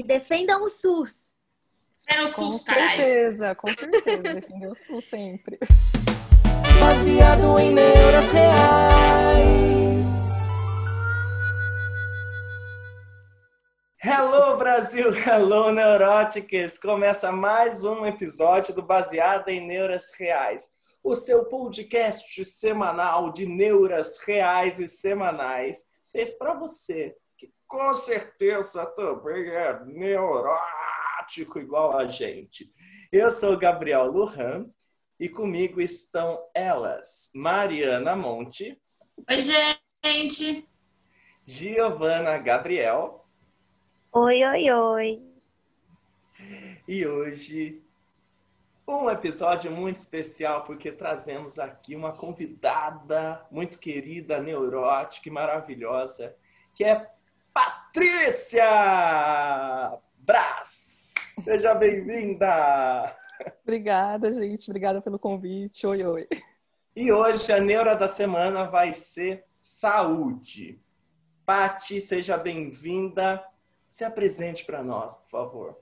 E 0.00 0.02
defendam 0.02 0.64
o 0.64 0.68
SUS. 0.70 1.28
Era 2.08 2.24
o 2.24 2.32
Com 2.32 2.52
SUS, 2.52 2.64
caralho. 2.64 2.96
certeza, 2.96 3.54
com 3.54 3.68
certeza. 3.68 4.22
Defender 4.22 4.68
o 4.68 4.74
SUS 4.74 5.04
sempre. 5.04 5.58
baseado 6.80 7.58
em 7.58 7.74
neuras 7.74 8.32
reais. 8.32 10.08
Hello 14.02 14.56
Brasil, 14.56 15.12
hello 15.14 15.70
Neuróticas! 15.70 16.78
Começa 16.78 17.30
mais 17.30 17.84
um 17.84 18.06
episódio 18.06 18.74
do 18.74 18.80
Baseado 18.80 19.50
em 19.50 19.66
Neuras 19.66 20.10
Reais, 20.18 20.70
o 21.04 21.14
seu 21.14 21.44
podcast 21.44 22.42
semanal 22.46 23.30
de 23.30 23.44
neuras 23.44 24.16
reais 24.26 24.80
e 24.80 24.88
semanais, 24.88 25.84
feito 26.10 26.38
para 26.38 26.54
você, 26.54 27.14
com 27.70 27.94
certeza 27.94 28.84
também 28.84 29.48
é 29.48 29.84
neurótico 29.84 31.60
igual 31.60 31.96
a 31.96 32.04
gente. 32.08 32.74
Eu 33.12 33.30
sou 33.30 33.56
Gabriel 33.56 34.06
Lujan 34.06 34.68
e 35.20 35.28
comigo 35.28 35.80
estão 35.80 36.44
elas, 36.52 37.30
Mariana 37.32 38.16
Monte, 38.16 38.76
Oi, 39.30 39.38
gente. 40.04 40.68
Giovana 41.46 42.38
Gabriel 42.38 43.24
Oi, 44.12 44.44
oi, 44.44 44.70
oi. 44.72 45.22
E 46.88 47.06
hoje 47.06 47.80
um 48.84 49.08
episódio 49.08 49.70
muito 49.70 49.98
especial 49.98 50.64
porque 50.64 50.90
trazemos 50.90 51.60
aqui 51.60 51.94
uma 51.94 52.12
convidada 52.12 53.46
muito 53.48 53.78
querida, 53.78 54.42
neurótica 54.42 55.28
e 55.28 55.32
maravilhosa, 55.32 56.34
que 56.74 56.82
é 56.82 57.08
Patrícia 57.92 58.62
Brás. 60.20 61.12
Seja 61.42 61.74
bem-vinda. 61.74 63.16
Obrigada, 63.64 64.30
gente. 64.30 64.70
Obrigada 64.70 65.02
pelo 65.02 65.18
convite. 65.18 65.84
Oi, 65.88 66.04
oi. 66.04 66.28
E 66.94 67.10
hoje 67.10 67.52
a 67.52 67.58
neura 67.58 67.96
da 67.96 68.06
semana 68.06 68.62
vai 68.62 68.94
ser 68.94 69.44
saúde. 69.60 70.80
Pati, 71.44 72.00
seja 72.00 72.36
bem-vinda. 72.36 73.44
Se 73.90 74.04
apresente 74.04 74.64
para 74.64 74.84
nós, 74.84 75.16
por 75.16 75.28
favor. 75.28 75.76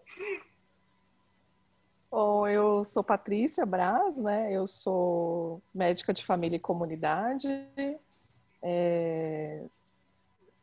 Bom, 2.10 2.48
eu 2.48 2.84
sou 2.84 3.04
Patrícia 3.04 3.66
Braz, 3.66 4.16
né? 4.16 4.50
Eu 4.50 4.66
sou 4.66 5.60
médica 5.74 6.14
de 6.14 6.24
família 6.24 6.56
e 6.56 6.60
comunidade. 6.60 7.68
É, 8.62 9.66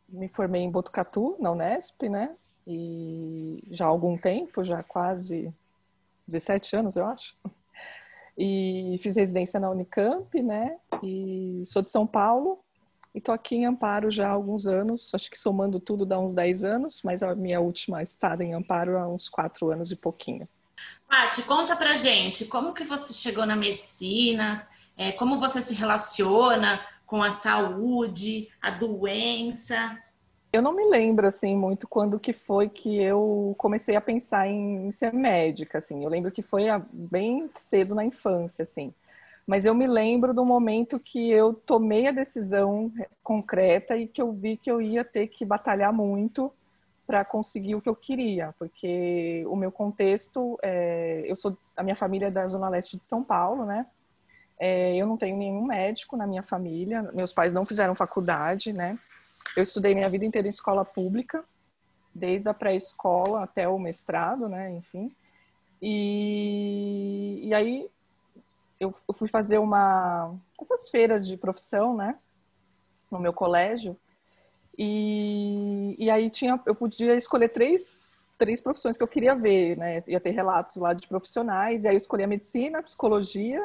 Me 0.07 0.27
formei 0.27 0.61
em 0.61 0.71
Botucatu, 0.71 1.35
na 1.39 1.51
Unesp, 1.51 2.03
né? 2.09 2.35
E 2.67 3.63
já 3.69 3.85
há 3.85 3.87
algum 3.87 4.17
tempo, 4.17 4.63
já 4.63 4.81
quase 4.83 5.53
17 6.27 6.75
anos, 6.75 6.95
eu 6.95 7.05
acho. 7.05 7.35
E 8.37 8.97
fiz 9.01 9.15
residência 9.15 9.59
na 9.59 9.69
Unicamp, 9.69 10.41
né? 10.41 10.77
E 11.01 11.63
sou 11.65 11.81
de 11.81 11.89
São 11.89 12.05
Paulo. 12.05 12.59
E 13.13 13.21
tô 13.21 13.31
aqui 13.31 13.55
em 13.55 13.65
Amparo 13.65 14.11
já 14.11 14.27
há 14.27 14.31
alguns 14.31 14.67
anos, 14.67 15.13
acho 15.15 15.31
que 15.31 15.39
somando 15.39 15.79
tudo 15.79 16.05
dá 16.05 16.19
uns 16.19 16.33
10 16.33 16.65
anos, 16.65 17.01
mas 17.01 17.23
a 17.23 17.33
minha 17.33 17.61
última 17.61 18.03
estada 18.03 18.43
em 18.43 18.53
Amparo 18.53 18.97
há 18.97 19.07
uns 19.07 19.29
4 19.29 19.71
anos 19.71 19.89
e 19.89 19.95
pouquinho. 19.95 20.45
Paty, 21.07 21.43
conta 21.43 21.77
pra 21.77 21.95
gente, 21.95 22.43
como 22.43 22.73
que 22.73 22.83
você 22.83 23.13
chegou 23.13 23.45
na 23.45 23.55
medicina? 23.55 24.67
É, 24.97 25.13
como 25.13 25.39
você 25.39 25.61
se 25.61 25.73
relaciona 25.73 26.85
com 27.05 27.21
a 27.21 27.31
saúde, 27.31 28.49
a 28.61 28.71
doença? 28.71 29.97
Eu 30.51 30.61
não 30.61 30.73
me 30.73 30.85
lembro 30.85 31.27
assim 31.27 31.55
muito 31.55 31.87
quando 31.87 32.19
que 32.19 32.31
foi 32.31 32.69
que 32.69 32.95
eu 32.97 33.53
comecei 33.57 33.95
a 33.95 34.01
pensar 34.01 34.47
em, 34.47 34.89
ser 34.91 35.11
médica, 35.11 35.79
assim. 35.79 36.03
Eu 36.03 36.09
lembro 36.09 36.31
que 36.31 36.41
foi 36.41 36.63
bem 36.91 37.49
cedo 37.53 37.93
na 37.93 38.05
infância, 38.05 38.63
assim. 38.63 38.93
Mas 39.45 39.65
eu 39.65 39.75
me 39.75 39.85
lembro 39.85 40.33
do 40.33 40.45
momento 40.45 40.99
que 40.99 41.29
eu 41.29 41.53
tomei 41.53 42.07
a 42.07 42.11
decisão 42.11 42.91
concreta 43.21 43.97
e 43.97 44.07
que 44.07 44.21
eu 44.21 44.31
vi 44.31 44.57
que 44.57 44.71
eu 44.71 44.81
ia 44.81 45.03
ter 45.03 45.27
que 45.27 45.45
batalhar 45.45 45.93
muito 45.93 46.51
para 47.05 47.23
conseguir 47.23 47.75
o 47.75 47.81
que 47.81 47.89
eu 47.89 47.95
queria, 47.95 48.55
porque 48.57 49.45
o 49.47 49.55
meu 49.55 49.71
contexto, 49.71 50.57
é, 50.63 51.23
eu 51.25 51.35
sou 51.35 51.55
a 51.77 51.83
minha 51.83 51.95
família 51.95 52.27
é 52.27 52.31
da 52.31 52.47
zona 52.47 52.69
leste 52.69 52.97
de 52.97 53.07
São 53.07 53.23
Paulo, 53.23 53.65
né? 53.65 53.85
É, 54.57 54.95
eu 54.95 55.05
não 55.05 55.17
tenho 55.17 55.37
nenhum 55.37 55.65
médico 55.65 56.15
na 56.15 56.25
minha 56.25 56.43
família, 56.43 57.03
meus 57.13 57.33
pais 57.33 57.53
não 57.53 57.65
fizeram 57.65 57.93
faculdade, 57.93 58.71
né? 58.71 58.97
Eu 59.55 59.63
estudei 59.63 59.93
minha 59.93 60.09
vida 60.09 60.25
inteira 60.25 60.47
em 60.47 60.49
escola 60.49 60.85
pública, 60.85 61.43
desde 62.13 62.47
a 62.47 62.53
pré-escola 62.53 63.43
até 63.43 63.67
o 63.67 63.77
mestrado, 63.77 64.47
né? 64.47 64.71
Enfim. 64.71 65.11
E, 65.81 67.41
e 67.43 67.53
aí 67.53 67.89
eu, 68.79 68.93
eu 69.07 69.13
fui 69.13 69.27
fazer 69.27 69.57
uma 69.57 70.33
essas 70.59 70.89
feiras 70.89 71.27
de 71.27 71.35
profissão, 71.35 71.95
né? 71.95 72.17
No 73.11 73.19
meu 73.19 73.33
colégio. 73.33 73.97
E, 74.77 75.95
e 75.97 76.09
aí 76.09 76.29
tinha, 76.29 76.59
eu 76.65 76.75
podia 76.75 77.15
escolher 77.15 77.49
três, 77.49 78.19
três 78.37 78.61
profissões 78.61 78.97
que 78.97 79.03
eu 79.03 79.07
queria 79.07 79.35
ver, 79.35 79.77
né? 79.77 80.03
Ia 80.07 80.19
ter 80.19 80.31
relatos 80.31 80.77
lá 80.77 80.93
de 80.93 81.07
profissionais, 81.07 81.83
e 81.83 81.87
aí 81.87 81.93
eu 81.93 81.97
escolhi 81.97 82.23
a 82.23 82.27
medicina, 82.27 82.79
a 82.79 82.83
psicologia 82.83 83.61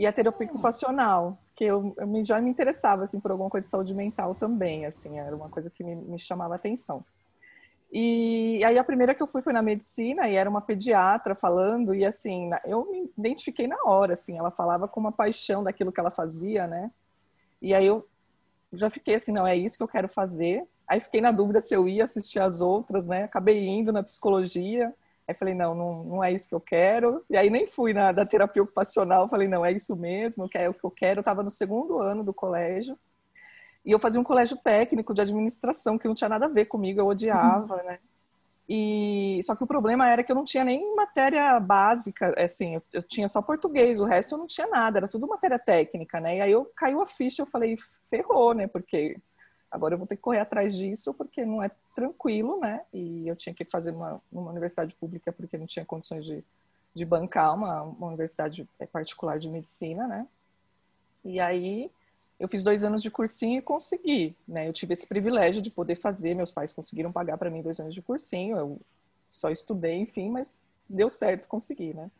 e 0.00 0.06
a 0.06 0.12
terapia 0.14 0.46
ocupacional, 0.46 1.36
que 1.54 1.62
eu, 1.62 1.94
eu 1.98 2.06
me, 2.06 2.24
já 2.24 2.40
me 2.40 2.48
interessava 2.48 3.04
assim 3.04 3.20
por 3.20 3.32
alguma 3.32 3.50
coisa 3.50 3.66
de 3.66 3.70
saúde 3.70 3.94
mental 3.94 4.34
também, 4.34 4.86
assim, 4.86 5.18
era 5.18 5.36
uma 5.36 5.50
coisa 5.50 5.68
que 5.68 5.84
me, 5.84 5.94
me 5.94 6.18
chamava 6.18 6.54
a 6.54 6.56
atenção. 6.56 7.04
E 7.92 8.64
aí 8.64 8.78
a 8.78 8.84
primeira 8.84 9.14
que 9.14 9.22
eu 9.22 9.26
fui 9.26 9.42
foi 9.42 9.52
na 9.52 9.60
medicina 9.60 10.26
e 10.26 10.36
era 10.36 10.48
uma 10.48 10.62
pediatra 10.62 11.34
falando 11.34 11.94
e 11.94 12.06
assim, 12.06 12.48
eu 12.64 12.90
me 12.90 13.12
identifiquei 13.18 13.66
na 13.66 13.76
hora, 13.84 14.14
assim, 14.14 14.38
ela 14.38 14.50
falava 14.50 14.88
com 14.88 14.98
uma 14.98 15.12
paixão 15.12 15.62
daquilo 15.62 15.92
que 15.92 16.00
ela 16.00 16.10
fazia, 16.10 16.66
né? 16.66 16.90
E 17.60 17.74
aí 17.74 17.84
eu 17.84 18.08
já 18.72 18.88
fiquei 18.88 19.16
assim, 19.16 19.32
não, 19.32 19.46
é 19.46 19.54
isso 19.54 19.76
que 19.76 19.82
eu 19.82 19.88
quero 19.88 20.08
fazer. 20.08 20.66
Aí 20.88 20.98
fiquei 20.98 21.20
na 21.20 21.30
dúvida 21.30 21.60
se 21.60 21.74
eu 21.74 21.86
ia 21.86 22.04
assistir 22.04 22.38
as 22.40 22.62
outras, 22.62 23.06
né? 23.06 23.24
Acabei 23.24 23.68
indo 23.68 23.92
na 23.92 24.02
psicologia. 24.02 24.94
Aí 25.30 25.34
falei, 25.34 25.54
não, 25.54 25.74
não, 25.74 26.04
não 26.04 26.24
é 26.24 26.32
isso 26.32 26.48
que 26.48 26.54
eu 26.54 26.60
quero. 26.60 27.24
E 27.30 27.36
aí 27.36 27.48
nem 27.48 27.66
fui 27.66 27.92
na 27.92 28.10
da 28.10 28.26
terapia 28.26 28.62
ocupacional. 28.62 29.28
Falei, 29.28 29.46
não, 29.46 29.64
é 29.64 29.72
isso 29.72 29.94
mesmo, 29.96 30.48
que 30.48 30.58
é 30.58 30.68
o 30.68 30.74
que 30.74 30.84
eu 30.84 30.90
quero. 30.90 31.18
Eu 31.18 31.22
estava 31.22 31.42
no 31.42 31.50
segundo 31.50 32.00
ano 32.00 32.24
do 32.24 32.34
colégio. 32.34 32.98
E 33.84 33.92
eu 33.92 33.98
fazia 33.98 34.20
um 34.20 34.24
colégio 34.24 34.56
técnico 34.56 35.14
de 35.14 35.22
administração, 35.22 35.96
que 35.96 36.08
não 36.08 36.14
tinha 36.14 36.28
nada 36.28 36.46
a 36.46 36.48
ver 36.48 36.66
comigo, 36.66 37.00
eu 37.00 37.06
odiava, 37.06 37.76
uhum. 37.76 37.84
né? 37.84 37.98
E 38.68 39.40
só 39.42 39.56
que 39.56 39.64
o 39.64 39.66
problema 39.66 40.08
era 40.08 40.22
que 40.22 40.30
eu 40.30 40.36
não 40.36 40.44
tinha 40.44 40.62
nem 40.62 40.94
matéria 40.94 41.58
básica, 41.58 42.32
assim, 42.40 42.76
eu, 42.76 42.82
eu, 42.92 43.02
tinha 43.02 43.28
só 43.28 43.42
português, 43.42 44.00
o 44.00 44.04
resto 44.04 44.34
eu 44.34 44.38
não 44.38 44.46
tinha 44.46 44.66
nada, 44.66 44.98
era 44.98 45.08
tudo 45.08 45.26
matéria 45.26 45.58
técnica, 45.58 46.20
né? 46.20 46.36
E 46.36 46.40
aí 46.40 46.52
eu 46.52 46.70
caiu 46.76 47.00
a 47.00 47.06
ficha, 47.06 47.42
eu 47.42 47.46
falei, 47.46 47.76
ferrou, 48.08 48.54
né? 48.54 48.68
Porque 48.68 49.16
agora 49.70 49.94
eu 49.94 49.98
vou 49.98 50.06
ter 50.06 50.16
que 50.16 50.22
correr 50.22 50.40
atrás 50.40 50.76
disso, 50.76 51.14
porque 51.14 51.44
não 51.44 51.62
é 51.62 51.70
tranquilo, 51.94 52.58
né? 52.60 52.82
E 52.92 53.28
eu 53.28 53.36
tinha 53.36 53.54
que 53.54 53.64
fazer 53.64 53.92
uma, 53.92 54.20
uma 54.32 54.50
universidade 54.50 54.94
pública 54.96 55.32
porque 55.32 55.56
não 55.56 55.66
tinha 55.66 55.84
condições 55.84 56.24
de, 56.24 56.44
de 56.94 57.04
bancar 57.04 57.54
uma, 57.54 57.82
uma 57.82 58.08
universidade 58.08 58.68
particular 58.92 59.38
de 59.38 59.48
medicina, 59.48 60.06
né? 60.06 60.26
E 61.24 61.38
aí 61.38 61.90
eu 62.38 62.48
fiz 62.48 62.62
dois 62.62 62.82
anos 62.82 63.02
de 63.02 63.10
cursinho 63.10 63.58
e 63.58 63.62
consegui, 63.62 64.34
né? 64.48 64.66
Eu 64.66 64.72
tive 64.72 64.94
esse 64.94 65.06
privilégio 65.06 65.62
de 65.62 65.70
poder 65.70 65.96
fazer, 65.96 66.34
meus 66.34 66.50
pais 66.50 66.72
conseguiram 66.72 67.12
pagar 67.12 67.36
para 67.38 67.50
mim 67.50 67.62
dois 67.62 67.78
anos 67.78 67.94
de 67.94 68.02
cursinho, 68.02 68.56
eu 68.56 68.80
só 69.28 69.50
estudei, 69.50 70.00
enfim, 70.00 70.30
mas 70.30 70.62
deu 70.88 71.08
certo, 71.08 71.46
consegui, 71.46 71.94
né? 71.94 72.10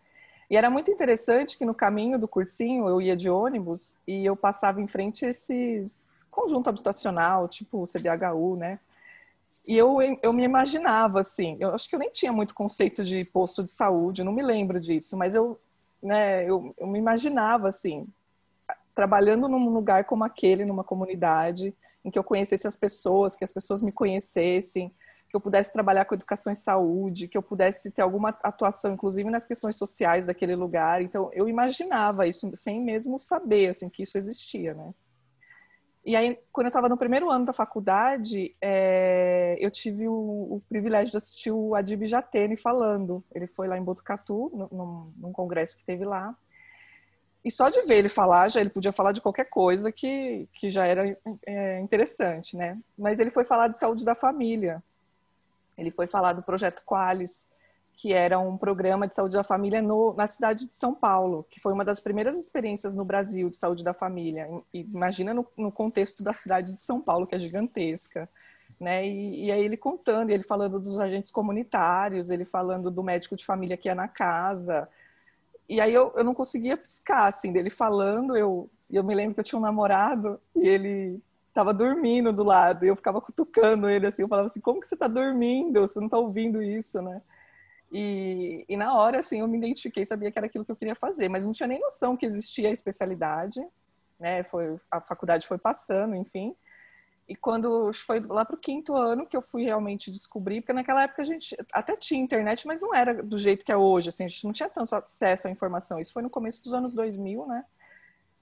E 0.50 0.56
era 0.56 0.68
muito 0.68 0.90
interessante 0.90 1.56
que 1.56 1.64
no 1.64 1.72
caminho 1.72 2.18
do 2.18 2.26
cursinho 2.26 2.88
eu 2.88 3.00
ia 3.00 3.16
de 3.16 3.30
ônibus 3.30 3.96
e 4.04 4.26
eu 4.26 4.34
passava 4.34 4.80
em 4.80 4.86
frente 4.88 5.24
a 5.24 5.30
esses 5.30 6.26
conjunto 6.28 6.68
habitacional, 6.68 7.46
tipo 7.46 7.86
CDHU, 7.86 8.56
né? 8.56 8.80
E 9.64 9.76
eu, 9.76 9.98
eu 10.20 10.32
me 10.32 10.42
imaginava 10.42 11.20
assim, 11.20 11.56
eu 11.60 11.72
acho 11.72 11.88
que 11.88 11.94
eu 11.94 12.00
nem 12.00 12.10
tinha 12.10 12.32
muito 12.32 12.54
conceito 12.54 13.04
de 13.04 13.24
posto 13.24 13.62
de 13.62 13.70
saúde, 13.70 14.24
não 14.24 14.32
me 14.32 14.42
lembro 14.42 14.80
disso, 14.80 15.16
mas 15.16 15.34
eu, 15.34 15.60
né, 16.02 16.44
eu, 16.48 16.74
eu 16.76 16.86
me 16.88 16.98
imaginava 16.98 17.68
assim, 17.68 18.08
trabalhando 18.92 19.46
num 19.46 19.68
lugar 19.68 20.04
como 20.04 20.24
aquele, 20.24 20.64
numa 20.64 20.82
comunidade, 20.82 21.72
em 22.04 22.10
que 22.10 22.18
eu 22.18 22.24
conhecesse 22.24 22.66
as 22.66 22.74
pessoas, 22.74 23.36
que 23.36 23.44
as 23.44 23.52
pessoas 23.52 23.80
me 23.82 23.92
conhecessem, 23.92 24.90
que 25.30 25.36
eu 25.36 25.40
pudesse 25.40 25.72
trabalhar 25.72 26.04
com 26.04 26.14
educação 26.14 26.52
e 26.52 26.56
saúde, 26.56 27.28
que 27.28 27.38
eu 27.38 27.42
pudesse 27.42 27.92
ter 27.92 28.02
alguma 28.02 28.30
atuação, 28.42 28.94
inclusive 28.94 29.30
nas 29.30 29.46
questões 29.46 29.76
sociais 29.76 30.26
daquele 30.26 30.56
lugar. 30.56 31.00
Então, 31.00 31.30
eu 31.32 31.48
imaginava 31.48 32.26
isso 32.26 32.50
sem 32.56 32.80
mesmo 32.80 33.18
saber, 33.18 33.68
assim, 33.68 33.88
que 33.88 34.02
isso 34.02 34.18
existia, 34.18 34.74
né? 34.74 34.92
E 36.04 36.16
aí, 36.16 36.38
quando 36.50 36.66
eu 36.66 36.70
estava 36.70 36.88
no 36.88 36.96
primeiro 36.96 37.30
ano 37.30 37.44
da 37.44 37.52
faculdade, 37.52 38.50
é, 38.60 39.56
eu 39.60 39.70
tive 39.70 40.08
o, 40.08 40.12
o, 40.12 40.62
privilégio 40.68 41.12
de 41.12 41.18
assistir 41.18 41.52
o 41.52 41.74
Adib 41.74 42.06
Jatene 42.06 42.56
falando. 42.56 43.22
Ele 43.32 43.46
foi 43.46 43.68
lá 43.68 43.76
em 43.76 43.84
Botucatu, 43.84 44.68
num, 44.72 45.12
num 45.16 45.32
congresso 45.32 45.76
que 45.76 45.84
teve 45.84 46.04
lá. 46.04 46.34
E 47.44 47.50
só 47.50 47.68
de 47.68 47.82
ver 47.82 47.98
ele 47.98 48.08
falar, 48.08 48.50
já 48.50 48.60
ele 48.60 48.70
podia 48.70 48.92
falar 48.92 49.12
de 49.12 49.20
qualquer 49.20 49.44
coisa 49.44 49.92
que, 49.92 50.48
que 50.54 50.68
já 50.70 50.86
era 50.86 51.16
é, 51.46 51.80
interessante, 51.80 52.56
né? 52.56 52.78
Mas 52.98 53.18
ele 53.18 53.30
foi 53.30 53.44
falar 53.44 53.68
de 53.68 53.78
saúde 53.78 54.04
da 54.04 54.14
família. 54.14 54.82
Ele 55.80 55.90
foi 55.90 56.06
falar 56.06 56.34
do 56.34 56.42
projeto 56.42 56.82
Qualis, 56.84 57.48
que 57.94 58.12
era 58.12 58.38
um 58.38 58.56
programa 58.56 59.08
de 59.08 59.14
saúde 59.14 59.34
da 59.34 59.42
família 59.42 59.80
no, 59.80 60.14
na 60.14 60.26
cidade 60.26 60.66
de 60.66 60.74
São 60.74 60.94
Paulo, 60.94 61.46
que 61.50 61.58
foi 61.58 61.72
uma 61.72 61.84
das 61.84 61.98
primeiras 61.98 62.36
experiências 62.38 62.94
no 62.94 63.04
Brasil 63.04 63.48
de 63.48 63.56
saúde 63.56 63.82
da 63.82 63.94
família. 63.94 64.48
Imagina 64.72 65.34
no, 65.34 65.46
no, 65.56 65.72
contexto 65.72 66.22
da 66.22 66.34
cidade 66.34 66.74
de 66.74 66.82
São 66.82 67.00
Paulo, 67.00 67.26
que 67.26 67.34
é 67.34 67.38
gigantesca. 67.38 68.28
Né? 68.78 69.06
E, 69.06 69.46
e 69.46 69.52
aí 69.52 69.64
ele 69.64 69.76
contando, 69.76 70.30
ele 70.30 70.42
falando 70.42 70.78
dos 70.78 70.98
agentes 70.98 71.30
comunitários, 71.30 72.30
ele 72.30 72.44
falando 72.44 72.90
do 72.90 73.02
médico 73.02 73.36
de 73.36 73.44
família 73.44 73.76
que 73.76 73.88
ia 73.88 73.94
na 73.94 74.08
casa. 74.08 74.88
E 75.68 75.80
aí 75.80 75.92
eu, 75.92 76.12
eu 76.16 76.24
não 76.24 76.34
conseguia 76.34 76.76
piscar, 76.76 77.26
assim, 77.26 77.52
dele 77.52 77.70
falando, 77.70 78.36
eu, 78.36 78.70
eu 78.90 79.04
me 79.04 79.14
lembro 79.14 79.34
que 79.34 79.40
eu 79.40 79.44
tinha 79.44 79.58
um 79.58 79.62
namorado 79.62 80.40
e 80.56 80.66
ele 80.68 81.20
estava 81.50 81.74
dormindo 81.74 82.32
do 82.32 82.42
lado, 82.42 82.84
e 82.84 82.88
eu 82.88 82.96
ficava 82.96 83.20
cutucando 83.20 83.88
ele, 83.88 84.06
assim, 84.06 84.22
eu 84.22 84.28
falava 84.28 84.46
assim, 84.46 84.60
como 84.60 84.80
que 84.80 84.86
você 84.86 84.94
está 84.94 85.06
dormindo? 85.06 85.80
Você 85.80 85.98
não 85.98 86.06
está 86.06 86.18
ouvindo 86.18 86.62
isso, 86.62 87.02
né? 87.02 87.20
E, 87.92 88.64
e, 88.68 88.76
na 88.76 88.96
hora, 88.96 89.18
assim, 89.18 89.40
eu 89.40 89.48
me 89.48 89.58
identifiquei, 89.58 90.04
sabia 90.04 90.30
que 90.30 90.38
era 90.38 90.46
aquilo 90.46 90.64
que 90.64 90.70
eu 90.70 90.76
queria 90.76 90.94
fazer, 90.94 91.28
mas 91.28 91.44
não 91.44 91.52
tinha 91.52 91.66
nem 91.66 91.80
noção 91.80 92.16
que 92.16 92.24
existia 92.24 92.68
a 92.68 92.72
especialidade, 92.72 93.60
né? 94.18 94.44
Foi, 94.44 94.76
a 94.90 95.00
faculdade 95.00 95.46
foi 95.46 95.58
passando, 95.58 96.14
enfim. 96.14 96.54
E 97.28 97.34
quando 97.34 97.92
foi 97.92 98.20
lá 98.20 98.44
para 98.44 98.56
o 98.56 98.58
quinto 98.58 98.94
ano 98.94 99.26
que 99.26 99.36
eu 99.36 99.42
fui 99.42 99.64
realmente 99.64 100.10
descobrir, 100.10 100.60
porque 100.60 100.72
naquela 100.72 101.04
época 101.04 101.22
a 101.22 101.24
gente 101.24 101.56
até 101.72 101.96
tinha 101.96 102.20
internet, 102.20 102.66
mas 102.66 102.80
não 102.80 102.94
era 102.94 103.22
do 103.22 103.38
jeito 103.38 103.64
que 103.64 103.72
é 103.72 103.76
hoje, 103.76 104.08
assim, 104.08 104.24
a 104.24 104.28
gente 104.28 104.44
não 104.44 104.52
tinha 104.52 104.68
tanto 104.68 104.94
acesso 104.94 105.48
à 105.48 105.50
informação. 105.50 105.98
Isso 105.98 106.12
foi 106.12 106.22
no 106.22 106.30
começo 106.30 106.62
dos 106.62 106.74
anos 106.74 106.94
2000, 106.94 107.46
né? 107.46 107.64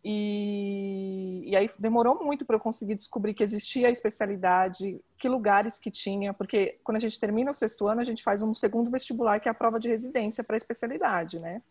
E, 0.04 1.42
e 1.44 1.56
aí 1.56 1.68
demorou 1.78 2.22
muito 2.24 2.44
para 2.44 2.56
eu 2.56 2.60
conseguir 2.60 2.94
descobrir 2.94 3.34
que 3.34 3.42
existia 3.42 3.88
a 3.88 3.90
especialidade, 3.90 5.00
que 5.18 5.28
lugares 5.28 5.78
que 5.78 5.90
tinha, 5.90 6.32
porque 6.32 6.78
quando 6.84 6.96
a 6.96 7.00
gente 7.00 7.18
termina 7.18 7.50
o 7.50 7.54
sexto 7.54 7.88
ano, 7.88 8.00
a 8.00 8.04
gente 8.04 8.22
faz 8.22 8.42
um 8.42 8.54
segundo 8.54 8.90
vestibular, 8.90 9.40
que 9.40 9.48
é 9.48 9.50
a 9.50 9.54
prova 9.54 9.78
de 9.80 9.88
residência 9.88 10.44
para 10.44 10.56
a 10.56 10.58
especialidade, 10.58 11.38
né? 11.38 11.62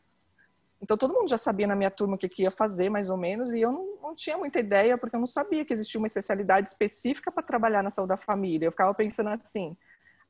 Então 0.81 0.95
todo 0.95 1.13
mundo 1.13 1.29
já 1.29 1.37
sabia 1.37 1.65
na 1.65 1.75
minha 1.75 1.89
turma 1.89 2.15
o 2.15 2.17
que, 2.17 2.29
que 2.29 2.43
ia 2.43 2.51
fazer, 2.51 2.89
mais 2.89 3.09
ou 3.09 3.17
menos, 3.17 3.51
e 3.51 3.61
eu 3.61 3.71
não, 3.71 3.97
não, 4.01 4.15
tinha 4.15 4.37
muita 4.37 4.59
ideia, 4.59 4.97
porque 4.97 5.15
eu 5.15 5.19
não 5.19 5.27
sabia 5.27 5.65
que 5.65 5.73
existia 5.73 5.99
uma 5.99 6.07
especialidade 6.07 6.69
específica 6.69 7.31
para 7.31 7.41
trabalhar 7.41 7.81
na 7.81 7.89
saúde 7.89 8.09
da 8.09 8.17
família. 8.17 8.67
Eu 8.67 8.71
ficava 8.71 8.93
pensando 8.93 9.29
assim, 9.29 9.75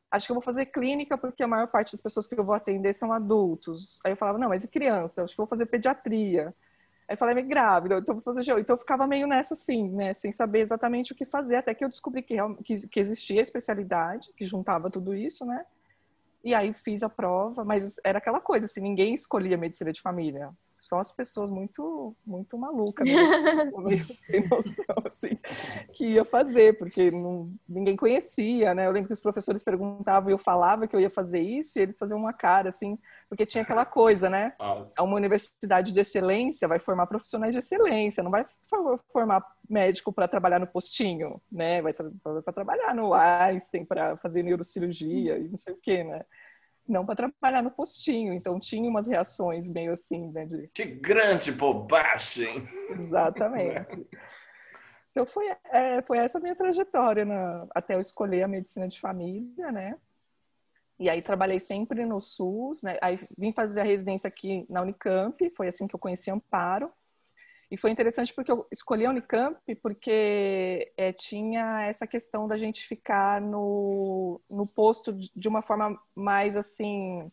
acho 0.10 0.28
que 0.28 0.32
eu 0.32 0.36
vou 0.36 0.44
fazer 0.44 0.68
clínica 0.68 1.18
porque 1.18 1.44
a 1.44 1.48
maior 1.48 1.68
parte 1.68 1.92
das 1.92 2.02
pessoas 2.02 2.26
que 2.26 2.40
eu 2.40 2.46
vou 2.46 2.56
atender 2.56 2.94
são 2.94 3.12
adultos. 3.12 4.00
Aí 4.06 4.14
eu 4.14 4.18
falava, 4.18 4.38
não, 4.38 4.50
mas 4.50 4.64
e 4.64 4.68
criança? 4.68 5.24
Acho 5.24 5.36
que 5.36 5.42
eu 5.42 5.46
vou 5.46 5.50
fazer 5.50 5.66
pediatria. 5.66 6.54
Aí 7.08 7.14
eu 7.14 7.18
falei, 7.18 7.36
me 7.36 7.44
grávida, 7.44 8.00
então 8.00 8.16
vou 8.16 8.22
fazer 8.22 8.42
Então 8.60 8.76
eu 8.76 8.80
ficava 8.80 9.08
meio 9.08 9.28
nessa 9.28 9.54
assim, 9.54 9.90
né, 9.90 10.14
sem 10.14 10.32
saber 10.32 10.60
exatamente 10.60 11.14
o 11.14 11.16
que 11.16 11.26
fazer, 11.26 11.56
até 11.56 11.74
que 11.74 11.84
eu 11.84 11.90
descobri 11.90 12.22
que, 12.22 12.36
que, 12.66 12.88
que 12.88 13.00
existia 13.00 13.40
a 13.40 13.44
especialidade, 13.44 14.30
que 14.36 14.44
juntava 14.44 14.90
tudo 14.90 15.16
isso, 15.16 15.46
né? 15.46 15.66
E 16.44 16.54
aí 16.54 16.74
fiz 16.74 17.04
a 17.04 17.10
prova, 17.10 17.64
mas 17.64 18.00
era 18.04 18.20
aquela 18.20 18.40
coisa, 18.42 18.66
assim, 18.66 18.82
ninguém 18.82 19.14
escolhia 19.14 19.58
medicina 19.58 19.92
de 19.92 20.02
família 20.02 20.52
só 20.78 21.00
as 21.00 21.12
pessoas 21.12 21.50
muito 21.50 22.16
muito 22.26 22.58
malucas, 22.58 23.08
meio 23.78 24.04
sem 24.04 24.48
noção, 24.48 24.96
assim, 25.06 25.38
que 25.94 26.06
ia 26.06 26.24
fazer, 26.24 26.78
porque 26.78 27.10
não, 27.12 27.52
ninguém 27.68 27.96
conhecia, 27.96 28.74
né? 28.74 28.86
Eu 28.86 28.92
lembro 28.92 29.08
que 29.08 29.14
os 29.14 29.22
professores 29.22 29.64
perguntavam 29.64 30.30
e 30.30 30.34
eu 30.34 30.38
falava 30.38 30.88
que 30.88 30.96
eu 30.96 31.00
ia 31.00 31.10
fazer 31.10 31.40
isso 31.40 31.80
e 31.80 31.82
eles 31.82 31.98
faziam 31.98 32.20
uma 32.20 32.34
cara, 32.34 32.70
assim, 32.70 32.98
porque 33.30 33.46
tinha 33.46 33.64
aquela 33.64 33.86
coisa, 33.86 34.30
né? 34.30 34.54
Nossa. 34.60 35.02
Uma 35.02 35.16
universidade 35.16 35.92
de 35.92 36.00
excelência 36.00 36.68
vai 36.68 36.80
formar 36.80 37.08
profissionais 37.08 37.54
de 37.54 37.60
excelência, 37.60 38.24
não 38.24 38.32
vai 38.32 38.46
formar 39.12 39.44
médico 39.70 40.14
para 40.14 40.28
trabalhar 40.28 40.60
no 40.60 40.68
postinho, 40.68 41.42
né? 41.52 41.82
Vai 41.82 41.94
para 41.94 42.54
trabalhar 42.54 42.94
no 42.96 43.14
Einstein, 43.14 43.86
para 43.86 44.18
fazer 44.18 44.44
neurocirurgia 44.44 45.38
e 45.38 45.48
não 45.50 45.58
sei 45.58 45.74
o 45.74 45.80
quê, 45.82 46.04
né? 46.04 46.24
Não 46.88 47.06
para 47.06 47.16
trabalhar 47.16 47.62
no 47.62 47.72
postinho. 47.72 48.34
Então 48.34 48.60
tinha 48.60 48.90
umas 48.90 49.08
reações 49.08 49.68
meio 49.68 49.94
assim, 49.94 50.32
né? 50.32 50.46
De... 50.46 50.70
Que 50.74 50.86
grande 50.86 51.52
bobagem! 51.52 52.68
Exatamente. 52.90 54.08
Então 55.18 55.26
foi, 55.26 55.48
é, 55.72 56.00
foi 56.04 56.20
essa 56.20 56.40
minha 56.40 56.56
trajetória 56.56 57.26
na, 57.26 57.66
até 57.74 57.96
eu 57.96 58.00
escolher 58.00 58.44
a 58.44 58.48
medicina 58.48 58.88
de 58.88 59.00
família, 59.00 59.72
né? 59.72 59.98
E 61.00 61.10
aí 61.10 61.24
trabalhei 61.24 61.60
sempre 61.60 62.06
no 62.06 62.22
SUS, 62.22 62.84
né? 62.84 63.00
Aí 63.02 63.20
vim 63.36 63.52
fazer 63.52 63.82
a 63.82 63.84
residência 63.84 64.28
aqui 64.28 64.68
na 64.70 64.84
Unicamp, 64.84 65.50
foi 65.56 65.70
assim 65.70 65.88
que 65.88 65.96
eu 65.96 66.00
conheci 66.00 66.30
Amparo. 66.30 66.92
E 67.70 67.76
foi 67.78 67.92
interessante 67.92 68.34
porque 68.34 68.52
eu 68.52 68.66
escolhi 68.72 69.06
a 69.06 69.10
Unicamp 69.10 69.60
porque 69.82 70.92
é, 70.96 71.12
tinha 71.12 71.84
essa 71.84 72.08
questão 72.08 72.48
da 72.48 72.56
gente 72.56 72.88
ficar 72.88 73.42
no, 73.42 74.40
no 74.50 74.66
posto 74.66 75.14
de 75.14 75.48
uma 75.50 75.62
forma 75.62 76.00
mais 76.16 76.56
assim 76.56 77.30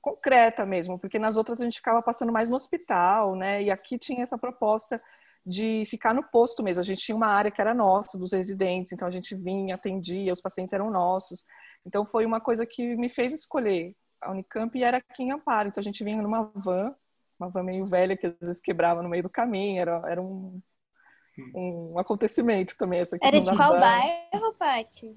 concreta 0.00 0.64
mesmo, 0.64 0.98
porque 0.98 1.18
nas 1.18 1.36
outras 1.36 1.60
a 1.60 1.64
gente 1.64 1.78
ficava 1.78 2.00
passando 2.00 2.32
mais 2.32 2.48
no 2.48 2.56
hospital, 2.56 3.34
né? 3.34 3.62
E 3.62 3.70
aqui 3.70 3.98
tinha 3.98 4.22
essa 4.22 4.38
proposta 4.38 5.02
de 5.44 5.84
ficar 5.86 6.14
no 6.14 6.22
posto 6.22 6.62
mesmo. 6.62 6.80
A 6.80 6.84
gente 6.84 7.02
tinha 7.02 7.16
uma 7.16 7.26
área 7.26 7.50
que 7.50 7.60
era 7.60 7.74
nossa, 7.74 8.16
dos 8.16 8.32
residentes, 8.32 8.92
então 8.92 9.08
a 9.08 9.10
gente 9.10 9.34
vinha, 9.34 9.74
atendia, 9.74 10.32
os 10.32 10.40
pacientes 10.40 10.72
eram 10.72 10.90
nossos. 10.90 11.44
Então 11.84 12.06
foi 12.06 12.24
uma 12.24 12.40
coisa 12.40 12.64
que 12.64 12.94
me 12.96 13.08
fez 13.08 13.32
escolher 13.32 13.94
a 14.20 14.30
Unicamp 14.30 14.76
e 14.78 14.84
era 14.84 14.98
aqui 14.98 15.22
em 15.24 15.32
Amparo. 15.32 15.68
Então 15.68 15.80
a 15.80 15.84
gente 15.84 16.04
vinha 16.04 16.22
numa 16.22 16.50
van 16.54 16.94
uma 17.38 17.48
van 17.48 17.62
meio 17.62 17.86
velha 17.86 18.16
que 18.16 18.26
às 18.26 18.38
vezes 18.40 18.60
quebrava 18.60 19.02
no 19.02 19.08
meio 19.08 19.22
do 19.22 19.30
caminho, 19.30 19.80
era, 19.80 20.02
era 20.06 20.20
um, 20.20 20.60
um 21.54 21.98
acontecimento 21.98 22.76
também. 22.76 23.00
Essa 23.00 23.16
era 23.22 23.40
de 23.40 23.54
qual 23.56 23.74
van. 23.74 23.80
bairro, 23.80 24.54
Paty? 24.58 25.16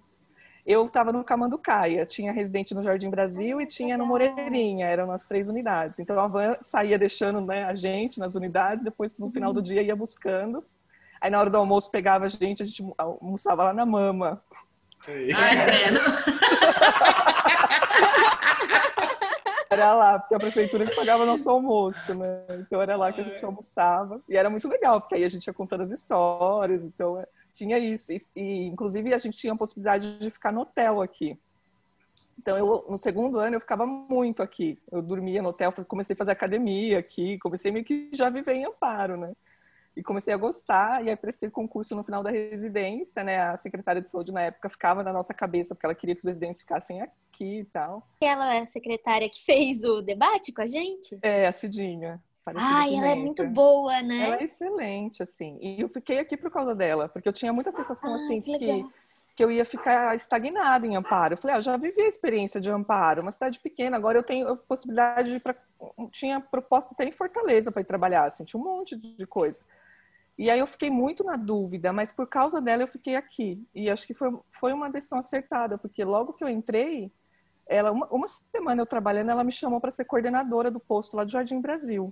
Eu 0.65 0.85
estava 0.85 1.12
no 1.12 1.23
Camanducaia, 1.23 2.06
tinha 2.06 2.31
residente 2.31 2.75
no 2.75 2.83
Jardim 2.83 3.09
Brasil 3.09 3.59
e 3.59 3.65
tinha 3.65 3.97
no 3.97 4.06
Moreirinha, 4.06 4.85
eram 4.85 5.12
as 5.12 5.25
três 5.25 5.50
unidades. 5.50 5.97
Então 5.97 6.19
a 6.19 6.27
van 6.27 6.56
saía 6.62 7.00
deixando 7.00 7.41
né, 7.41 7.63
a 7.63 7.73
gente 7.73 8.19
nas 8.19 8.35
unidades, 8.35 8.83
depois 8.83 9.17
no 9.17 9.31
final 9.31 9.51
do 9.51 9.57
uhum. 9.57 9.63
dia 9.63 9.81
ia 9.81 9.95
buscando. 9.95 10.63
Aí 11.19 11.31
na 11.31 11.39
hora 11.39 11.50
do 11.50 11.57
almoço 11.57 11.89
pegava 11.89 12.25
a 12.25 12.27
gente, 12.27 12.62
a 12.62 12.65
gente 12.65 12.83
almoçava 12.97 13.63
lá 13.63 13.74
na 13.74 13.85
mama. 13.85 14.44
Ai, 15.07 15.65
credo. 15.65 16.00
Era 19.71 19.94
lá, 19.94 20.19
porque 20.19 20.35
a 20.35 20.39
prefeitura 20.39 20.85
que 20.85 20.94
pagava 20.94 21.25
nosso 21.25 21.50
almoço, 21.50 22.13
né? 22.13 22.45
Então 22.59 22.81
era 22.81 22.97
lá 22.97 23.13
que 23.13 23.21
a 23.21 23.23
gente 23.23 23.44
almoçava. 23.45 24.19
E 24.27 24.35
era 24.35 24.50
muito 24.50 24.68
legal, 24.68 25.00
porque 25.00 25.15
aí 25.15 25.23
a 25.23 25.29
gente 25.29 25.47
ia 25.47 25.53
contando 25.53 25.79
as 25.79 25.91
histórias, 25.91 26.83
então 26.83 27.18
é, 27.18 27.25
tinha 27.53 27.79
isso. 27.79 28.12
E, 28.12 28.21
e, 28.35 28.65
inclusive 28.68 29.13
a 29.13 29.18
gente 29.18 29.38
tinha 29.38 29.53
a 29.53 29.57
possibilidade 29.57 30.19
de 30.19 30.29
ficar 30.29 30.51
no 30.51 30.59
hotel 30.59 31.01
aqui. 31.01 31.39
Então 32.38 32.57
eu 32.57 32.85
no 32.89 32.97
segundo 32.97 33.39
ano 33.39 33.56
eu 33.56 33.62
ficava 33.62 33.85
muito 33.85 34.44
aqui. 34.44 34.77
Eu 34.91 35.01
dormia 35.01 35.41
no 35.41 35.50
hotel, 35.50 35.72
comecei 35.88 36.15
a 36.15 36.17
fazer 36.17 36.31
academia 36.31 37.00
aqui, 37.00 37.39
comecei 37.39 37.72
meio 37.72 37.86
que 37.86 38.10
já 38.12 38.29
viver 38.29 38.55
em 38.55 38.65
Amparo, 38.65 39.15
né? 39.15 39.31
E 39.95 40.01
comecei 40.01 40.33
a 40.33 40.38
gostar, 40.38 41.03
e 41.05 41.10
aí 41.10 41.15
prestei 41.15 41.50
concurso 41.50 41.95
no 41.95 42.03
final 42.03 42.24
da 42.24 42.31
residência, 42.31 43.24
né? 43.24 43.41
A 43.41 43.57
secretária 43.57 44.01
de 44.01 44.07
saúde 44.07 44.31
na 44.31 44.41
época 44.43 44.69
ficava 44.69 45.03
na 45.03 45.12
nossa 45.12 45.33
cabeça, 45.33 45.75
porque 45.75 45.86
ela 45.86 45.95
queria 45.95 46.15
que 46.15 46.21
os 46.21 46.27
residentes 46.27 46.62
ficassem 46.62 47.01
aqui 47.01 47.60
e 47.60 47.65
tal. 47.65 48.07
Ela 48.21 48.55
é 48.55 48.60
a 48.60 48.65
secretária 48.65 49.29
que 49.29 49.43
fez 49.43 49.83
o 49.83 50.01
debate 50.01 50.53
com 50.53 50.62
a 50.62 50.67
gente? 50.67 51.19
É, 51.21 51.48
a 51.48 51.51
Cidinha. 51.51 52.21
Ai, 52.55 52.95
ela 52.95 53.10
é 53.10 53.15
muito 53.15 53.45
boa, 53.48 54.01
né? 54.01 54.25
Ela 54.25 54.38
é 54.38 54.43
excelente, 54.43 55.21
assim. 55.21 55.57
E 55.62 55.81
eu 55.81 55.88
fiquei 55.88 56.19
aqui 56.19 56.36
por 56.36 56.50
causa 56.50 56.74
dela, 56.74 57.07
porque 57.07 57.27
eu 57.27 57.33
tinha 57.33 57.53
muita 57.53 57.71
sensação, 57.71 58.13
ah, 58.13 58.15
assim, 58.15 58.41
que, 58.41 58.57
que, 58.57 58.86
que, 59.36 59.43
eu 59.43 59.51
ia 59.51 59.63
ficar 59.63 60.15
estagnada 60.15 60.88
em 60.88 60.95
Amparo. 60.95 61.33
Eu 61.33 61.38
falei, 61.38 61.55
ah, 61.55 61.60
eu 61.60 61.62
já 61.62 61.77
vivi 61.77 62.01
a 62.01 62.07
experiência 62.07 62.60
de 62.60 62.71
Amparo, 62.71 63.21
uma 63.21 63.31
cidade 63.31 63.60
pequena, 63.60 63.95
agora 63.95 64.17
eu 64.17 64.24
tenho 64.24 64.48
a 64.48 64.55
possibilidade 64.55 65.29
de 65.29 65.36
ir 65.36 65.39
pra... 65.39 65.55
Tinha 66.12 66.41
proposta 66.41 66.95
até 66.95 67.05
em 67.05 67.12
Fortaleza 67.12 67.71
para 67.71 67.81
ir 67.81 67.86
trabalhar, 67.86 68.25
assim, 68.25 68.43
tinha 68.43 68.60
um 68.60 68.63
monte 68.63 68.95
de 68.95 69.27
coisa. 69.27 69.62
E 70.41 70.50
aí 70.50 70.57
eu 70.57 70.65
fiquei 70.65 70.89
muito 70.89 71.24
na 71.24 71.36
dúvida, 71.36 71.93
mas 71.93 72.12
por 72.12 72.25
causa 72.25 72.60
dela 72.60 72.81
eu 72.81 72.88
fiquei 72.88 73.15
aqui. 73.15 73.63
E 73.75 73.91
acho 73.91 74.07
que 74.07 74.13
foi, 74.15 74.36
foi 74.50 74.74
uma 74.74 74.89
decisão 74.89 75.19
acertada, 75.19 75.77
porque 75.77 76.03
logo 76.03 76.33
que 76.33 76.43
eu 76.43 76.50
entrei, 76.50 77.12
ela 77.67 77.91
uma, 77.91 78.07
uma 78.07 78.27
semana 78.27 78.81
eu 78.81 78.88
trabalhando, 78.88 79.29
ela 79.29 79.43
me 79.43 79.51
chamou 79.51 79.79
para 79.79 79.91
ser 79.91 80.03
coordenadora 80.05 80.71
do 80.71 80.79
posto 80.79 81.15
lá 81.15 81.24
do 81.24 81.29
Jardim 81.29 81.62
Brasil. 81.62 82.12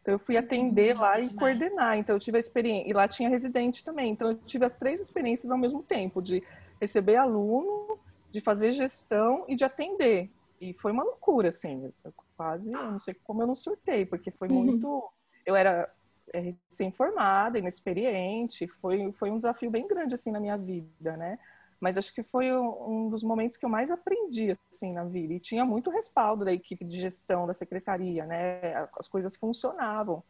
Então 0.00 0.14
eu 0.14 0.18
fui 0.18 0.38
atender 0.38 0.96
hum, 0.96 1.00
lá 1.00 1.18
e 1.18 1.24
demais. 1.24 1.38
coordenar. 1.38 1.98
Então 1.98 2.16
eu 2.16 2.20
tive 2.20 2.38
a 2.38 2.40
experiência, 2.40 2.88
e 2.88 2.92
lá 2.94 3.06
tinha 3.06 3.28
residente 3.28 3.84
também. 3.84 4.12
Então 4.12 4.30
eu 4.30 4.38
tive 4.46 4.64
as 4.64 4.74
três 4.74 4.98
experiências 4.98 5.50
ao 5.50 5.58
mesmo 5.58 5.82
tempo, 5.82 6.22
de 6.22 6.42
receber 6.80 7.16
aluno, 7.16 7.98
de 8.32 8.40
fazer 8.40 8.72
gestão 8.72 9.44
e 9.46 9.54
de 9.54 9.66
atender. 9.66 10.30
E 10.58 10.72
foi 10.72 10.90
uma 10.90 11.04
loucura, 11.04 11.50
assim. 11.50 11.92
Eu 12.02 12.14
quase, 12.34 12.72
eu 12.72 12.92
não 12.92 12.98
sei 12.98 13.12
como 13.24 13.42
eu 13.42 13.46
não 13.46 13.54
surtei, 13.54 14.06
porque 14.06 14.30
foi 14.30 14.48
uhum. 14.48 14.64
muito. 14.64 14.88
Uhum. 14.88 15.02
Eu 15.44 15.54
era 15.54 15.86
é, 16.32 16.40
recém-formada, 16.40 17.58
inexperiente, 17.58 18.66
foi, 18.66 19.12
foi 19.12 19.30
um 19.30 19.36
desafio 19.36 19.70
bem 19.70 19.86
grande, 19.86 20.14
assim, 20.14 20.30
na 20.30 20.40
minha 20.40 20.56
vida, 20.56 21.16
né? 21.16 21.38
Mas 21.80 21.96
acho 21.96 22.12
que 22.12 22.24
foi 22.24 22.52
um 22.52 23.08
dos 23.08 23.22
momentos 23.22 23.56
que 23.56 23.64
eu 23.64 23.70
mais 23.70 23.90
aprendi, 23.90 24.52
assim, 24.70 24.92
na 24.92 25.04
vida. 25.04 25.34
E 25.34 25.40
tinha 25.40 25.64
muito 25.64 25.90
respaldo 25.90 26.44
da 26.44 26.52
equipe 26.52 26.84
de 26.84 26.98
gestão 26.98 27.46
da 27.46 27.54
secretaria, 27.54 28.26
né? 28.26 28.88
As 28.98 29.06
coisas 29.06 29.36
funcionavam. 29.36 30.22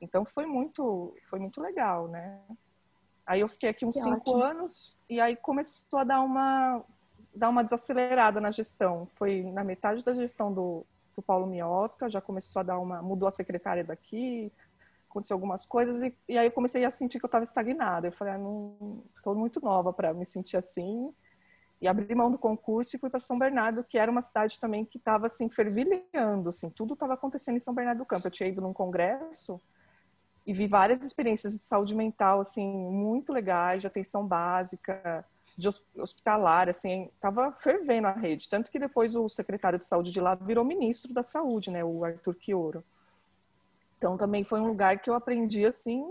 Então 0.00 0.24
foi 0.24 0.46
muito, 0.46 1.16
foi 1.28 1.38
muito 1.38 1.60
legal, 1.60 2.08
né? 2.08 2.40
Aí 3.24 3.40
eu 3.40 3.48
fiquei 3.48 3.68
aqui 3.68 3.84
uns 3.84 3.96
que 3.96 4.02
cinco 4.02 4.30
ótimo. 4.30 4.42
anos 4.42 4.96
e 5.08 5.20
aí 5.20 5.36
começou 5.36 5.98
a 5.98 6.04
dar 6.04 6.22
uma 6.22 6.84
dar 7.34 7.50
uma 7.50 7.62
desacelerada 7.62 8.40
na 8.40 8.50
gestão. 8.50 9.06
Foi 9.14 9.42
na 9.42 9.62
metade 9.62 10.02
da 10.04 10.14
gestão 10.14 10.52
do, 10.52 10.86
do 11.14 11.22
Paulo 11.22 11.46
Miota, 11.46 12.08
já 12.08 12.20
começou 12.20 12.60
a 12.60 12.62
dar 12.62 12.78
uma. 12.78 13.02
mudou 13.02 13.28
a 13.28 13.30
secretária 13.30 13.84
daqui, 13.84 14.52
aconteceu 15.16 15.34
algumas 15.34 15.64
coisas, 15.64 16.02
e, 16.02 16.14
e 16.28 16.36
aí 16.36 16.46
eu 16.46 16.52
comecei 16.52 16.84
a 16.84 16.90
sentir 16.90 17.18
que 17.18 17.24
eu 17.24 17.28
estava 17.28 17.44
estagnada. 17.44 18.08
Eu 18.08 18.12
falei, 18.12 18.34
ah, 18.34 18.38
não 18.38 19.02
estou 19.16 19.34
muito 19.34 19.60
nova 19.60 19.92
para 19.92 20.12
me 20.12 20.26
sentir 20.26 20.56
assim. 20.56 21.12
E 21.80 21.88
abri 21.88 22.14
mão 22.14 22.30
do 22.30 22.38
concurso 22.38 22.96
e 22.96 22.98
fui 22.98 23.10
para 23.10 23.20
São 23.20 23.38
Bernardo, 23.38 23.84
que 23.84 23.98
era 23.98 24.10
uma 24.10 24.22
cidade 24.22 24.58
também 24.58 24.84
que 24.84 24.98
estava 24.98 25.26
assim, 25.26 25.48
fervilhando, 25.48 26.48
assim, 26.48 26.70
tudo 26.70 26.94
estava 26.94 27.14
acontecendo 27.14 27.56
em 27.56 27.60
São 27.60 27.74
Bernardo 27.74 27.98
do 27.98 28.06
Campo. 28.06 28.26
Eu 28.26 28.30
tinha 28.30 28.48
ido 28.48 28.60
num 28.60 28.72
congresso 28.72 29.60
e 30.46 30.52
vi 30.52 30.66
várias 30.66 31.02
experiências 31.02 31.52
de 31.52 31.58
saúde 31.58 31.94
mental, 31.94 32.40
assim, 32.40 32.66
muito 32.66 33.32
legais, 33.32 33.80
de 33.80 33.86
atenção 33.86 34.26
básica, 34.26 35.24
de 35.58 35.68
hospitalar, 35.96 36.68
assim, 36.68 37.10
estava 37.14 37.50
fervendo 37.50 38.06
a 38.06 38.12
rede. 38.12 38.48
Tanto 38.48 38.70
que 38.70 38.78
depois 38.78 39.16
o 39.16 39.28
secretário 39.28 39.78
de 39.78 39.84
saúde 39.84 40.10
de 40.12 40.20
lá 40.20 40.34
virou 40.34 40.64
ministro 40.64 41.12
da 41.12 41.22
saúde, 41.22 41.70
né, 41.70 41.84
o 41.84 42.04
Arthur 42.04 42.34
Quioro. 42.36 42.84
Então 43.98 44.16
também 44.16 44.44
foi 44.44 44.60
um 44.60 44.66
lugar 44.66 44.98
que 44.98 45.08
eu 45.08 45.14
aprendi, 45.14 45.64
assim, 45.64 46.04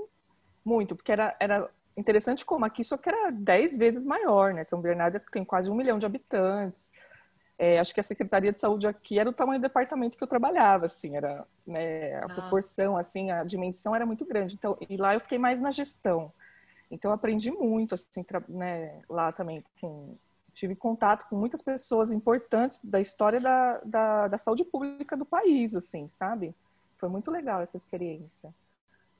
muito, 0.63 0.96
porque 0.96 1.12
era, 1.12 1.36
era 1.39 1.70
interessante 1.96 2.46
como 2.46 2.65
aqui 2.65 2.84
só 2.84 2.98
que 2.98 3.10
era 3.10 3.32
dez 3.32 3.77
vezes 3.77 4.04
maior, 4.04 4.54
né? 4.54 4.63
São 4.63 4.82
Bernardo 4.82 5.20
tem 5.32 5.46
quase 5.46 5.70
um 5.70 5.75
milhão 5.75 6.00
de 6.00 6.06
habitantes. 6.06 6.94
É, 7.58 7.80
acho 7.80 7.94
que 7.94 8.01
a 8.01 8.04
Secretaria 8.04 8.51
de 8.51 8.60
Saúde 8.60 8.86
aqui 8.86 9.18
era 9.18 9.30
o 9.30 9.34
tamanho 9.34 9.60
do 9.60 9.63
departamento 9.63 10.18
que 10.18 10.24
eu 10.24 10.27
trabalhava, 10.27 10.88
assim, 10.88 11.15
era 11.15 11.46
né, 11.65 12.15
a 12.18 12.22
Nossa. 12.22 12.34
proporção, 12.36 12.98
assim, 12.98 13.32
a 13.32 13.46
dimensão 13.46 13.96
era 13.96 14.06
muito 14.06 14.25
grande. 14.25 14.56
Então, 14.56 14.75
e 14.89 14.98
lá 14.98 15.13
eu 15.13 15.22
fiquei 15.22 15.38
mais 15.38 15.62
na 15.62 15.72
gestão. 15.72 16.34
Então 16.92 17.12
eu 17.12 17.15
aprendi 17.15 17.51
muito, 17.51 17.96
assim, 17.96 18.25
né, 18.50 19.01
lá 19.10 19.32
também. 19.32 19.63
Com, 19.80 20.15
tive 20.54 20.75
contato 20.75 21.27
com 21.30 21.36
muitas 21.36 21.62
pessoas 21.62 22.12
importantes 22.12 22.80
da 22.84 23.00
história 23.00 23.39
da, 23.39 23.82
da, 23.84 24.27
da, 24.30 24.38
saúde 24.38 24.63
pública 24.63 25.15
do 25.15 25.25
país, 25.25 25.75
assim, 25.75 26.10
sabe? 26.10 26.56
Foi 26.98 27.10
muito 27.10 27.30
legal 27.32 27.62
essa 27.62 27.78
experiência. 27.78 28.54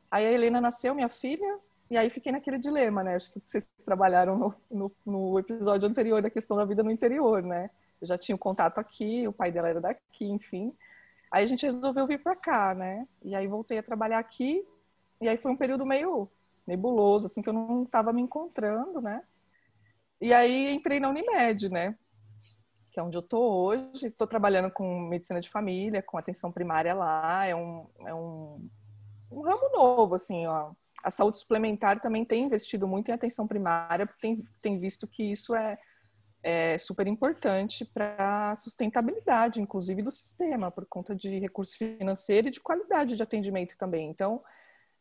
Aí 0.10 0.26
a 0.26 0.32
Helena 0.32 0.62
nasceu, 0.62 0.96
minha 0.96 1.10
filha, 1.10 1.60
e 1.90 1.98
aí 1.98 2.10
fiquei 2.10 2.32
naquele 2.32 2.58
dilema, 2.58 3.04
né? 3.04 3.16
Acho 3.16 3.32
que 3.32 3.40
vocês 3.44 3.66
trabalharam 3.84 4.38
no, 4.38 4.56
no, 4.72 4.92
no 5.06 5.40
episódio 5.40 5.88
anterior 5.88 6.22
da 6.22 6.30
questão 6.30 6.58
da 6.58 6.66
vida 6.66 6.82
no 6.82 6.92
interior, 6.92 7.44
né? 7.44 7.70
Eu 8.02 8.08
já 8.08 8.18
tinha 8.18 8.36
o 8.36 8.40
contato 8.40 8.80
aqui, 8.80 9.28
o 9.28 9.34
pai 9.34 9.52
dela 9.52 9.70
era 9.70 9.82
daqui, 9.82 10.26
enfim. 10.26 10.74
Aí 11.32 11.44
a 11.44 11.48
gente 11.48 11.66
resolveu 11.66 12.08
vir 12.08 12.22
para 12.22 12.36
cá, 12.36 12.74
né? 12.74 13.08
E 13.24 13.36
aí 13.36 13.48
voltei 13.48 13.78
a 13.78 13.84
trabalhar 13.84 14.20
aqui. 14.20 14.66
E 15.22 15.28
aí 15.28 15.38
foi 15.38 15.52
um 15.52 15.58
período 15.58 15.86
meio 15.86 16.30
nebuloso, 16.66 17.28
assim, 17.28 17.42
que 17.42 17.50
eu 17.50 17.54
não 17.54 17.84
estava 17.84 18.12
me 18.12 18.22
encontrando, 18.22 19.02
né? 19.02 19.22
E 20.20 20.34
aí 20.34 20.74
entrei 20.74 21.00
na 21.00 21.10
Unimed, 21.10 21.70
né? 21.70 21.96
Que 22.96 23.00
é 23.02 23.04
onde 23.04 23.18
eu 23.18 23.22
tô 23.22 23.38
hoje. 23.66 24.08
Estou 24.08 24.26
trabalhando 24.26 24.72
com 24.72 25.02
medicina 25.02 25.42
de 25.42 25.50
família, 25.50 26.02
com 26.02 26.18
atenção 26.18 26.50
primária 26.50 26.94
lá. 26.94 27.46
É 27.46 27.54
um, 27.54 27.86
é 28.06 28.14
um, 28.14 28.66
um 29.30 29.42
ramo 29.42 29.70
novo, 29.74 30.16
assim, 30.16 30.48
ó. 30.48 30.72
A 31.04 31.12
saúde 31.12 31.38
suplementar 31.38 32.00
também 32.00 32.24
tem 32.24 32.46
investido 32.46 32.88
muito 32.88 33.12
em 33.12 33.14
atenção 33.14 33.46
primária, 33.46 34.08
porque 34.08 34.22
tem, 34.22 34.42
tem 34.62 34.80
visto 34.80 35.06
que 35.06 35.30
isso 35.30 35.54
é, 35.54 35.78
é 36.42 36.78
super 36.78 37.06
importante 37.06 37.84
para 37.84 38.52
a 38.52 38.56
sustentabilidade, 38.56 39.60
inclusive, 39.60 40.02
do 40.02 40.10
sistema, 40.10 40.72
por 40.72 40.86
conta 40.86 41.14
de 41.14 41.38
recurso 41.38 41.78
financeiro 41.78 42.48
e 42.48 42.52
de 42.52 42.62
qualidade 42.62 43.18
de 43.18 43.24
atendimento 43.24 43.78
também. 43.78 44.10
Então, 44.10 44.42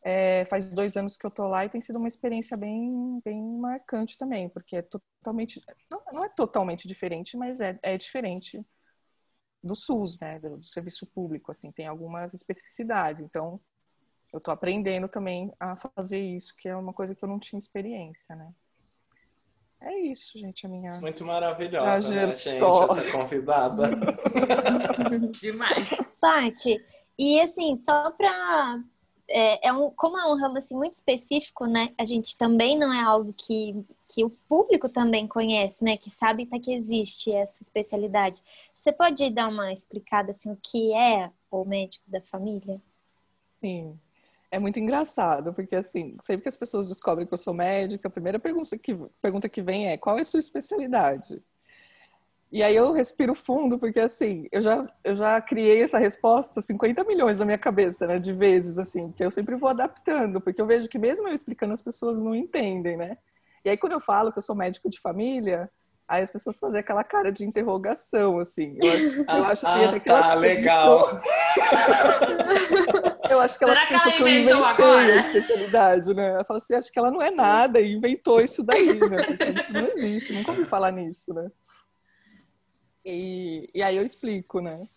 é, 0.07 0.45
faz 0.45 0.69
dois 0.69 0.95
anos 0.95 1.17
que 1.17 1.25
eu 1.25 1.31
tô 1.31 1.47
lá 1.47 1.65
e 1.65 1.69
tem 1.69 1.81
sido 1.81 1.97
uma 1.97 2.07
experiência 2.07 2.55
bem, 2.55 3.19
bem 3.25 3.41
marcante 3.57 4.15
também, 4.15 4.47
porque 4.47 4.75
é 4.75 4.81
totalmente, 4.83 5.59
não, 5.89 5.99
não 6.13 6.23
é 6.23 6.29
totalmente 6.29 6.87
diferente, 6.87 7.35
mas 7.35 7.59
é, 7.59 7.79
é 7.81 7.97
diferente 7.97 8.63
do 9.63 9.75
SUS, 9.75 10.19
né, 10.19 10.37
do, 10.37 10.57
do, 10.57 10.63
serviço 10.63 11.07
público, 11.07 11.51
assim, 11.51 11.71
tem 11.71 11.87
algumas 11.87 12.35
especificidades. 12.35 13.19
Então, 13.19 13.59
eu 14.31 14.39
tô 14.39 14.51
aprendendo 14.51 15.07
também 15.07 15.51
a 15.59 15.75
fazer 15.75 16.19
isso, 16.19 16.55
que 16.55 16.69
é 16.69 16.75
uma 16.75 16.93
coisa 16.93 17.15
que 17.15 17.23
eu 17.23 17.29
não 17.29 17.39
tinha 17.39 17.57
experiência, 17.57 18.35
né. 18.35 18.53
É 19.81 19.99
isso, 20.01 20.37
gente, 20.37 20.67
a 20.67 20.69
minha. 20.69 21.01
Muito 21.01 21.25
maravilhosa, 21.25 22.09
né, 22.13 22.27
gente, 22.35 22.63
essa 22.63 23.11
convidada. 23.11 23.89
Demais. 25.41 25.89
Paty, 26.21 26.79
e 27.17 27.41
assim, 27.41 27.75
só 27.75 28.11
para 28.11 28.83
é, 29.27 29.67
é, 29.67 29.73
um, 29.73 29.89
como 29.91 30.17
é 30.17 30.25
um 30.25 30.37
ramo 30.37 30.57
assim, 30.57 30.75
muito 30.75 30.93
específico, 30.93 31.65
né? 31.65 31.93
A 31.97 32.05
gente 32.05 32.37
também 32.37 32.77
não 32.77 32.93
é 32.93 33.01
algo 33.01 33.33
que, 33.33 33.85
que 34.13 34.23
o 34.23 34.29
público 34.29 34.87
também 34.87 35.27
conhece, 35.27 35.83
né? 35.83 35.97
Que 35.97 36.09
sabe 36.09 36.43
até 36.43 36.59
que 36.59 36.73
existe 36.73 37.31
essa 37.31 37.61
especialidade. 37.63 38.41
Você 38.73 38.91
pode 38.91 39.29
dar 39.31 39.49
uma 39.49 39.73
explicada 39.73 40.31
assim, 40.31 40.51
o 40.51 40.57
que 40.61 40.93
é 40.93 41.31
o 41.49 41.65
médico 41.65 42.09
da 42.09 42.21
família? 42.21 42.81
Sim. 43.59 43.99
É 44.51 44.59
muito 44.59 44.79
engraçado, 44.79 45.53
porque 45.53 45.75
assim, 45.75 46.15
sempre 46.21 46.43
que 46.43 46.49
as 46.49 46.55
pessoas 46.55 46.87
descobrem 46.87 47.27
que 47.27 47.33
eu 47.33 47.37
sou 47.37 47.53
médica, 47.53 48.07
a 48.07 48.11
primeira 48.11 48.39
pergunta 48.39 48.77
que, 48.77 48.95
pergunta 49.21 49.49
que 49.49 49.61
vem 49.61 49.89
é 49.89 49.97
qual 49.97 50.17
é 50.17 50.21
a 50.21 50.25
sua 50.25 50.39
especialidade? 50.39 51.41
E 52.55 52.63
aí 52.63 52.73
eu 52.73 52.93
respiro 52.93 53.35
fundo, 53.35 53.77
porque 53.77 53.99
assim, 53.99 54.47
eu 54.49 54.61
já, 54.61 54.81
eu 55.03 55.13
já 55.13 55.41
criei 55.41 55.83
essa 55.83 55.97
resposta 55.97 56.61
50 56.61 57.03
milhões 57.03 57.37
na 57.37 57.43
minha 57.43 57.57
cabeça, 57.57 58.07
né, 58.07 58.17
de 58.17 58.31
vezes, 58.31 58.79
assim, 58.79 59.11
que 59.11 59.25
eu 59.25 59.29
sempre 59.29 59.57
vou 59.57 59.67
adaptando, 59.67 60.39
porque 60.39 60.61
eu 60.61 60.65
vejo 60.65 60.87
que 60.87 60.97
mesmo 60.97 61.27
eu 61.27 61.33
explicando, 61.33 61.73
as 61.73 61.81
pessoas 61.81 62.21
não 62.21 62.33
entendem, 62.33 62.95
né? 62.95 63.17
E 63.65 63.69
aí 63.69 63.75
quando 63.75 63.91
eu 63.91 63.99
falo 63.99 64.31
que 64.31 64.37
eu 64.37 64.41
sou 64.41 64.55
médico 64.55 64.89
de 64.89 65.01
família, 65.01 65.69
aí 66.07 66.21
as 66.21 66.31
pessoas 66.31 66.57
fazem 66.57 66.79
aquela 66.79 67.03
cara 67.03 67.29
de 67.29 67.43
interrogação, 67.43 68.39
assim. 68.39 68.77
Eu, 68.81 69.25
eu 69.35 69.43
acho 69.43 69.67
assim, 69.67 69.83
ah, 69.83 69.99
tá, 69.99 70.33
legal. 70.35 71.09
eu 73.29 73.41
acho 73.41 73.57
que 73.57 73.65
ela 73.65 73.75
Será 73.75 73.85
que 73.85 73.93
ela 73.95 74.03
que 74.03 74.21
eu 74.21 74.27
inventei 74.29 74.63
agora? 74.63 75.13
a 75.13 75.17
especialidade, 75.17 76.13
né? 76.13 76.29
Ela 76.29 76.45
fala 76.45 76.59
assim, 76.59 76.75
acho 76.75 76.89
que 76.89 76.99
ela 76.99 77.11
não 77.11 77.21
é 77.21 77.31
nada 77.31 77.81
e 77.81 77.91
inventou 77.91 78.39
isso 78.39 78.63
daí, 78.63 78.97
né? 78.97 79.23
Porque 79.23 79.61
isso 79.61 79.73
não 79.73 79.87
existe, 79.89 80.31
nunca 80.31 80.51
ouvi 80.51 80.63
falar 80.63 80.91
nisso, 80.91 81.33
né? 81.33 81.51
E, 83.05 83.69
e 83.73 83.83
aí 83.83 83.95
eu 83.95 84.03
explico, 84.03 84.59
né? 84.59 84.87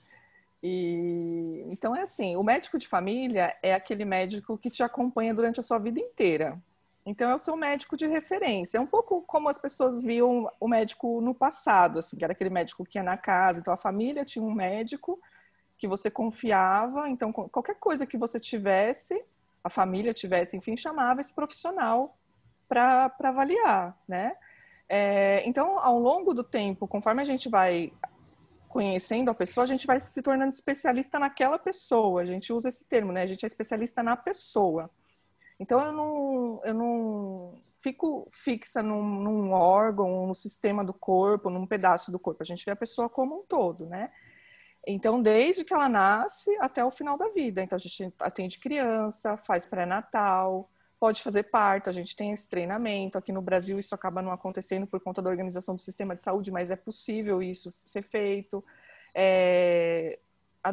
E, 0.63 1.65
então 1.69 1.95
é 1.95 2.03
assim, 2.03 2.35
o 2.37 2.43
médico 2.43 2.79
de 2.79 2.89
família 2.89 3.55
é 3.63 3.75
aquele 3.75 4.05
médico 4.05 4.57
que 4.59 4.71
te 4.71 4.83
acompanha 4.83 5.35
durante 5.35 5.61
a 5.61 5.63
sua 5.63 5.79
vida 5.79 6.01
inteira. 6.01 6.59
Então 7.07 7.31
é 7.31 7.35
o 7.35 7.39
seu 7.39 7.57
médico 7.57 7.97
de 7.97 8.07
referência. 8.07 8.79
É 8.79 8.81
um 8.81 8.87
pouco 8.87 9.23
como 9.23 9.49
as 9.49 9.59
pessoas 9.59 10.03
viam 10.03 10.51
o 10.59 10.69
médico 10.69 11.21
no 11.21 11.35
passado, 11.35 11.99
assim, 11.99 12.17
que 12.17 12.25
era 12.25 12.33
aquele 12.33 12.51
médico 12.51 12.85
que 12.85 12.99
ia 12.99 13.03
na 13.03 13.17
casa. 13.17 13.61
Então 13.61 13.73
a 13.73 13.79
família 13.79 14.25
tinha 14.25 14.45
um 14.45 14.53
médico 14.53 15.21
que 15.79 15.87
você 15.87 16.11
confiava. 16.11 17.09
Então 17.09 17.33
qualquer 17.33 17.77
coisa 17.77 18.07
que 18.07 18.19
você 18.19 18.41
tivesse, 18.41 19.23
a 19.63 19.71
família 19.71 20.13
tivesse, 20.13 20.57
enfim, 20.57 20.77
chamava 20.77 21.21
esse 21.21 21.33
profissional 21.33 22.17
para 22.69 23.15
avaliar, 23.21 23.97
né? 24.07 24.37
É, 24.89 25.47
então, 25.47 25.79
ao 25.79 25.99
longo 25.99 26.33
do 26.33 26.43
tempo, 26.43 26.89
conforme 26.89 27.21
a 27.21 27.25
gente 27.25 27.49
vai 27.49 27.93
conhecendo 28.69 29.31
a 29.31 29.35
pessoa, 29.35 29.65
a 29.65 29.67
gente 29.67 29.87
vai 29.87 29.99
se 30.01 30.23
tornando 30.23 30.51
especialista 30.51 31.19
naquela 31.19 31.59
pessoa. 31.59 32.23
A 32.23 32.25
gente 32.25 32.53
usa 32.53 32.69
esse 32.69 32.85
termo, 32.85 33.13
né? 33.13 33.23
A 33.23 33.27
gente 33.27 33.45
é 33.45 33.47
especialista 33.47 34.03
na 34.03 34.17
pessoa. 34.17 34.91
Então, 35.61 35.85
eu 35.85 35.93
não, 35.93 36.61
eu 36.65 36.75
não 36.75 37.55
fico 37.81 38.29
fixa 38.31 38.83
num, 38.83 39.03
num 39.03 39.53
órgão, 39.53 40.27
no 40.27 40.35
sistema 40.35 40.85
do 40.85 40.93
corpo, 40.93 41.51
num 41.51 41.67
pedaço 41.67 42.13
do 42.13 42.19
corpo. 42.19 42.43
A 42.43 42.47
gente 42.47 42.65
vê 42.65 42.71
a 42.71 42.77
pessoa 42.77 43.09
como 43.09 43.41
um 43.41 43.43
todo, 43.43 43.87
né? 43.87 44.11
Então, 44.87 45.21
desde 45.21 45.65
que 45.65 45.75
ela 45.75 45.89
nasce 45.89 46.57
até 46.61 46.85
o 46.85 46.91
final 46.91 47.19
da 47.19 47.29
vida. 47.29 47.63
Então, 47.63 47.77
a 47.77 47.81
gente 47.81 48.13
atende 48.21 48.59
criança, 48.59 49.37
faz 49.37 49.67
pré-natal, 49.67 50.71
pode 50.99 51.23
fazer 51.23 51.45
parte, 51.45 51.89
a 51.89 51.93
gente 51.93 52.17
tem 52.17 52.33
esse 52.33 52.49
treinamento. 52.49 53.17
Aqui 53.17 53.33
no 53.33 53.41
Brasil 53.43 53.79
isso 53.79 53.95
acaba 53.95 54.21
não 54.21 54.33
acontecendo 54.33 54.87
por 54.87 55.01
conta 55.01 55.23
da 55.23 55.31
organização 55.31 55.75
do 55.75 55.81
sistema 55.81 56.15
de 56.15 56.23
saúde, 56.23 56.51
mas 56.51 56.71
é 56.71 56.77
possível 56.77 57.43
isso 57.43 57.71
ser 57.87 58.03
feito. 58.03 58.65
É, 59.15 60.19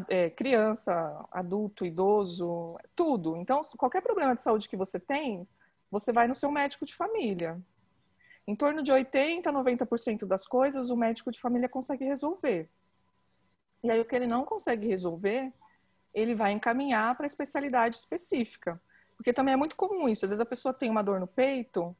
é, 0.10 0.29
criança, 0.32 1.25
adulto, 1.32 1.86
idoso, 1.86 2.77
tudo. 2.96 3.38
Então, 3.38 3.62
qualquer 3.77 4.01
problema 4.01 4.36
de 4.36 4.41
saúde 4.41 4.67
que 4.67 4.75
você 4.75 5.00
tem, 5.00 5.48
você 5.91 6.12
vai 6.12 6.27
no 6.27 6.36
seu 6.36 6.51
médico 6.51 6.86
de 6.86 6.96
família. 6.96 7.60
Em 8.48 8.55
torno 8.55 8.84
de 8.84 8.91
80% 8.91 9.48
a 9.48 9.53
90% 9.53 10.25
das 10.25 10.46
coisas 10.46 10.89
o 10.89 10.98
médico 10.98 11.32
de 11.32 11.39
família 11.39 11.70
consegue 11.70 12.05
resolver. 12.05 12.70
E 13.84 13.89
aí 13.89 14.00
o 14.00 14.05
que 14.05 14.15
ele 14.15 14.27
não 14.27 14.44
consegue 14.44 14.88
resolver, 14.88 15.51
ele 16.13 16.36
vai 16.36 16.51
encaminhar 16.51 17.15
para 17.15 17.25
a 17.25 17.27
especialidade 17.27 17.96
específica. 17.96 18.79
Porque 19.18 19.34
também 19.34 19.54
é 19.54 19.58
muito 19.58 19.76
comum 19.76 20.08
isso. 20.10 20.26
Às 20.26 20.32
vezes 20.32 20.42
a 20.42 20.46
pessoa 20.46 20.74
tem 20.74 20.90
uma 20.90 21.04
dor 21.04 21.20
no 21.20 21.28
peito, 21.28 21.96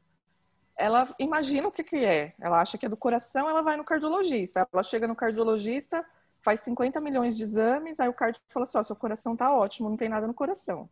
ela 0.78 1.14
imagina 1.18 1.68
o 1.68 1.72
que, 1.72 1.84
que 1.84 2.04
é. 2.04 2.34
Ela 2.40 2.62
acha 2.62 2.78
que 2.78 2.86
é 2.86 2.90
do 2.90 2.98
coração, 2.98 3.50
ela 3.50 3.62
vai 3.62 3.78
no 3.78 3.84
cardiologista. 3.84 4.68
Ela 4.72 4.84
chega 4.84 5.08
no 5.08 5.16
cardiologista, 5.16 6.06
faz 6.44 6.60
50 6.62 7.00
milhões 7.00 7.38
de 7.38 7.44
exames, 7.44 8.00
aí 8.00 8.10
o 8.10 8.14
cardio 8.14 8.42
fala 8.50 8.64
assim: 8.64 8.78
ó, 8.78 8.84
seu 8.84 8.96
coração 8.96 9.36
tá 9.36 9.54
ótimo, 9.54 9.90
não 9.90 9.98
tem 9.98 10.10
nada 10.10 10.28
no 10.28 10.34
coração. 10.34 10.90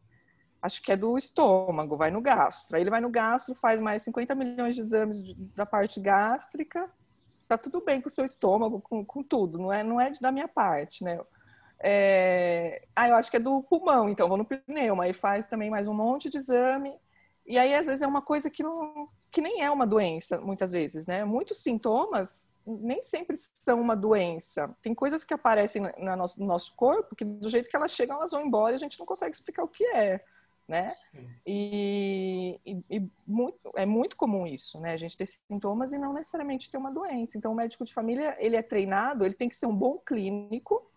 Acho 0.62 0.82
que 0.82 0.94
é 0.94 0.96
do 0.96 1.18
estômago, 1.18 1.98
vai 1.98 2.10
no 2.10 2.22
gastro. 2.22 2.78
Aí 2.78 2.84
ele 2.84 2.90
vai 2.90 3.02
no 3.02 3.10
gastro, 3.10 3.54
faz 3.54 3.82
mais 3.82 4.02
50 4.04 4.34
milhões 4.34 4.76
de 4.76 4.82
exames 4.82 5.22
da 5.54 5.66
parte 5.66 6.00
gástrica 6.00 6.90
tá 7.48 7.58
tudo 7.58 7.84
bem 7.84 8.02
com 8.02 8.08
o 8.08 8.12
seu 8.12 8.26
estômago, 8.26 8.82
com, 8.82 9.06
com 9.06 9.24
tudo, 9.24 9.58
não 9.58 9.72
é, 9.72 9.84
não 9.84 10.00
é 10.00 10.12
da 10.20 10.32
minha 10.32 10.48
parte, 10.48 11.04
né? 11.04 11.20
É, 11.80 12.84
ah, 12.96 13.10
eu 13.10 13.16
acho 13.16 13.30
que 13.30 13.38
é 13.38 13.40
do 13.40 13.62
pulmão, 13.64 14.10
então 14.10 14.28
vou 14.28 14.38
no 14.38 14.46
pneuma, 14.46 15.04
aí 15.04 15.14
faz 15.14 15.48
também 15.48 15.70
mais 15.70 15.88
um 15.88 15.94
monte 15.94 16.30
de 16.30 16.38
exame. 16.38 16.94
E 17.46 17.58
aí, 17.58 17.76
às 17.76 17.88
vezes, 17.88 18.02
é 18.02 18.08
uma 18.08 18.22
coisa 18.22 18.50
que, 18.50 18.64
não, 18.64 19.06
que 19.30 19.42
nem 19.42 19.62
é 19.62 19.70
uma 19.70 19.86
doença, 19.86 20.40
muitas 20.40 20.72
vezes, 20.72 21.06
né? 21.06 21.26
Muitos 21.26 21.62
sintomas 21.62 22.50
nem 22.66 23.02
sempre 23.02 23.36
são 23.38 23.82
uma 23.82 23.96
doença. 23.96 24.74
Tem 24.82 24.94
coisas 24.94 25.24
que 25.24 25.34
aparecem 25.34 25.82
no 25.82 26.16
nosso, 26.16 26.40
no 26.40 26.46
nosso 26.46 26.74
corpo 26.76 27.16
que, 27.16 27.26
do 27.26 27.50
jeito 27.50 27.70
que 27.70 27.76
elas 27.76 27.92
chegam, 27.92 28.16
elas 28.16 28.32
vão 28.32 28.46
embora 28.46 28.74
e 28.74 28.76
a 28.76 28.80
gente 28.80 28.98
não 28.98 29.06
consegue 29.06 29.36
explicar 29.36 29.64
o 29.64 29.68
que 29.68 29.84
é, 29.86 30.24
né? 30.68 30.94
E, 31.46 32.60
e, 32.66 32.84
e, 32.90 33.10
muito, 33.28 33.60
é 33.76 33.86
muito 33.86 34.16
comum 34.16 34.48
isso, 34.48 34.80
né? 34.80 34.94
A 34.94 34.98
gente 34.98 35.18
ter 35.18 35.28
sintomas 35.28 35.92
e 35.92 35.98
não 35.98 36.14
necessariamente 36.14 36.72
ter 36.72 36.78
uma 36.78 36.92
doença. 36.92 37.38
Então, 37.38 37.52
o 37.52 37.56
médico 37.56 37.84
de 37.84 37.94
família, 37.94 38.36
ele 38.40 38.56
é 38.56 38.62
treinado, 38.62 39.26
ele 39.26 39.36
tem 39.36 39.50
que 39.50 39.56
ser 39.56 39.66
um 39.66 39.76
bom 39.76 39.98
clínico 39.98 40.88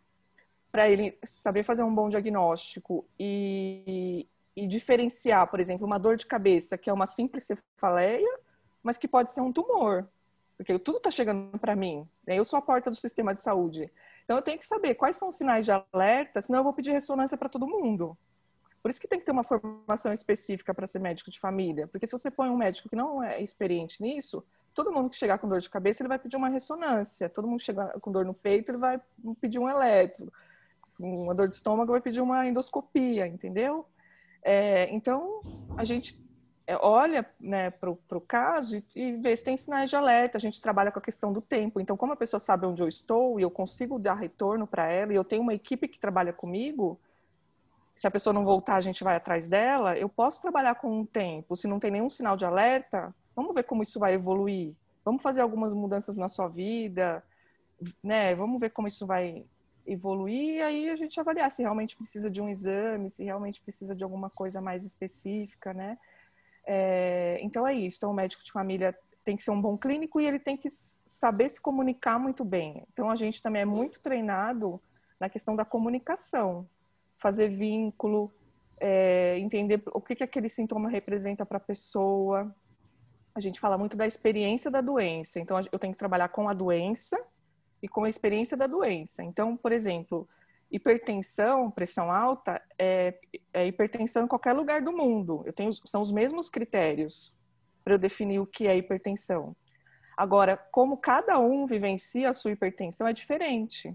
para 0.77 0.91
ele 0.91 1.19
saber 1.25 1.63
fazer 1.63 1.83
um 1.83 1.95
bom 1.95 2.11
diagnóstico 2.11 3.07
e, 3.19 4.29
e 4.55 4.67
diferenciar, 4.67 5.47
por 5.47 5.59
exemplo, 5.59 5.87
uma 5.87 5.97
dor 5.97 6.17
de 6.17 6.27
cabeça, 6.27 6.77
que 6.77 6.91
é 6.91 6.93
uma 6.93 7.07
simples 7.07 7.45
cefaleia, 7.45 8.39
mas 8.83 8.99
que 8.99 9.09
pode 9.09 9.31
ser 9.31 9.41
um 9.41 9.51
tumor 9.51 10.07
porque 10.57 10.79
tudo 10.79 10.99
está 10.99 11.11
chegando 11.11 11.59
para 11.59 11.77
mim. 11.77 12.09
Né? 12.27 12.39
Eu 12.39 12.45
sou 12.45 12.59
a 12.59 12.63
porta 12.63 12.91
do 12.91 12.97
sistema 12.97 13.35
de 13.35 13.41
saúde. 13.41 13.91
Então 14.25 14.37
eu 14.37 14.43
tenho 14.43 14.59
que 14.59 14.67
saber 14.67 14.95
quais 14.95 15.17
são 15.17 15.29
os 15.29 15.35
sinais 15.37 15.65
de 15.65 15.71
alerta, 15.71 16.41
senão 16.41 16.61
eu 16.61 16.65
vou 16.65 16.73
pedir 16.73 16.93
ressonância 16.93 17.37
para 17.37 17.49
todo 17.49 17.67
mundo. 17.67 18.17
Por 18.83 18.91
isso 18.91 19.01
que 19.01 19.09
tem 19.09 19.19
que 19.19 19.25
ter 19.25 19.33
uma 19.33 19.43
formação 19.43 20.13
específica 20.13 20.73
para 20.73 20.87
ser 20.87 21.01
médico 21.01 21.31
de 21.31 21.39
família. 21.39 21.87
Porque 21.89 22.07
se 22.07 22.13
você 22.13 22.31
põe 22.31 22.49
um 22.49 22.57
médico 22.57 22.89
que 22.89 22.97
não 22.97 23.23
é 23.23 23.43
experiente 23.43 24.01
nisso, 24.01 24.45
todo 24.73 24.93
mundo 24.93 25.11
que 25.11 25.17
chegar 25.17 25.39
com 25.39 25.49
dor 25.49 25.61
de 25.61 25.69
cabeça, 25.69 26.03
ele 26.03 26.09
vai 26.09 26.19
pedir 26.19 26.37
uma 26.37 26.49
ressonância. 26.49 27.29
Todo 27.29 27.49
mundo 27.49 27.59
que 27.59 27.65
chegar 27.65 27.89
com 28.01 28.13
dor 28.13 28.25
no 28.25 28.35
peito, 28.35 28.71
ele 28.71 28.79
vai 28.79 29.01
pedir 29.41 29.59
um 29.59 29.69
eletro. 29.69 30.33
Uma 30.99 31.35
dor 31.35 31.49
de 31.49 31.55
estômago, 31.55 31.93
vai 31.93 32.01
pedir 32.01 32.21
uma 32.21 32.47
endoscopia, 32.47 33.27
entendeu? 33.27 33.87
É, 34.43 34.89
então, 34.95 35.43
a 35.77 35.85
gente 35.85 36.25
é, 36.67 36.77
olha 36.77 37.29
né, 37.41 37.71
para 37.71 37.91
o 37.91 38.21
caso 38.21 38.77
e, 38.77 38.85
e, 38.95 39.13
vê 39.17 39.37
se 39.37 39.45
tem 39.45 39.57
sinais 39.57 39.89
de 39.89 39.97
alerta. 39.97 40.37
A 40.37 40.41
gente 40.41 40.61
trabalha 40.61 40.91
com 40.91 40.99
a 40.99 41.03
questão 41.03 41.33
do 41.33 41.41
tempo. 41.41 41.81
Então, 41.81 41.97
como 41.97 42.13
a 42.13 42.17
pessoa 42.17 42.41
sabe 42.41 42.67
onde 42.67 42.83
eu 42.83 42.89
estou 42.89 43.39
e 43.39 43.43
eu 43.43 43.51
consigo 43.51 43.99
dar 43.99 44.15
retorno 44.15 44.67
para 44.67 44.91
ela, 44.91 45.13
e 45.13 45.17
eu 45.17 45.25
tenho 45.25 45.43
uma 45.43 45.55
equipe 45.55 45.87
que 45.87 45.99
trabalha 45.99 46.33
comigo, 46.33 46.99
se 47.95 48.07
a 48.07 48.11
pessoa 48.11 48.33
não 48.33 48.45
voltar, 48.45 48.77
a 48.77 48.81
gente 48.81 49.03
vai 49.03 49.17
atrás 49.17 49.49
dela, 49.49 49.97
eu 49.97 50.09
posso 50.09 50.43
trabalhar 50.43 50.75
com 50.75 51.01
um 51.01 51.07
tempo. 51.07 51.57
Se 51.57 51.67
não 51.67 51.79
tem 51.79 51.91
nenhum 51.91 52.11
sinal 52.11 52.37
de 52.37 52.45
alerta, 52.45 53.15
vamos 53.35 53.55
ver 53.55 53.63
como 53.63 53.83
isso 53.83 53.99
vai 53.99 54.15
evoluir. 54.15 54.75
Vamos 55.05 55.23
fazer 55.23 55.41
algumas 55.41 55.73
mudanças 55.73 56.19
na 56.19 56.29
sua 56.29 56.49
vida, 56.49 57.23
né? 58.03 58.35
Vamos 58.35 58.61
ver 58.61 58.71
como 58.71 58.89
isso 58.89 59.07
vai 59.07 59.47
evoluir 59.87 60.57
e 60.57 60.63
aí 60.63 60.91
a 60.91 60.97
gente 60.97 61.19
avaliar 61.21 61.51
se 61.51 61.63
realmente 61.63 61.97
precisa 61.97 62.31
de 62.31 62.41
um 62.41 62.49
exame, 62.49 63.11
se 63.11 63.25
realmente 63.25 63.61
precisa 63.61 63.95
de 63.95 64.03
alguma 64.03 64.29
coisa 64.29 64.61
mais 64.61 64.85
específica, 64.85 65.73
né? 65.73 65.99
É, 66.67 67.39
então 67.43 67.67
é 67.67 67.75
isso. 67.75 67.99
Então 67.99 68.11
o 68.11 68.15
médico 68.15 68.43
de 68.43 68.51
família 68.51 68.97
tem 69.25 69.37
que 69.37 69.43
ser 69.43 69.51
um 69.51 69.61
bom 69.61 69.77
clínico 69.77 70.21
e 70.21 70.27
ele 70.27 70.39
tem 70.39 70.57
que 70.57 70.69
saber 71.05 71.49
se 71.49 71.61
comunicar 71.61 72.19
muito 72.19 72.45
bem. 72.45 72.85
Então 72.93 73.11
a 73.11 73.17
gente 73.17 73.41
também 73.41 73.63
é 73.63 73.65
muito 73.65 74.01
treinado 74.01 74.81
na 75.19 75.29
questão 75.29 75.57
da 75.57 75.65
comunicação, 75.65 76.69
fazer 77.17 77.49
vínculo, 77.49 78.33
é, 78.79 79.39
entender 79.39 79.83
o 79.93 80.01
que, 80.01 80.15
que 80.15 80.25
aquele 80.25 80.49
sintoma 80.49 80.89
representa 80.89 81.47
para 81.47 81.57
a 81.57 81.61
pessoa. 81.61 82.55
A 83.35 83.41
gente 83.41 83.61
fala 83.61 83.79
muito 83.79 83.97
da 83.97 84.07
experiência 84.07 84.71
da 84.71 84.81
doença. 84.81 85.41
Então 85.41 85.59
eu 85.71 85.79
tenho 85.79 85.93
que 85.93 85.99
trabalhar 85.99 86.29
com 86.29 86.49
a 86.49 86.53
doença 86.53 87.19
e 87.83 87.89
com 87.89 88.05
a 88.05 88.09
experiência 88.09 88.57
da 88.57 88.67
doença. 88.67 89.23
Então, 89.23 89.57
por 89.57 89.73
exemplo, 89.73 90.29
hipertensão, 90.71 91.71
pressão 91.71 92.11
alta, 92.11 92.61
é, 92.79 93.19
é, 93.53 93.67
hipertensão 93.67 94.25
em 94.25 94.29
qualquer 94.29 94.53
lugar 94.53 94.83
do 94.83 94.93
mundo. 94.93 95.43
Eu 95.45 95.53
tenho, 95.53 95.73
são 95.73 96.01
os 96.01 96.11
mesmos 96.11 96.49
critérios 96.49 97.37
para 97.85 97.95
eu 97.95 97.99
definir 97.99 98.41
o 98.41 98.47
que 98.47 98.67
é 98.67 98.77
hipertensão. 98.77 99.55
Agora, 100.17 100.57
como 100.73 100.97
cada 100.97 101.39
um 101.39 101.67
vivencia 101.67 102.31
a 102.31 102.33
sua 102.33 102.53
hipertensão 102.53 103.07
é 103.07 103.13
diferente. 103.13 103.95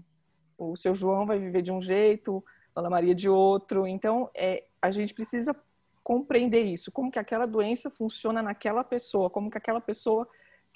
O 0.56 0.76
seu 0.76 0.94
João 0.94 1.26
vai 1.26 1.38
viver 1.38 1.62
de 1.62 1.72
um 1.72 1.80
jeito, 1.80 2.42
a 2.74 2.80
Ana 2.80 2.88
Maria 2.88 3.14
de 3.14 3.28
outro. 3.28 3.86
Então, 3.86 4.30
é, 4.34 4.64
a 4.80 4.90
gente 4.90 5.12
precisa 5.12 5.54
compreender 6.02 6.64
isso, 6.64 6.90
como 6.90 7.10
que 7.10 7.18
aquela 7.18 7.46
doença 7.46 7.90
funciona 7.90 8.42
naquela 8.42 8.82
pessoa, 8.82 9.30
como 9.30 9.50
que 9.50 9.58
aquela 9.58 9.80
pessoa, 9.80 10.28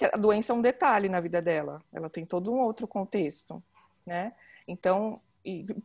a 0.04 0.16
doença 0.16 0.52
é 0.52 0.54
um 0.54 0.61
detalhe 0.61 1.09
na 1.09 1.20
vida 1.20 1.40
dela, 1.40 1.82
ela 1.92 2.11
tem 2.11 2.26
todo 2.26 2.52
um 2.52 2.61
outro 2.61 2.87
contexto, 2.87 3.62
né? 4.04 4.32
Então, 4.68 5.20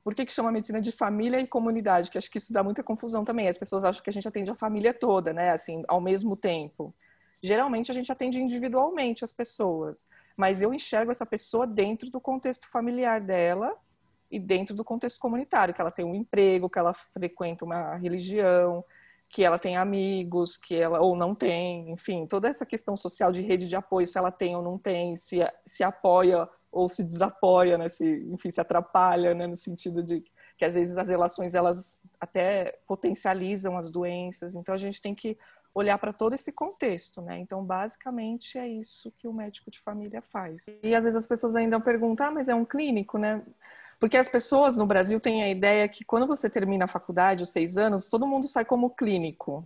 por 0.04 0.15
que, 0.15 0.26
que 0.26 0.34
chama 0.34 0.52
medicina 0.52 0.82
de 0.82 0.91
família 0.91 1.39
e 1.39 1.47
comunidade? 1.47 2.10
Que 2.10 2.17
acho 2.17 2.30
que 2.30 2.38
isso 2.38 2.52
dá 2.52 2.63
muita 2.63 2.84
confusão 2.84 3.24
também. 3.24 3.47
As 3.47 3.58
pessoas 3.58 3.84
acham 3.84 4.04
que 4.04 4.10
a 4.10 4.13
gente 4.13 4.28
atende 4.28 4.50
a 4.50 4.56
família 4.56 4.93
toda, 4.93 5.32
né? 5.32 5.52
Assim, 5.52 5.84
ao 5.88 6.02
mesmo 6.02 6.36
tempo. 6.36 6.93
Geralmente 7.43 7.89
a 7.89 7.93
gente 7.93 8.12
atende 8.12 8.39
individualmente 8.39 9.24
as 9.24 9.32
pessoas, 9.32 10.08
mas 10.38 10.62
eu 10.62 10.74
enxergo 10.74 11.12
essa 11.12 11.26
pessoa 11.26 11.65
dentro 11.65 12.10
do 12.12 12.21
contexto 12.21 12.67
familiar 12.67 13.19
dela 13.19 13.76
e 14.30 14.39
dentro 14.39 14.76
do 14.76 14.84
contexto 14.84 15.19
comunitário, 15.19 15.74
que 15.74 15.82
ela 15.82 15.91
tem 15.91 16.06
um 16.06 16.13
emprego, 16.13 16.69
que 16.69 16.78
ela 16.78 16.93
frequenta 16.93 17.65
uma 17.65 17.95
religião, 17.95 18.84
que 19.32 19.44
ela 19.44 19.58
tem 19.58 19.78
amigos, 19.78 20.58
que 20.58 20.76
ela 20.76 21.00
ou 21.00 21.15
não 21.15 21.34
tem, 21.34 21.89
enfim, 21.89 22.28
toda 22.28 22.50
essa 22.50 22.65
questão 22.65 22.98
social 22.98 23.32
de 23.32 23.41
rede 23.41 23.65
de 23.67 23.76
apoio, 23.78 24.06
se 24.06 24.17
ela 24.17 24.30
tem 24.30 24.56
ou 24.56 24.62
não 24.62 24.78
tem, 24.78 25.15
se, 25.15 25.39
se 25.65 25.84
apoia 25.84 26.48
ou 26.70 26.89
se 26.89 27.02
desapoia, 27.02 27.78
né? 27.78 27.88
Se, 27.88 28.06
enfim, 28.30 28.52
se 28.52 28.60
atrapalha, 28.60 29.34
né? 29.34 29.48
No 29.48 29.56
sentido 29.56 30.04
de 30.04 30.24
que 30.58 30.65
às 30.65 30.76
vezes 30.76 30.98
as 30.98 31.08
relações 31.08 31.56
elas 31.56 32.00
até 32.20 32.78
potencializam 32.86 33.78
as 33.78 33.89
doenças. 33.89 34.54
Então 34.54 34.76
a 34.76 34.78
gente 34.78 35.02
tem 35.02 35.15
que 35.15 35.38
olhar 35.74 35.98
para 35.98 36.12
todo 36.12 36.34
esse 36.34 36.52
contexto, 36.52 37.22
né? 37.22 37.39
Então 37.39 37.63
basicamente 37.63 38.58
é 38.58 38.67
isso 38.67 39.12
que 39.17 39.28
o 39.28 39.34
médico 39.34 39.72
de 39.72 39.80
família 39.80 40.22
faz. 40.22 40.65
E 40.84 40.94
às 40.94 41.06
vezes 41.06 41.15
as 41.15 41.28
pessoas 41.28 41.56
ainda 41.56 41.80
perguntam, 41.80 42.28
ah, 42.28 42.32
mas 42.32 42.50
é 42.50 42.56
um 42.56 42.65
clínico, 42.65 43.17
né? 43.17 43.41
Porque 44.02 44.18
as 44.18 44.28
pessoas 44.28 44.78
no 44.78 44.88
Brasil 44.88 45.20
têm 45.20 45.44
a 45.44 45.50
ideia 45.50 45.88
que 45.88 46.04
quando 46.04 46.26
você 46.26 46.50
termina 46.50 46.86
a 46.86 46.88
faculdade, 46.88 47.44
os 47.44 47.50
seis 47.50 47.78
anos, 47.78 48.10
todo 48.10 48.26
mundo 48.26 48.48
sai 48.48 48.66
como 48.66 48.90
clínico. 48.90 49.64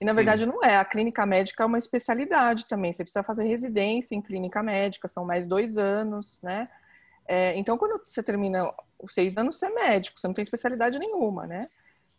E 0.00 0.04
na 0.04 0.12
verdade 0.12 0.44
Sim. 0.44 0.50
não 0.50 0.64
é. 0.64 0.76
A 0.76 0.84
clínica 0.84 1.26
médica 1.26 1.64
é 1.64 1.66
uma 1.66 1.76
especialidade 1.76 2.66
também. 2.66 2.92
Você 2.92 3.02
precisa 3.02 3.24
fazer 3.24 3.42
residência 3.42 4.14
em 4.14 4.22
clínica 4.22 4.62
médica, 4.62 5.08
são 5.08 5.24
mais 5.24 5.48
dois 5.48 5.76
anos, 5.76 6.40
né? 6.40 6.68
É, 7.26 7.56
então, 7.56 7.76
quando 7.76 8.00
você 8.04 8.22
termina 8.22 8.72
os 8.96 9.12
seis 9.12 9.36
anos, 9.36 9.58
você 9.58 9.66
é 9.66 9.70
médico, 9.70 10.20
você 10.20 10.28
não 10.28 10.34
tem 10.34 10.42
especialidade 10.42 10.96
nenhuma, 10.96 11.44
né? 11.44 11.62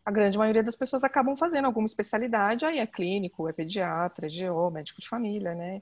A 0.05 0.12
grande 0.12 0.38
maioria 0.38 0.62
das 0.62 0.75
pessoas 0.75 1.05
acabam 1.05 1.38
fazendo 1.38 1.65
alguma 1.65 1.86
especialidade, 1.86 2.65
aí 2.65 2.79
é 2.79 2.86
clínico, 2.86 3.47
é 3.47 3.53
pediatra, 3.53 4.27
é 4.27 4.29
GO, 4.29 4.69
médico 4.69 4.99
de 4.99 5.07
família, 5.07 5.55
né? 5.55 5.81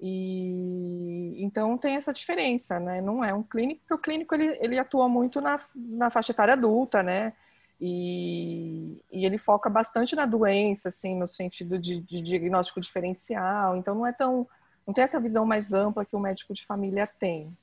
E 0.00 1.34
então 1.42 1.76
tem 1.76 1.96
essa 1.96 2.12
diferença, 2.12 2.80
né? 2.80 3.00
Não 3.00 3.22
é 3.24 3.34
um 3.34 3.42
clínico, 3.42 3.80
porque 3.80 3.94
o 3.94 3.98
clínico 3.98 4.34
ele, 4.34 4.56
ele 4.60 4.78
atua 4.78 5.08
muito 5.08 5.40
na, 5.40 5.60
na 5.74 6.10
faixa 6.10 6.32
etária 6.32 6.54
adulta, 6.54 7.02
né? 7.02 7.34
E, 7.80 9.02
e, 9.10 9.24
ele 9.24 9.38
foca 9.38 9.70
bastante 9.70 10.14
na 10.14 10.26
doença, 10.26 10.88
assim, 10.88 11.14
no 11.16 11.26
sentido 11.26 11.78
de, 11.78 12.00
de, 12.02 12.20
diagnóstico 12.20 12.78
diferencial. 12.80 13.74
Então, 13.76 13.94
não 13.94 14.06
é 14.06 14.12
tão. 14.12 14.46
Não 14.86 14.92
tem 14.92 15.04
essa 15.04 15.20
visão 15.20 15.46
mais 15.46 15.72
ampla 15.72 16.04
que 16.04 16.14
o 16.14 16.20
médico 16.20 16.52
de 16.52 16.64
família 16.66 17.06
tem. 17.06 17.56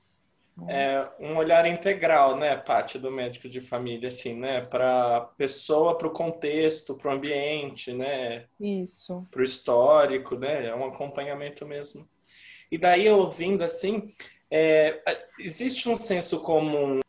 É 0.68 1.08
um 1.20 1.38
olhar 1.38 1.68
integral, 1.68 2.36
né, 2.36 2.56
Paty, 2.56 2.98
do 2.98 3.12
médico 3.12 3.48
de 3.48 3.62
família, 3.62 4.08
assim, 4.08 4.40
né? 4.40 4.62
Para 4.62 5.18
a 5.18 5.22
pessoa, 5.22 5.96
para 5.96 6.08
o 6.08 6.12
contexto, 6.12 6.96
para 6.96 7.12
o 7.12 7.14
ambiente, 7.14 7.94
né? 7.94 8.46
Isso. 8.60 9.24
Para 9.30 9.42
o 9.42 9.44
histórico, 9.44 10.36
né? 10.36 10.66
É 10.66 10.76
um 10.76 10.86
acompanhamento 10.86 11.64
mesmo. 11.64 12.08
E 12.72 12.78
daí, 12.78 13.10
ouvindo 13.10 13.64
assim, 13.64 14.10
é, 14.52 15.02
existe 15.40 15.90
um 15.90 15.96
senso 15.96 16.42
comum 16.42 17.00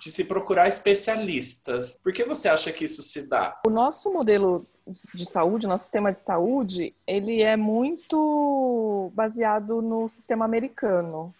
de 0.00 0.10
se 0.10 0.24
procurar 0.24 0.68
especialistas. 0.68 1.98
Por 2.02 2.12
que 2.12 2.24
você 2.24 2.48
acha 2.48 2.72
que 2.72 2.84
isso 2.84 3.02
se 3.02 3.26
dá? 3.26 3.60
O 3.66 3.70
nosso 3.70 4.12
modelo 4.12 4.66
de 5.14 5.24
saúde, 5.24 5.66
nosso 5.66 5.84
sistema 5.84 6.12
de 6.12 6.18
saúde, 6.18 6.94
ele 7.06 7.42
é 7.42 7.56
muito 7.56 9.10
baseado 9.14 9.80
no 9.80 10.08
sistema 10.08 10.44
americano, 10.44 11.34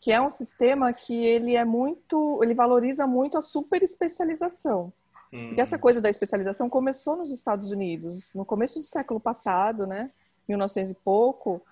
que 0.00 0.10
é 0.10 0.20
um 0.20 0.30
sistema 0.30 0.92
que 0.92 1.14
ele 1.14 1.54
é 1.54 1.64
muito, 1.64 2.40
ele 2.42 2.54
valoriza 2.54 3.06
muito 3.06 3.38
a 3.38 3.42
super 3.42 3.80
especialização. 3.82 4.92
Hum. 5.32 5.54
E 5.56 5.60
essa 5.60 5.78
coisa 5.78 6.00
da 6.00 6.10
especialização 6.10 6.68
começou 6.68 7.16
nos 7.16 7.30
Estados 7.30 7.70
Unidos, 7.70 8.34
no 8.34 8.44
começo 8.44 8.80
do 8.80 8.86
século 8.86 9.20
passado, 9.20 9.86
né, 9.86 10.10
1900 10.48 10.90
e 10.90 10.94
pouco, 10.94 11.62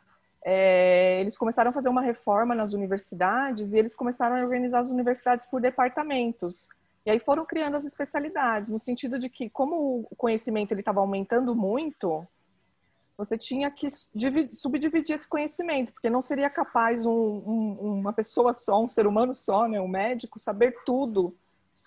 é, 0.45 1.21
eles 1.21 1.37
começaram 1.37 1.71
a 1.71 1.75
fazer 1.75 1.89
uma 1.89 2.03
reforma 2.03 2.55
nas 2.55 2.73
universidades 2.73 3.73
e 3.73 3.79
eles 3.79 3.95
começaram 3.95 4.37
a 4.37 4.43
organizar 4.43 4.81
as 4.81 4.91
universidades 4.91 5.47
por 5.47 5.61
departamentos. 5.61 6.69
E 7.05 7.11
aí 7.11 7.19
foram 7.19 7.45
criando 7.45 7.77
as 7.77 7.85
especialidades, 7.85 8.71
no 8.71 8.79
sentido 8.79 9.19
de 9.19 9.29
que, 9.29 9.49
como 9.49 10.07
o 10.11 10.17
conhecimento 10.17 10.75
estava 10.75 11.01
aumentando 11.01 11.55
muito, 11.55 12.27
você 13.17 13.37
tinha 13.37 13.71
que 13.71 13.89
subdividir 14.53 15.15
esse 15.15 15.29
conhecimento, 15.29 15.93
porque 15.93 16.09
não 16.09 16.23
seria 16.23 16.49
capaz 16.49 17.05
um, 17.05 17.13
um, 17.13 18.01
uma 18.01 18.13
pessoa 18.13 18.55
só, 18.55 18.83
um 18.83 18.89
ser 18.89 19.07
humano 19.07 19.35
só, 19.35 19.69
né, 19.69 19.81
um 19.81 19.89
médico, 19.89 20.39
saber 20.39 20.75
tudo 20.87 21.37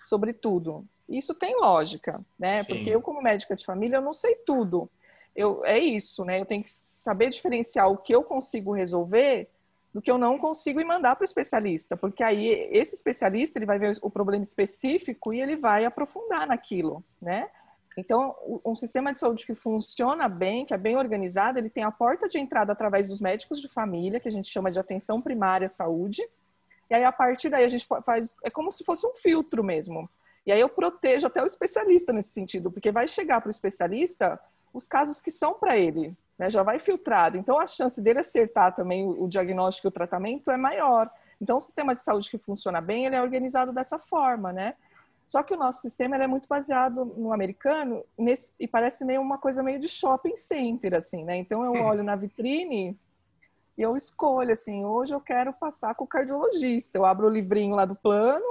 sobre 0.02 0.32
tudo. 0.32 0.84
Isso 1.08 1.34
tem 1.34 1.58
lógica, 1.58 2.20
né? 2.38 2.62
Sim. 2.62 2.74
Porque 2.74 2.90
eu, 2.90 3.00
como 3.00 3.20
médica 3.20 3.56
de 3.56 3.64
família, 3.64 3.96
eu 3.96 4.02
não 4.02 4.12
sei 4.12 4.36
tudo. 4.36 4.88
Eu, 5.34 5.64
é 5.64 5.78
isso, 5.78 6.24
né? 6.24 6.40
Eu 6.40 6.46
tenho 6.46 6.62
que 6.62 6.70
saber 6.70 7.30
diferenciar 7.30 7.90
o 7.90 7.96
que 7.96 8.14
eu 8.14 8.22
consigo 8.22 8.72
resolver 8.72 9.48
do 9.92 10.02
que 10.02 10.10
eu 10.10 10.18
não 10.18 10.38
consigo 10.38 10.80
e 10.80 10.84
mandar 10.84 11.14
para 11.14 11.22
o 11.22 11.24
especialista, 11.24 11.96
porque 11.96 12.24
aí 12.24 12.48
esse 12.72 12.96
especialista 12.96 13.58
ele 13.58 13.66
vai 13.66 13.78
ver 13.78 13.96
o 14.02 14.10
problema 14.10 14.42
específico 14.42 15.32
e 15.32 15.40
ele 15.40 15.54
vai 15.54 15.84
aprofundar 15.84 16.48
naquilo, 16.48 17.04
né? 17.22 17.48
Então, 17.96 18.34
um 18.64 18.74
sistema 18.74 19.14
de 19.14 19.20
saúde 19.20 19.46
que 19.46 19.54
funciona 19.54 20.28
bem, 20.28 20.66
que 20.66 20.74
é 20.74 20.76
bem 20.76 20.96
organizado, 20.96 21.60
ele 21.60 21.70
tem 21.70 21.84
a 21.84 21.92
porta 21.92 22.28
de 22.28 22.40
entrada 22.40 22.72
através 22.72 23.06
dos 23.06 23.20
médicos 23.20 23.60
de 23.60 23.68
família, 23.68 24.18
que 24.18 24.26
a 24.26 24.32
gente 24.32 24.50
chama 24.50 24.68
de 24.68 24.80
atenção 24.80 25.22
primária 25.22 25.66
à 25.66 25.68
saúde, 25.68 26.28
e 26.90 26.94
aí 26.94 27.04
a 27.04 27.12
partir 27.12 27.48
daí 27.48 27.62
a 27.62 27.68
gente 27.68 27.86
faz, 28.04 28.34
é 28.42 28.50
como 28.50 28.70
se 28.70 28.84
fosse 28.84 29.06
um 29.06 29.14
filtro 29.14 29.62
mesmo. 29.62 30.10
E 30.44 30.50
aí 30.50 30.60
eu 30.60 30.68
protejo 30.68 31.28
até 31.28 31.40
o 31.40 31.46
especialista 31.46 32.12
nesse 32.12 32.30
sentido, 32.30 32.68
porque 32.68 32.90
vai 32.90 33.06
chegar 33.06 33.40
para 33.40 33.48
o 33.48 33.50
especialista 33.50 34.40
os 34.74 34.88
casos 34.88 35.20
que 35.20 35.30
são 35.30 35.54
para 35.54 35.78
ele, 35.78 36.14
né? 36.36 36.50
já 36.50 36.62
vai 36.62 36.78
filtrado. 36.78 37.38
Então 37.38 37.58
a 37.58 37.66
chance 37.66 38.02
dele 38.02 38.18
acertar 38.18 38.74
também 38.74 39.06
o, 39.06 39.24
o 39.24 39.28
diagnóstico 39.28 39.86
e 39.86 39.88
o 39.88 39.92
tratamento 39.92 40.50
é 40.50 40.56
maior. 40.56 41.08
Então 41.40 41.56
o 41.56 41.60
sistema 41.60 41.94
de 41.94 42.00
saúde 42.00 42.28
que 42.28 42.36
funciona 42.36 42.80
bem, 42.80 43.06
ele 43.06 43.14
é 43.16 43.22
organizado 43.22 43.72
dessa 43.72 43.98
forma, 43.98 44.52
né? 44.52 44.74
Só 45.26 45.42
que 45.42 45.54
o 45.54 45.56
nosso 45.56 45.80
sistema 45.80 46.16
é 46.16 46.26
muito 46.26 46.46
baseado 46.46 47.04
no 47.04 47.32
americano 47.32 48.04
nesse, 48.18 48.52
e 48.60 48.68
parece 48.68 49.04
meio 49.04 49.22
uma 49.22 49.38
coisa 49.38 49.62
meio 49.62 49.78
de 49.78 49.88
shopping 49.88 50.36
center, 50.36 50.94
assim, 50.94 51.24
né? 51.24 51.36
Então 51.36 51.64
eu 51.64 51.82
olho 51.82 52.02
na 52.02 52.14
vitrine 52.14 52.98
e 53.76 53.82
eu 53.82 53.96
escolho, 53.96 54.52
assim, 54.52 54.84
hoje 54.84 55.14
eu 55.14 55.20
quero 55.20 55.52
passar 55.52 55.94
com 55.94 56.04
o 56.04 56.08
cardiologista. 56.08 56.98
Eu 56.98 57.06
abro 57.06 57.26
o 57.26 57.30
livrinho 57.30 57.74
lá 57.74 57.84
do 57.84 57.94
plano, 57.94 58.44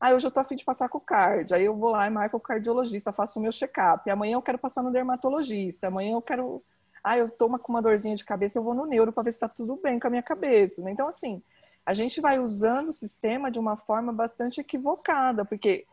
aí 0.00 0.14
hoje 0.14 0.26
eu 0.26 0.30
tô 0.30 0.40
afim 0.40 0.56
de 0.56 0.64
passar 0.64 0.88
com 0.88 0.98
o 0.98 1.00
card. 1.00 1.54
Aí 1.54 1.64
eu 1.64 1.74
vou 1.74 1.90
lá 1.90 2.06
e 2.06 2.10
marco 2.10 2.36
o 2.36 2.40
cardiologista, 2.40 3.12
faço 3.12 3.38
o 3.38 3.42
meu 3.42 3.52
check-up. 3.52 4.08
Amanhã 4.10 4.34
eu 4.34 4.42
quero 4.42 4.58
passar 4.58 4.82
no 4.82 4.92
dermatologista. 4.92 5.88
Amanhã 5.88 6.12
eu 6.12 6.22
quero... 6.22 6.62
Ah, 7.02 7.16
eu 7.16 7.28
tô 7.28 7.48
com 7.58 7.72
uma 7.72 7.80
dorzinha 7.80 8.16
de 8.16 8.24
cabeça, 8.24 8.58
eu 8.58 8.62
vou 8.62 8.74
no 8.74 8.84
neuro 8.84 9.12
para 9.12 9.22
ver 9.22 9.32
se 9.32 9.40
tá 9.40 9.48
tudo 9.48 9.76
bem 9.76 9.98
com 10.00 10.08
a 10.08 10.10
minha 10.10 10.22
cabeça. 10.22 10.82
Né? 10.82 10.90
Então, 10.90 11.08
assim, 11.08 11.42
a 11.86 11.94
gente 11.94 12.20
vai 12.20 12.38
usando 12.38 12.88
o 12.88 12.92
sistema 12.92 13.50
de 13.50 13.58
uma 13.58 13.76
forma 13.76 14.12
bastante 14.12 14.60
equivocada, 14.60 15.44
porque 15.44 15.86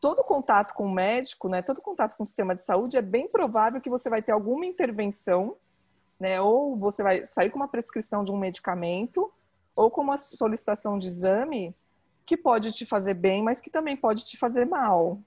todo 0.00 0.24
contato 0.24 0.74
com 0.74 0.86
o 0.86 0.92
médico, 0.92 1.48
né, 1.48 1.62
todo 1.62 1.80
contato 1.80 2.16
com 2.16 2.22
o 2.22 2.26
sistema 2.26 2.54
de 2.54 2.62
saúde, 2.62 2.96
é 2.96 3.02
bem 3.02 3.28
provável 3.28 3.80
que 3.80 3.88
você 3.88 4.10
vai 4.10 4.22
ter 4.22 4.32
alguma 4.32 4.66
intervenção, 4.66 5.56
né, 6.18 6.40
ou 6.40 6.76
você 6.76 7.02
vai 7.02 7.24
sair 7.24 7.50
com 7.50 7.56
uma 7.56 7.68
prescrição 7.68 8.24
de 8.24 8.32
um 8.32 8.36
medicamento, 8.36 9.32
ou 9.74 9.90
com 9.90 10.00
uma 10.00 10.16
solicitação 10.16 10.98
de 10.98 11.08
exame 11.08 11.74
que 12.26 12.36
pode 12.36 12.72
te 12.72 12.84
fazer 12.84 13.14
bem, 13.14 13.42
mas 13.42 13.60
que 13.60 13.70
também 13.70 13.96
pode 13.96 14.24
te 14.24 14.36
fazer 14.36 14.66
mal. 14.66 15.18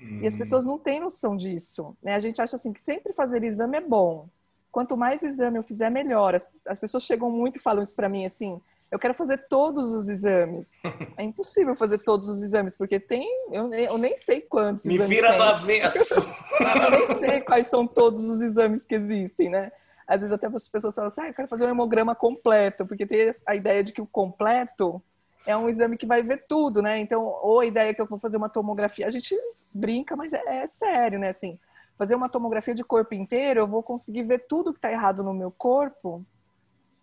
Hum. 0.00 0.20
E 0.22 0.26
as 0.26 0.34
hum. 0.34 0.38
pessoas 0.38 0.64
não 0.64 0.78
têm 0.78 0.98
noção 0.98 1.36
disso. 1.36 1.96
Né? 2.02 2.14
A 2.14 2.18
gente 2.18 2.40
acha 2.40 2.56
assim 2.56 2.72
que 2.72 2.80
sempre 2.80 3.12
fazer 3.12 3.44
exame 3.44 3.76
é 3.76 3.80
bom. 3.80 4.26
Quanto 4.72 4.96
mais 4.96 5.22
exame 5.22 5.58
eu 5.58 5.62
fizer, 5.62 5.90
melhor. 5.90 6.34
As, 6.34 6.46
as 6.66 6.78
pessoas 6.78 7.04
chegam 7.04 7.30
muito 7.30 7.56
e 7.56 7.60
falam 7.60 7.82
isso 7.82 7.94
para 7.94 8.08
mim 8.08 8.24
assim: 8.24 8.60
eu 8.90 8.98
quero 8.98 9.12
fazer 9.12 9.46
todos 9.48 9.92
os 9.92 10.08
exames. 10.08 10.82
É 11.16 11.22
impossível 11.22 11.74
fazer 11.74 11.98
todos 11.98 12.28
os 12.28 12.42
exames, 12.42 12.76
porque 12.76 13.00
tem, 13.00 13.28
eu, 13.50 13.72
eu 13.72 13.98
nem 13.98 14.16
sei 14.16 14.40
quantos. 14.40 14.86
Me 14.86 14.98
vira 14.98 15.36
do 15.36 15.42
avesso. 15.42 16.20
eu 16.60 16.90
nem 16.90 17.28
sei 17.28 17.40
quais 17.40 17.66
são 17.66 17.86
todos 17.86 18.24
os 18.24 18.40
exames 18.40 18.84
que 18.84 18.94
existem, 18.94 19.48
né? 19.50 19.72
Às 20.06 20.20
vezes 20.20 20.32
até 20.32 20.46
as 20.46 20.68
pessoas 20.68 20.94
falam 20.94 21.08
assim, 21.08 21.20
ah, 21.22 21.28
eu 21.28 21.34
quero 21.34 21.48
fazer 21.48 21.66
um 21.66 21.70
hemograma 21.70 22.14
completo, 22.14 22.86
porque 22.86 23.04
tem 23.04 23.28
a 23.46 23.56
ideia 23.56 23.82
de 23.82 23.92
que 23.92 24.00
o 24.00 24.06
completo 24.06 25.02
é 25.48 25.56
um 25.56 25.66
exame 25.66 25.96
que 25.96 26.06
vai 26.06 26.22
ver 26.22 26.44
tudo, 26.46 26.82
né? 26.82 27.00
Então, 27.00 27.24
ou 27.24 27.60
a 27.60 27.66
ideia 27.66 27.88
é 27.88 27.94
que 27.94 28.02
eu 28.02 28.06
vou 28.06 28.18
fazer 28.18 28.36
uma 28.36 28.50
tomografia, 28.50 29.06
a 29.06 29.10
gente 29.10 29.34
brinca, 29.72 30.14
mas 30.14 30.34
é, 30.34 30.42
é 30.46 30.66
sério, 30.66 31.18
né? 31.18 31.28
Assim, 31.28 31.58
fazer 31.96 32.14
uma 32.14 32.28
tomografia 32.28 32.74
de 32.74 32.84
corpo 32.84 33.14
inteiro, 33.14 33.60
eu 33.60 33.66
vou 33.66 33.82
conseguir 33.82 34.24
ver 34.24 34.46
tudo 34.46 34.72
que 34.74 34.78
está 34.78 34.92
errado 34.92 35.24
no 35.24 35.32
meu 35.32 35.50
corpo 35.50 36.22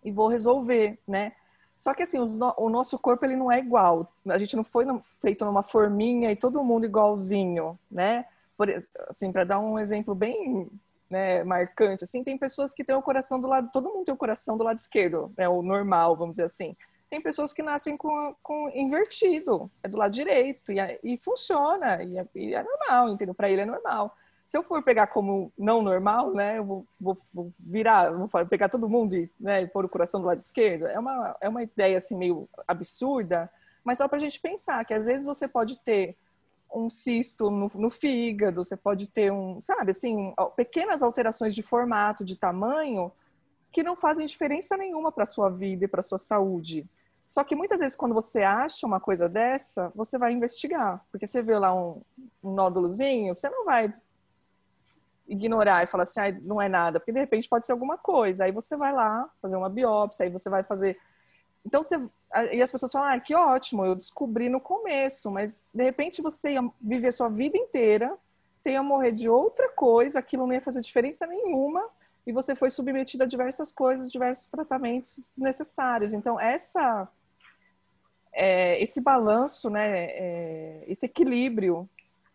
e 0.04 0.12
vou 0.12 0.28
resolver, 0.28 0.96
né? 1.08 1.32
Só 1.76 1.92
que 1.92 2.04
assim, 2.04 2.18
o 2.20 2.70
nosso 2.70 2.96
corpo 3.00 3.24
ele 3.24 3.34
não 3.34 3.50
é 3.50 3.58
igual. 3.58 4.12
A 4.28 4.38
gente 4.38 4.54
não 4.54 4.62
foi 4.62 4.86
feito 5.20 5.44
numa 5.44 5.62
forminha 5.62 6.30
e 6.30 6.36
todo 6.36 6.62
mundo 6.62 6.86
igualzinho, 6.86 7.76
né? 7.90 8.26
Por, 8.56 8.72
assim, 9.08 9.32
para 9.32 9.42
dar 9.42 9.58
um 9.58 9.76
exemplo 9.76 10.14
bem 10.14 10.70
né, 11.10 11.42
marcante, 11.42 12.04
assim, 12.04 12.22
tem 12.22 12.38
pessoas 12.38 12.72
que 12.72 12.84
têm 12.84 12.94
o 12.94 13.02
coração 13.02 13.40
do 13.40 13.48
lado, 13.48 13.70
todo 13.72 13.92
mundo 13.92 14.04
tem 14.04 14.14
o 14.14 14.18
coração 14.18 14.56
do 14.56 14.64
lado 14.64 14.78
esquerdo, 14.78 15.32
é 15.36 15.42
né, 15.42 15.48
o 15.48 15.62
normal, 15.62 16.16
vamos 16.16 16.34
dizer 16.34 16.44
assim. 16.44 16.72
Tem 17.08 17.20
pessoas 17.20 17.52
que 17.52 17.62
nascem 17.62 17.96
com, 17.96 18.34
com 18.42 18.68
invertido, 18.70 19.70
é 19.82 19.88
do 19.88 19.96
lado 19.96 20.12
direito 20.12 20.72
e, 20.72 20.78
e 21.02 21.16
funciona 21.18 22.02
e 22.02 22.18
é, 22.18 22.26
e 22.34 22.54
é 22.54 22.62
normal, 22.62 23.10
entendeu? 23.10 23.34
Para 23.34 23.50
ele 23.50 23.62
é 23.62 23.66
normal 23.66 24.16
se 24.46 24.56
eu 24.56 24.62
for 24.62 24.80
pegar 24.80 25.08
como 25.08 25.52
não 25.58 25.82
normal, 25.82 26.32
né, 26.32 26.58
eu 26.58 26.64
vou, 26.64 26.86
vou, 27.00 27.18
vou 27.34 27.52
virar, 27.58 28.12
vou 28.12 28.28
pegar 28.46 28.68
todo 28.68 28.88
mundo 28.88 29.16
e, 29.16 29.28
né, 29.40 29.62
e 29.62 29.66
pôr 29.66 29.84
o 29.84 29.88
coração 29.88 30.20
do 30.20 30.26
lado 30.28 30.40
esquerdo, 30.40 30.86
é 30.86 30.96
uma, 30.98 31.36
é 31.40 31.48
uma 31.48 31.64
ideia 31.64 31.98
assim 31.98 32.16
meio 32.16 32.48
absurda, 32.66 33.50
mas 33.82 33.98
só 33.98 34.06
para 34.06 34.16
a 34.16 34.20
gente 34.20 34.40
pensar 34.40 34.84
que 34.84 34.94
às 34.94 35.06
vezes 35.06 35.26
você 35.26 35.48
pode 35.48 35.80
ter 35.80 36.16
um 36.72 36.88
cisto 36.88 37.50
no, 37.50 37.70
no, 37.74 37.90
fígado, 37.90 38.62
você 38.62 38.76
pode 38.76 39.10
ter 39.10 39.32
um, 39.32 39.60
sabe, 39.60 39.90
assim, 39.90 40.32
pequenas 40.54 41.02
alterações 41.02 41.54
de 41.54 41.62
formato, 41.62 42.24
de 42.24 42.36
tamanho, 42.36 43.10
que 43.72 43.82
não 43.82 43.96
fazem 43.96 44.26
diferença 44.26 44.76
nenhuma 44.76 45.10
para 45.10 45.26
sua 45.26 45.48
vida 45.48 45.84
e 45.84 45.88
para 45.88 46.02
sua 46.02 46.18
saúde. 46.18 46.86
Só 47.28 47.42
que 47.42 47.56
muitas 47.56 47.80
vezes 47.80 47.96
quando 47.96 48.14
você 48.14 48.42
acha 48.42 48.86
uma 48.86 49.00
coisa 49.00 49.28
dessa, 49.28 49.90
você 49.94 50.16
vai 50.16 50.32
investigar, 50.32 51.04
porque 51.10 51.26
você 51.26 51.42
vê 51.42 51.58
lá 51.58 51.74
um, 51.74 52.00
um 52.42 52.52
nódulozinho, 52.54 53.34
você 53.34 53.50
não 53.50 53.64
vai 53.64 53.92
ignorar 55.28 55.82
e 55.82 55.86
falar 55.86 56.04
assim, 56.04 56.20
ah, 56.20 56.38
não 56.42 56.62
é 56.62 56.68
nada, 56.68 57.00
porque 57.00 57.12
de 57.12 57.18
repente 57.18 57.48
pode 57.48 57.66
ser 57.66 57.72
alguma 57.72 57.98
coisa. 57.98 58.44
Aí 58.44 58.52
você 58.52 58.76
vai 58.76 58.92
lá 58.92 59.28
fazer 59.42 59.56
uma 59.56 59.68
biópsia, 59.68 60.24
aí 60.24 60.30
você 60.30 60.48
vai 60.48 60.62
fazer. 60.62 60.98
Então 61.64 61.82
você. 61.82 62.00
E 62.52 62.60
as 62.62 62.70
pessoas 62.70 62.92
falam, 62.92 63.08
ah, 63.08 63.20
que 63.20 63.34
ótimo, 63.34 63.84
eu 63.84 63.94
descobri 63.94 64.48
no 64.48 64.60
começo, 64.60 65.30
mas 65.30 65.70
de 65.74 65.82
repente 65.82 66.22
você 66.22 66.52
ia 66.52 66.70
viver 66.80 67.12
sua 67.12 67.28
vida 67.28 67.56
inteira, 67.56 68.16
você 68.56 68.72
ia 68.72 68.82
morrer 68.82 69.12
de 69.12 69.28
outra 69.28 69.68
coisa, 69.70 70.18
aquilo 70.18 70.46
não 70.46 70.52
ia 70.52 70.60
fazer 70.60 70.80
diferença 70.80 71.26
nenhuma, 71.26 71.82
e 72.26 72.32
você 72.32 72.54
foi 72.54 72.68
submetido 72.68 73.22
a 73.22 73.26
diversas 73.26 73.70
coisas, 73.70 74.10
diversos 74.10 74.48
tratamentos 74.48 75.16
desnecessários. 75.18 76.12
Então, 76.12 76.40
essa. 76.40 77.08
É, 78.32 78.82
esse 78.82 79.00
balanço, 79.00 79.70
né, 79.70 80.04
é, 80.10 80.84
esse 80.86 81.06
equilíbrio 81.06 81.88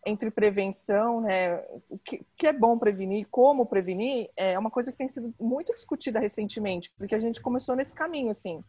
entre 0.03 0.31
prevenção, 0.31 1.21
né, 1.21 1.63
o 1.87 1.99
que, 1.99 2.25
que, 2.35 2.47
é 2.47 2.53
bom 2.53 2.75
prevenir, 2.75 3.27
como 3.29 3.67
prevenir, 3.67 4.27
é 4.35 4.57
uma 4.57 4.71
coisa 4.71 4.91
que 4.91 4.97
tem 4.97 5.07
sido 5.07 5.31
muito 5.39 5.71
discutida 5.75 6.19
recentemente, 6.19 6.91
porque 6.97 7.13
a 7.13 7.19
gente 7.19 7.39
começou 7.39 7.75
nesse 7.75 7.93
caminho, 7.93 8.31
assim, 8.31 8.63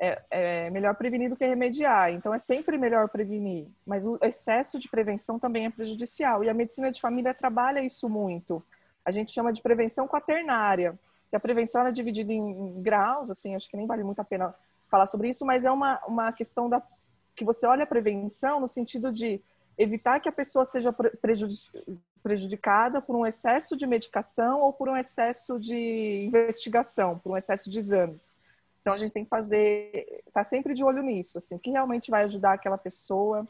é, 0.00 0.20
é, 0.28 0.70
melhor 0.70 0.96
prevenir 0.96 1.30
do 1.30 1.36
que 1.36 1.46
remediar, 1.46 2.10
então 2.10 2.34
é 2.34 2.40
sempre 2.40 2.76
melhor 2.76 3.08
prevenir, 3.08 3.68
mas 3.86 4.04
o 4.04 4.18
excesso 4.20 4.76
de 4.76 4.88
prevenção 4.88 5.38
também 5.38 5.66
é 5.66 5.70
prejudicial, 5.70 6.42
e 6.42 6.48
a 6.48 6.54
medicina 6.54 6.90
de 6.90 7.00
família 7.00 7.32
trabalha 7.32 7.84
isso 7.84 8.08
muito, 8.08 8.60
a 9.04 9.10
gente 9.10 9.32
chama 9.32 9.52
de 9.52 9.62
prevenção 9.62 10.08
quaternária, 10.08 10.98
que 11.30 11.36
a 11.36 11.40
prevenção 11.40 11.86
é 11.86 11.92
dividida 11.92 12.32
em 12.32 12.80
graus, 12.80 13.30
assim, 13.30 13.54
acho 13.54 13.68
que 13.68 13.76
nem 13.76 13.86
vale 13.86 14.04
muito 14.04 14.20
a 14.20 14.24
pena 14.24 14.54
falar 14.88 15.06
sobre 15.06 15.28
isso, 15.28 15.44
mas 15.44 15.64
é 15.64 15.70
uma, 15.70 16.00
uma 16.06 16.32
questão 16.32 16.68
da 16.68 16.82
que 17.34 17.44
você 17.44 17.66
olha 17.66 17.82
a 17.82 17.86
prevenção 17.86 18.60
no 18.60 18.68
sentido 18.68 19.10
de 19.10 19.40
evitar 19.76 20.20
que 20.20 20.28
a 20.28 20.32
pessoa 20.32 20.64
seja 20.64 20.94
prejudicada 22.22 23.02
por 23.02 23.16
um 23.16 23.26
excesso 23.26 23.76
de 23.76 23.86
medicação 23.86 24.60
ou 24.60 24.72
por 24.72 24.88
um 24.88 24.96
excesso 24.96 25.58
de 25.58 26.26
investigação, 26.26 27.18
por 27.18 27.32
um 27.32 27.36
excesso 27.36 27.68
de 27.68 27.78
exames. 27.78 28.36
Então 28.80 28.92
a 28.92 28.96
gente 28.96 29.12
tem 29.12 29.24
que 29.24 29.30
fazer, 29.30 30.22
tá 30.32 30.44
sempre 30.44 30.74
de 30.74 30.84
olho 30.84 31.02
nisso, 31.02 31.38
assim, 31.38 31.56
o 31.56 31.58
que 31.58 31.70
realmente 31.70 32.10
vai 32.10 32.22
ajudar 32.24 32.52
aquela 32.52 32.78
pessoa, 32.78 33.46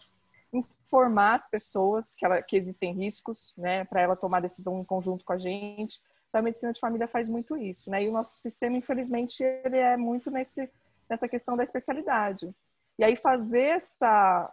informar 0.55 1.35
as 1.35 1.49
pessoas 1.49 2.15
que, 2.15 2.25
ela, 2.25 2.41
que 2.43 2.57
existem 2.57 2.93
riscos, 2.93 3.53
né, 3.57 3.85
para 3.85 4.01
ela 4.01 4.17
tomar 4.17 4.41
decisão 4.41 4.81
em 4.81 4.85
conjunto 4.85 5.25
com 5.25 5.33
a 5.33 5.37
gente. 5.37 6.01
Então 6.29 6.41
a 6.41 6.43
medicina 6.43 6.73
de 6.73 6.81
família 6.81 7.07
faz 7.07 7.29
muito 7.29 7.57
isso, 7.57 7.91
né? 7.91 8.03
E 8.03 8.09
o 8.09 8.13
nosso 8.13 8.37
sistema, 8.37 8.77
infelizmente, 8.77 9.43
ele 9.43 9.77
é 9.77 9.97
muito 9.97 10.31
nesse 10.31 10.69
nessa 11.09 11.29
questão 11.29 11.57
da 11.57 11.63
especialidade. 11.63 12.55
E 12.99 13.05
aí 13.05 13.17
fazer 13.17 13.77
essa 13.77 14.53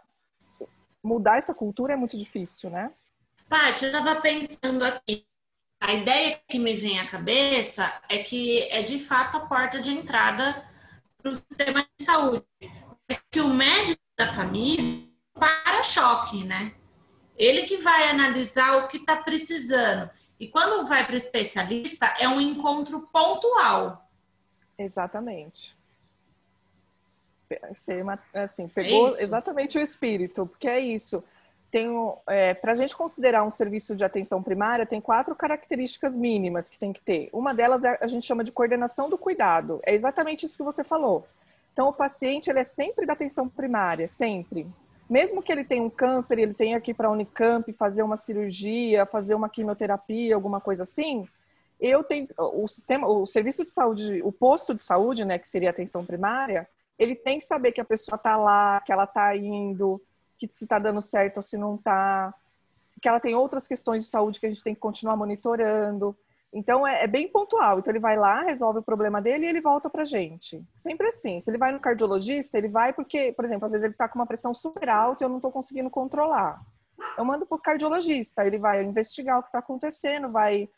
mudar 1.02 1.38
essa 1.38 1.52
cultura 1.52 1.94
é 1.94 1.96
muito 1.96 2.16
difícil, 2.16 2.70
né? 2.70 2.92
Paty, 3.48 3.84
eu 3.84 3.90
estava 3.90 4.20
pensando 4.20 4.84
aqui. 4.84 5.26
A 5.80 5.94
ideia 5.94 6.40
que 6.46 6.60
me 6.60 6.74
vem 6.74 7.00
à 7.00 7.08
cabeça 7.08 8.00
é 8.08 8.18
que 8.18 8.62
é 8.68 8.82
de 8.82 9.00
fato 9.00 9.36
a 9.36 9.46
porta 9.46 9.80
de 9.80 9.90
entrada 9.90 10.64
para 11.20 11.32
o 11.32 11.34
sistema 11.36 11.84
de 11.98 12.04
saúde. 12.04 12.44
É 13.08 13.16
que 13.30 13.40
o 13.40 13.48
médico 13.48 14.00
da 14.16 14.32
família 14.32 15.11
para 15.34 15.82
choque, 15.82 16.44
né? 16.44 16.72
Ele 17.36 17.62
que 17.62 17.78
vai 17.78 18.08
analisar 18.08 18.76
o 18.78 18.88
que 18.88 18.98
está 18.98 19.16
precisando. 19.16 20.10
E 20.38 20.48
quando 20.48 20.86
vai 20.86 21.04
para 21.04 21.14
o 21.14 21.16
especialista, 21.16 22.06
é 22.18 22.28
um 22.28 22.40
encontro 22.40 23.08
pontual. 23.12 24.08
Exatamente. 24.78 25.76
Assim, 28.34 28.68
pegou 28.68 29.16
É 29.16 29.22
exatamente 29.22 29.78
o 29.78 29.80
espírito, 29.80 30.46
porque 30.46 30.68
é 30.68 30.80
isso. 30.80 31.22
Tem, 31.70 31.88
é, 32.26 32.54
para 32.54 32.72
a 32.72 32.74
gente 32.74 32.94
considerar 32.94 33.44
um 33.44 33.50
serviço 33.50 33.96
de 33.96 34.04
atenção 34.04 34.42
primária, 34.42 34.84
tem 34.84 35.00
quatro 35.00 35.34
características 35.34 36.16
mínimas 36.16 36.68
que 36.68 36.78
tem 36.78 36.92
que 36.92 37.00
ter. 37.00 37.30
Uma 37.32 37.54
delas 37.54 37.84
é, 37.84 37.96
a 38.00 38.06
gente 38.06 38.26
chama 38.26 38.44
de 38.44 38.52
coordenação 38.52 39.08
do 39.08 39.16
cuidado. 39.16 39.80
É 39.84 39.94
exatamente 39.94 40.44
isso 40.44 40.56
que 40.56 40.62
você 40.62 40.84
falou. 40.84 41.26
Então, 41.72 41.88
o 41.88 41.92
paciente 41.92 42.50
ele 42.50 42.58
é 42.58 42.64
sempre 42.64 43.06
da 43.06 43.14
atenção 43.14 43.48
primária, 43.48 44.06
sempre. 44.06 44.66
Mesmo 45.12 45.42
que 45.42 45.52
ele 45.52 45.62
tenha 45.62 45.82
um 45.82 45.90
câncer, 45.90 46.38
ele 46.38 46.54
tenha 46.54 46.80
que 46.80 46.92
ir 46.92 46.94
para 46.94 47.08
a 47.08 47.10
Unicamp 47.10 47.70
fazer 47.74 48.02
uma 48.02 48.16
cirurgia, 48.16 49.04
fazer 49.04 49.34
uma 49.34 49.46
quimioterapia, 49.46 50.34
alguma 50.34 50.58
coisa 50.58 50.84
assim, 50.84 51.28
eu 51.78 52.02
tenho 52.02 52.26
o 52.38 52.66
sistema, 52.66 53.06
o 53.06 53.26
serviço 53.26 53.62
de 53.62 53.72
saúde, 53.72 54.22
o 54.24 54.32
posto 54.32 54.74
de 54.74 54.82
saúde, 54.82 55.26
né, 55.26 55.38
que 55.38 55.46
seria 55.46 55.68
atenção 55.68 56.02
primária, 56.02 56.66
ele 56.98 57.14
tem 57.14 57.38
que 57.38 57.44
saber 57.44 57.72
que 57.72 57.80
a 57.80 57.84
pessoa 57.84 58.16
está 58.16 58.38
lá, 58.38 58.80
que 58.80 58.90
ela 58.90 59.04
está 59.04 59.36
indo, 59.36 60.00
que 60.38 60.48
se 60.48 60.64
está 60.64 60.78
dando 60.78 61.02
certo 61.02 61.36
ou 61.36 61.42
se 61.42 61.58
não 61.58 61.74
está, 61.74 62.32
que 62.98 63.06
ela 63.06 63.20
tem 63.20 63.34
outras 63.34 63.68
questões 63.68 64.04
de 64.04 64.08
saúde 64.08 64.40
que 64.40 64.46
a 64.46 64.48
gente 64.48 64.64
tem 64.64 64.74
que 64.74 64.80
continuar 64.80 65.14
monitorando. 65.14 66.16
Então 66.52 66.86
é, 66.86 67.04
é, 67.04 67.06
bem 67.06 67.28
pontual. 67.28 67.78
Então 67.78 67.90
ele 67.90 67.98
vai 67.98 68.16
lá, 68.16 68.42
resolve 68.42 68.80
o 68.80 68.82
problema 68.82 69.22
dele 69.22 69.46
e 69.46 69.48
ele 69.48 69.60
volta 69.60 69.88
pra 69.88 70.04
gente. 70.04 70.62
Sempre 70.76 71.08
assim. 71.08 71.40
Se 71.40 71.50
ele 71.50 71.58
vai 71.58 71.72
no 71.72 71.80
cardiologista, 71.80 72.58
ele 72.58 72.68
vai 72.68 72.92
porque, 72.92 73.32
por 73.32 73.44
exemplo, 73.44 73.66
às 73.66 73.72
vezes 73.72 73.84
ele 73.84 73.94
tá 73.94 74.08
com 74.08 74.18
uma 74.18 74.26
pressão 74.26 74.52
super 74.52 74.88
alta 74.88 75.22
e 75.22 75.26
eu 75.26 75.30
não 75.30 75.40
tô 75.40 75.50
conseguindo 75.50 75.88
controlar. 75.88 76.60
Eu 77.16 77.24
mando 77.24 77.46
pro 77.46 77.58
cardiologista, 77.58 78.46
ele 78.46 78.58
vai 78.58 78.84
investigar 78.84 79.38
o 79.38 79.42
que 79.42 79.48
está 79.48 79.58
acontecendo, 79.58 80.30
vai 80.30 80.68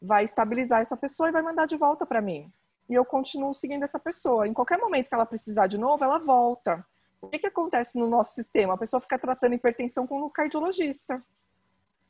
vai 0.00 0.24
estabilizar 0.24 0.82
essa 0.82 0.96
pessoa 0.96 1.30
e 1.30 1.32
vai 1.32 1.40
mandar 1.40 1.66
de 1.66 1.76
volta 1.76 2.04
para 2.04 2.20
mim. 2.20 2.52
E 2.88 2.94
eu 2.94 3.04
continuo 3.04 3.54
seguindo 3.54 3.82
essa 3.82 3.98
pessoa. 3.98 4.46
Em 4.46 4.52
qualquer 4.52 4.78
momento 4.78 5.08
que 5.08 5.14
ela 5.14 5.24
precisar 5.24 5.66
de 5.66 5.78
novo, 5.78 6.04
ela 6.04 6.18
volta. 6.18 6.84
O 7.22 7.28
que, 7.28 7.38
que 7.38 7.46
acontece 7.46 7.98
no 7.98 8.06
nosso 8.06 8.34
sistema? 8.34 8.74
A 8.74 8.78
pessoa 8.78 9.00
fica 9.00 9.18
tratando 9.18 9.54
hipertensão 9.54 10.06
com 10.06 10.20
o 10.22 10.30
cardiologista. 10.30 11.22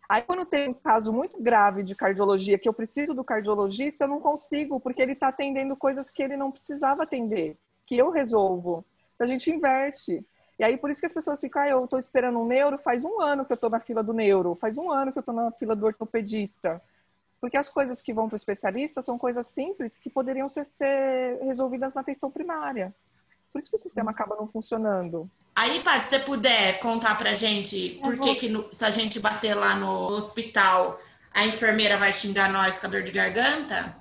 Aí, 0.08 0.22
quando 0.22 0.44
tem 0.44 0.70
um 0.70 0.74
caso 0.74 1.12
muito 1.12 1.40
grave 1.42 1.82
de 1.82 1.94
cardiologia, 1.94 2.58
que 2.58 2.68
eu 2.68 2.74
preciso 2.74 3.14
do 3.14 3.24
cardiologista, 3.24 4.04
eu 4.04 4.08
não 4.08 4.20
consigo, 4.20 4.78
porque 4.78 5.00
ele 5.00 5.12
está 5.12 5.28
atendendo 5.28 5.76
coisas 5.76 6.10
que 6.10 6.22
ele 6.22 6.36
não 6.36 6.50
precisava 6.50 7.02
atender, 7.02 7.56
que 7.86 7.96
eu 7.96 8.10
resolvo. 8.10 8.84
A 9.18 9.26
gente 9.26 9.50
inverte. 9.50 10.24
E 10.58 10.64
aí, 10.64 10.76
por 10.76 10.90
isso 10.90 11.00
que 11.00 11.06
as 11.06 11.12
pessoas 11.12 11.40
ficam, 11.40 11.62
ah, 11.62 11.68
eu 11.68 11.84
estou 11.84 11.98
esperando 11.98 12.38
um 12.38 12.46
neuro, 12.46 12.78
faz 12.78 13.04
um 13.04 13.20
ano 13.20 13.44
que 13.44 13.52
eu 13.52 13.56
estou 13.56 13.70
na 13.70 13.80
fila 13.80 14.02
do 14.02 14.12
neuro, 14.12 14.54
faz 14.60 14.76
um 14.76 14.90
ano 14.90 15.12
que 15.12 15.18
eu 15.18 15.20
estou 15.20 15.34
na 15.34 15.50
fila 15.52 15.74
do 15.74 15.86
ortopedista. 15.86 16.82
Porque 17.40 17.56
as 17.56 17.68
coisas 17.68 18.00
que 18.00 18.12
vão 18.12 18.28
para 18.28 18.34
o 18.34 18.36
especialista 18.36 19.02
são 19.02 19.18
coisas 19.18 19.46
simples 19.46 19.98
que 19.98 20.08
poderiam 20.08 20.48
ser, 20.48 20.64
ser 20.64 21.38
resolvidas 21.42 21.94
na 21.94 22.00
atenção 22.00 22.30
primária. 22.30 22.94
Por 23.54 23.60
isso 23.60 23.70
que 23.70 23.76
o 23.76 23.78
sistema 23.78 24.10
acaba 24.10 24.34
não 24.34 24.48
funcionando. 24.48 25.30
Aí, 25.54 25.80
Paty, 25.84 26.02
se 26.02 26.10
você 26.10 26.18
puder 26.18 26.80
contar 26.80 27.16
pra 27.16 27.34
gente 27.34 28.00
por 28.02 28.18
que, 28.18 28.34
que 28.34 28.48
no, 28.48 28.66
se 28.74 28.84
a 28.84 28.90
gente 28.90 29.20
bater 29.20 29.54
lá 29.54 29.76
no 29.76 30.08
hospital, 30.08 30.98
a 31.32 31.46
enfermeira 31.46 31.96
vai 31.96 32.12
xingar 32.12 32.50
nós 32.52 32.80
com 32.80 32.88
a 32.88 32.90
dor 32.90 33.04
de 33.04 33.12
garganta? 33.12 33.94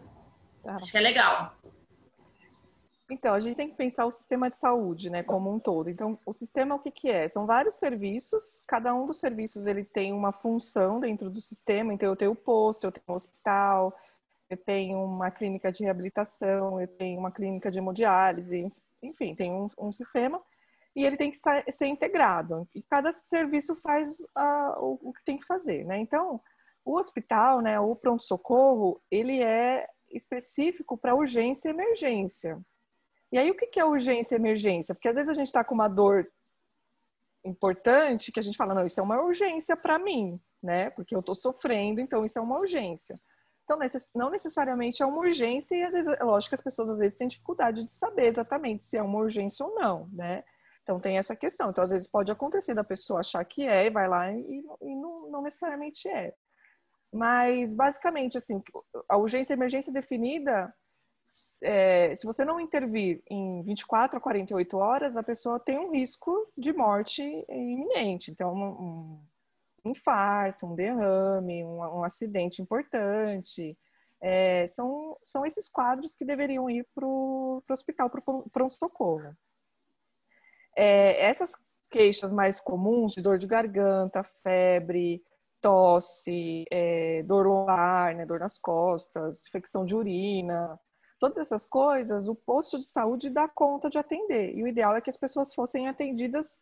Tá. 0.63 0.78
Acho 0.78 0.92
que 0.92 0.98
é 0.98 1.02
legal. 1.02 1.54
Então, 3.12 3.36
a 3.36 3.39
gente 3.39 3.56
tem 3.56 3.70
que 3.70 3.76
pensar 3.76 4.08
o 4.08 4.12
sistema 4.12 4.50
de 4.50 4.56
saúde, 4.56 5.12
né, 5.12 5.22
como 5.22 5.54
um 5.54 5.60
todo. 5.60 5.88
Então, 5.88 6.18
o 6.26 6.34
sistema 6.34 6.74
o 6.74 6.80
que, 6.80 6.89
que 6.89 7.12
é? 7.12 7.28
São 7.28 7.46
vários 7.46 7.76
serviços, 7.76 8.63
cada 8.66 8.96
um 8.96 9.06
dos 9.06 9.18
serviços 9.18 9.68
ele 9.68 9.84
tem 9.84 10.12
uma 10.12 10.32
função 10.32 11.00
dentro 11.00 11.30
do 11.30 11.39
sistema. 11.39 11.94
Então, 11.94 12.10
eu 12.10 12.16
tenho 12.16 12.32
o 12.32 12.36
posto, 12.36 12.86
eu 12.86 12.92
tenho 12.92 13.06
o 13.08 13.13
hospital, 13.13 13.96
eu 14.50 14.58
tenho 14.58 14.98
uma 14.98 15.30
clínica 15.30 15.72
de 15.72 15.84
reabilitação, 15.84 16.82
eu 16.82 16.88
tenho 16.88 17.20
uma 17.20 17.30
clínica 17.30 17.70
de 17.70 17.78
hemodiálise, 17.78 18.72
enfim, 19.04 19.36
tem 19.36 19.52
um, 19.52 19.68
um 19.78 19.92
sistema 19.92 20.42
e 20.96 21.06
ele 21.06 21.18
tem 21.18 21.32
que 21.32 21.38
ser 21.38 21.88
integrado. 21.88 22.68
E 22.74 22.82
cada 22.82 23.12
serviço 23.12 23.76
faz 23.76 24.20
uh, 24.20 24.80
o, 24.80 25.10
o, 25.10 25.13
que 25.13 25.24
tem 25.26 25.38
que 25.38 25.46
fazer, 25.46 25.84
né? 25.86 25.98
Então, 25.98 26.39
o 26.86 26.98
hospital, 26.98 27.62
né, 27.62 27.80
o 27.80 27.96
pronto-socorro, 27.96 29.02
ele 29.10 29.42
é 29.42 29.88
específico 30.12 30.98
para 30.98 31.16
urgência 31.16 31.70
e 31.70 31.72
emergência. 31.72 32.60
E 33.32 33.38
aí, 33.38 33.50
o 33.50 33.56
que 33.56 33.80
é 33.80 33.86
urgência 33.86 34.36
e 34.36 34.38
emergência? 34.38 34.94
Porque 34.94 35.08
às 35.08 35.16
vezes 35.16 35.30
a 35.30 35.34
gente 35.34 35.48
está 35.48 35.63
com 35.63 35.74
uma 35.74 35.88
dor 35.88 36.30
importante 37.44 38.32
que 38.32 38.39
a 38.39 38.44
gente 38.44 38.58
fala, 38.58 38.74
não, 38.74 38.86
isso 38.86 39.00
é 39.00 39.04
uma 39.04 39.22
urgência 39.22 39.76
para 39.76 39.98
mim, 39.98 40.39
né? 40.62 40.92
Porque 40.92 41.16
eu 41.16 41.20
estou 41.20 41.36
sofrendo, 41.36 42.00
então 42.00 42.24
isso 42.24 42.38
é 42.38 42.42
uma 42.42 42.60
urgência. 42.60 43.20
Então, 43.63 43.80
não 44.13 44.30
necessariamente 44.30 45.02
é 45.02 45.06
uma 45.06 45.19
urgência, 45.19 45.76
e 45.76 45.84
às 45.84 45.93
vezes, 45.93 46.08
é 46.08 46.23
lógico 46.23 46.49
que 46.49 46.56
as 46.56 46.62
pessoas 46.62 46.89
às 46.89 46.99
vezes 46.99 47.17
têm 47.17 47.28
dificuldade 47.28 47.84
de 47.84 47.91
saber 47.91 48.26
exatamente 48.26 48.84
se 48.84 48.97
é 48.97 49.02
uma 49.02 49.19
urgência 49.19 49.65
ou 49.65 49.73
não, 49.73 50.06
né? 50.12 50.43
Então 50.84 50.99
tem 50.99 51.17
essa 51.17 51.36
questão. 51.36 51.69
Então, 51.69 51.84
às 51.84 51.91
vezes 51.91 52.08
pode 52.08 52.32
acontecer 52.32 52.73
da 52.73 52.84
pessoa 52.84 53.21
achar 53.21 53.43
que 53.45 53.65
é 53.65 53.86
e 53.86 53.89
vai 53.89 54.08
lá 54.08 54.32
e, 54.32 54.63
e 54.82 54.95
não, 54.95 55.30
não, 55.32 55.41
necessariamente 55.41 56.10
é. 56.10 56.34
Mas 57.12 57.73
basicamente, 57.73 58.38
assim, 58.38 58.62
a 59.08 59.17
urgência 59.17 59.54
e 59.54 59.56
emergência 59.56 59.93
definida 59.93 60.73
é, 61.62 62.13
se 62.15 62.26
você 62.26 62.43
não 62.43 62.60
intervir 62.60 63.23
em 63.30 63.63
24 63.63 64.17
a 64.17 64.21
48 64.21 64.78
horas, 64.78 65.15
a 65.15 65.23
pessoa 65.23 65.60
tem 65.60 65.80
um 65.80 65.91
risco 65.91 66.52
de 66.58 66.73
morte 66.73 67.23
iminente. 67.49 68.30
Então, 68.30 68.54
um, 68.54 69.21
infarto, 69.86 70.65
um 70.65 70.76
derrame, 70.76 71.63
um, 71.63 71.80
um 71.80 72.04
acidente 72.04 72.62
importante. 72.62 73.78
É, 74.22 74.65
são, 74.67 75.17
são 75.24 75.46
esses 75.46 75.67
quadros 75.67 76.15
que 76.15 76.26
deveriam 76.26 76.69
ir 76.69 76.88
para 76.96 77.06
o 77.06 77.62
hospital, 77.69 78.10
para 78.10 78.22
o 78.26 78.50
pronto-socorro. 78.50 79.36
É, 80.76 81.26
essas 81.26 81.54
queixas 81.91 82.32
mais 82.32 82.60
comuns 82.60 83.13
de 83.13 83.22
dor 83.22 83.38
de 83.38 83.46
garganta, 83.46 84.24
febre, 84.24 85.22
tosse, 85.62 86.65
é, 86.72 87.22
dor 87.24 87.46
lombar, 87.46 88.15
né, 88.15 88.26
dor 88.26 88.39
nas 88.39 88.58
costas, 88.58 89.46
infecção 89.46 89.86
de 89.86 89.96
urina, 89.96 90.80
todas 91.19 91.38
essas 91.38 91.65
coisas, 91.65 92.28
o 92.28 92.36
posto 92.36 92.78
de 92.78 92.86
saúde 92.86 93.30
dá 93.30 93.48
conta 93.48 93.89
de 93.89 93.98
atender. 93.98 94.54
E 94.56 94.63
o 94.63 94.67
ideal 94.67 94.96
é 94.96 95.02
que 95.02 95.10
as 95.10 95.17
pessoas 95.17 95.54
fossem 95.54 95.88
atendidas 95.88 96.62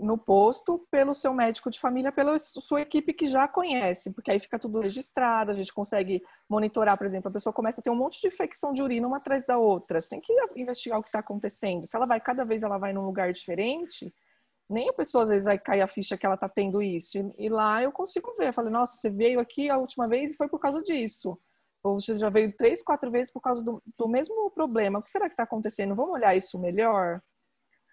no 0.00 0.18
posto 0.18 0.86
pelo 0.90 1.14
seu 1.14 1.32
médico 1.32 1.70
de 1.70 1.78
família, 1.78 2.10
pela 2.10 2.38
sua 2.38 2.80
equipe 2.80 3.12
que 3.12 3.26
já 3.26 3.46
conhece, 3.46 4.12
porque 4.12 4.30
aí 4.30 4.40
fica 4.40 4.58
tudo 4.58 4.80
registrado, 4.80 5.50
a 5.50 5.54
gente 5.54 5.72
consegue 5.72 6.22
monitorar, 6.48 6.96
por 6.96 7.04
exemplo, 7.04 7.28
a 7.28 7.32
pessoa 7.32 7.52
começa 7.52 7.80
a 7.80 7.84
ter 7.84 7.90
um 7.90 7.96
monte 7.96 8.20
de 8.20 8.28
infecção 8.28 8.72
de 8.72 8.82
urina 8.82 9.06
uma 9.06 9.18
atrás 9.18 9.46
da 9.46 9.58
outra. 9.58 10.00
Você 10.00 10.10
tem 10.10 10.20
que 10.20 10.32
investigar 10.56 10.98
o 10.98 11.02
que 11.02 11.08
está 11.08 11.20
acontecendo. 11.20 11.86
Se 11.86 11.94
ela 11.94 12.06
vai, 12.06 12.20
cada 12.20 12.44
vez 12.44 12.62
ela 12.62 12.78
vai 12.78 12.92
num 12.92 13.04
lugar 13.04 13.32
diferente, 13.32 14.12
nem 14.68 14.88
a 14.88 14.92
pessoa 14.92 15.22
às 15.22 15.28
vezes 15.28 15.44
vai 15.44 15.58
cair 15.58 15.82
a 15.82 15.86
ficha 15.86 16.16
que 16.16 16.24
ela 16.24 16.36
está 16.36 16.48
tendo 16.48 16.82
isso. 16.82 17.32
E, 17.38 17.48
lá 17.48 17.82
eu 17.82 17.92
consigo 17.92 18.34
ver. 18.36 18.48
Eu 18.48 18.52
falei, 18.52 18.72
nossa, 18.72 18.96
você 18.96 19.10
veio 19.10 19.40
aqui 19.40 19.68
a 19.68 19.76
última 19.78 20.08
vez 20.08 20.32
e 20.32 20.36
foi 20.36 20.48
por 20.48 20.58
causa 20.58 20.82
disso 20.82 21.38
ou 21.82 21.98
você 21.98 22.14
já 22.14 22.28
veio 22.28 22.52
três, 22.52 22.82
quatro 22.82 23.10
vezes 23.10 23.32
por 23.32 23.40
causa 23.40 23.62
do, 23.62 23.82
do 23.96 24.08
mesmo 24.08 24.50
problema. 24.50 24.98
O 24.98 25.02
que 25.02 25.10
será 25.10 25.26
que 25.26 25.32
está 25.32 25.44
acontecendo? 25.44 25.94
Vamos 25.94 26.12
olhar 26.12 26.36
isso 26.36 26.58
melhor? 26.58 27.22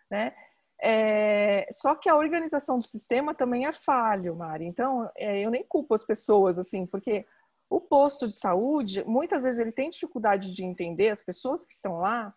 Né? 0.09 0.33
É, 0.81 1.67
só 1.71 1.95
que 1.95 2.07
a 2.07 2.15
organização 2.15 2.77
do 2.77 2.85
sistema 2.85 3.33
também 3.33 3.65
é 3.65 3.71
falho, 3.71 4.35
Mari. 4.35 4.65
Então, 4.65 5.09
é, 5.15 5.39
eu 5.39 5.49
nem 5.49 5.63
culpo 5.63 5.93
as 5.93 6.03
pessoas, 6.03 6.59
assim, 6.59 6.85
porque 6.85 7.25
o 7.69 7.81
posto 7.81 8.27
de 8.27 8.35
saúde, 8.35 9.03
muitas 9.05 9.43
vezes 9.43 9.59
ele 9.59 9.71
tem 9.71 9.89
dificuldade 9.89 10.53
de 10.53 10.63
entender 10.63 11.09
as 11.09 11.21
pessoas 11.21 11.65
que 11.65 11.73
estão 11.73 11.99
lá, 11.99 12.33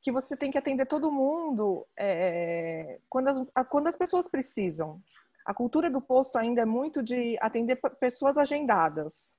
que 0.00 0.12
você 0.12 0.36
tem 0.36 0.50
que 0.50 0.58
atender 0.58 0.86
todo 0.86 1.10
mundo 1.10 1.86
é, 1.98 2.98
quando, 3.08 3.28
as, 3.28 3.42
quando 3.68 3.86
as 3.86 3.96
pessoas 3.96 4.28
precisam. 4.28 5.00
A 5.44 5.52
cultura 5.52 5.90
do 5.90 6.00
posto 6.00 6.36
ainda 6.36 6.62
é 6.62 6.64
muito 6.64 7.02
de 7.02 7.36
atender 7.40 7.76
pessoas 7.98 8.38
agendadas. 8.38 9.38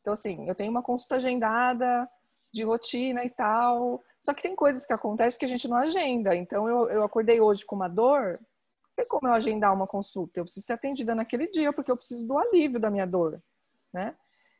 Então, 0.00 0.12
assim, 0.12 0.48
eu 0.48 0.54
tenho 0.54 0.70
uma 0.70 0.82
consulta 0.82 1.16
agendada 1.16 2.08
de 2.52 2.64
rotina 2.64 3.24
e 3.24 3.30
tal. 3.30 4.02
Só 4.28 4.34
que 4.34 4.42
tem 4.42 4.54
coisas 4.54 4.84
que 4.84 4.92
acontecem 4.92 5.38
que 5.38 5.46
a 5.46 5.48
gente 5.48 5.66
não 5.66 5.78
agenda. 5.78 6.36
Então, 6.36 6.68
eu, 6.68 6.90
eu 6.90 7.02
acordei 7.02 7.40
hoje 7.40 7.64
com 7.64 7.74
uma 7.74 7.88
dor. 7.88 8.38
Não 8.38 8.94
tem 8.94 9.06
como 9.06 9.26
eu 9.26 9.32
agendar 9.32 9.72
uma 9.72 9.86
consulta. 9.86 10.38
Eu 10.38 10.44
preciso 10.44 10.66
ser 10.66 10.74
atendida 10.74 11.14
naquele 11.14 11.48
dia, 11.48 11.72
porque 11.72 11.90
eu 11.90 11.96
preciso 11.96 12.26
do 12.26 12.36
alívio 12.36 12.78
da 12.78 12.90
minha 12.90 13.06
dor, 13.06 13.42
né? 13.90 14.14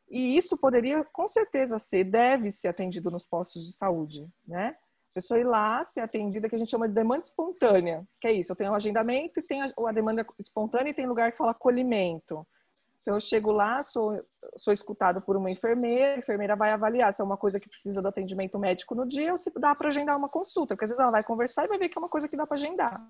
E 0.09 0.35
isso 0.35 0.57
poderia, 0.57 1.03
com 1.13 1.27
certeza, 1.27 1.77
ser, 1.77 2.03
deve 2.03 2.49
ser 2.49 2.69
atendido 2.69 3.11
nos 3.11 3.27
postos 3.27 3.63
de 3.63 3.73
saúde, 3.73 4.27
né? 4.47 4.75
A 5.11 5.13
pessoa 5.13 5.39
ir 5.39 5.43
lá, 5.43 5.83
ser 5.83 5.99
atendida, 5.99 6.49
que 6.49 6.55
a 6.55 6.57
gente 6.57 6.71
chama 6.71 6.87
de 6.87 6.95
demanda 6.95 7.19
espontânea, 7.19 8.03
que 8.19 8.27
é 8.27 8.31
isso, 8.31 8.51
eu 8.51 8.55
tenho 8.55 8.71
um 8.71 8.75
agendamento 8.75 9.39
e 9.39 9.43
tem 9.43 9.61
a 9.61 9.91
demanda 9.91 10.25
espontânea 10.39 10.89
e 10.89 10.95
tem 10.95 11.05
lugar 11.05 11.31
que 11.31 11.37
fala 11.37 11.51
acolhimento. 11.51 12.43
Então, 13.01 13.15
eu 13.15 13.19
chego 13.19 13.51
lá, 13.51 13.81
sou, 13.81 14.21
sou 14.57 14.73
escutado 14.73 15.21
por 15.21 15.37
uma 15.37 15.49
enfermeira, 15.49 16.15
a 16.15 16.17
enfermeira 16.17 16.55
vai 16.55 16.71
avaliar 16.71 17.11
se 17.13 17.21
é 17.21 17.25
uma 17.25 17.37
coisa 17.37 17.59
que 17.59 17.69
precisa 17.69 18.01
do 18.01 18.07
atendimento 18.07 18.59
médico 18.59 18.93
no 18.93 19.07
dia 19.07 19.31
ou 19.31 19.37
se 19.37 19.51
dá 19.57 19.73
para 19.73 19.87
agendar 19.87 20.17
uma 20.17 20.29
consulta, 20.29 20.75
porque 20.75 20.85
às 20.85 20.91
vezes 20.91 21.01
ela 21.01 21.11
vai 21.11 21.23
conversar 21.23 21.65
e 21.65 21.67
vai 21.67 21.77
ver 21.77 21.89
que 21.89 21.97
é 21.97 22.01
uma 22.01 22.09
coisa 22.09 22.27
que 22.27 22.35
dá 22.35 22.45
para 22.45 22.55
agendar, 22.55 23.07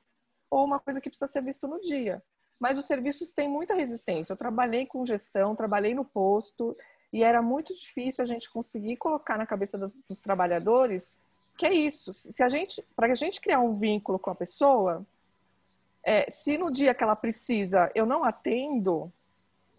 ou 0.50 0.64
uma 0.64 0.80
coisa 0.80 1.02
que 1.02 1.10
precisa 1.10 1.32
ser 1.32 1.44
visto 1.44 1.68
no 1.68 1.80
dia. 1.80 2.22
Mas 2.60 2.78
os 2.78 2.86
serviços 2.86 3.32
têm 3.32 3.48
muita 3.48 3.74
resistência. 3.74 4.34
Eu 4.34 4.38
trabalhei 4.38 4.86
com 4.86 5.06
gestão, 5.06 5.56
trabalhei 5.56 5.94
no 5.94 6.04
posto, 6.04 6.76
E 7.12 7.24
era 7.24 7.42
muito 7.42 7.74
difícil 7.74 8.24
a 8.24 8.28
gente 8.28 8.52
conseguir 8.52 8.98
colocar 8.98 9.38
na 9.38 9.46
cabeça 9.46 9.78
dos, 9.78 9.96
dos 10.08 10.22
trabalhadores 10.22 11.18
que 11.60 11.66
é 11.66 11.74
isso. 11.74 12.14
Se 12.14 12.42
a 12.42 12.48
gente, 12.48 12.82
para 12.96 13.12
a 13.12 13.16
gente 13.16 13.42
criar 13.42 13.60
um 13.60 13.76
vínculo 13.76 14.18
com 14.18 14.30
a 14.30 14.36
pessoa, 14.36 15.06
é, 16.02 16.30
se 16.30 16.58
no 16.58 16.72
dia 16.72 16.94
que 16.94 17.04
ela 17.04 17.18
precisa 17.18 17.92
eu 17.94 18.06
não 18.06 18.24
atendo, 18.24 19.12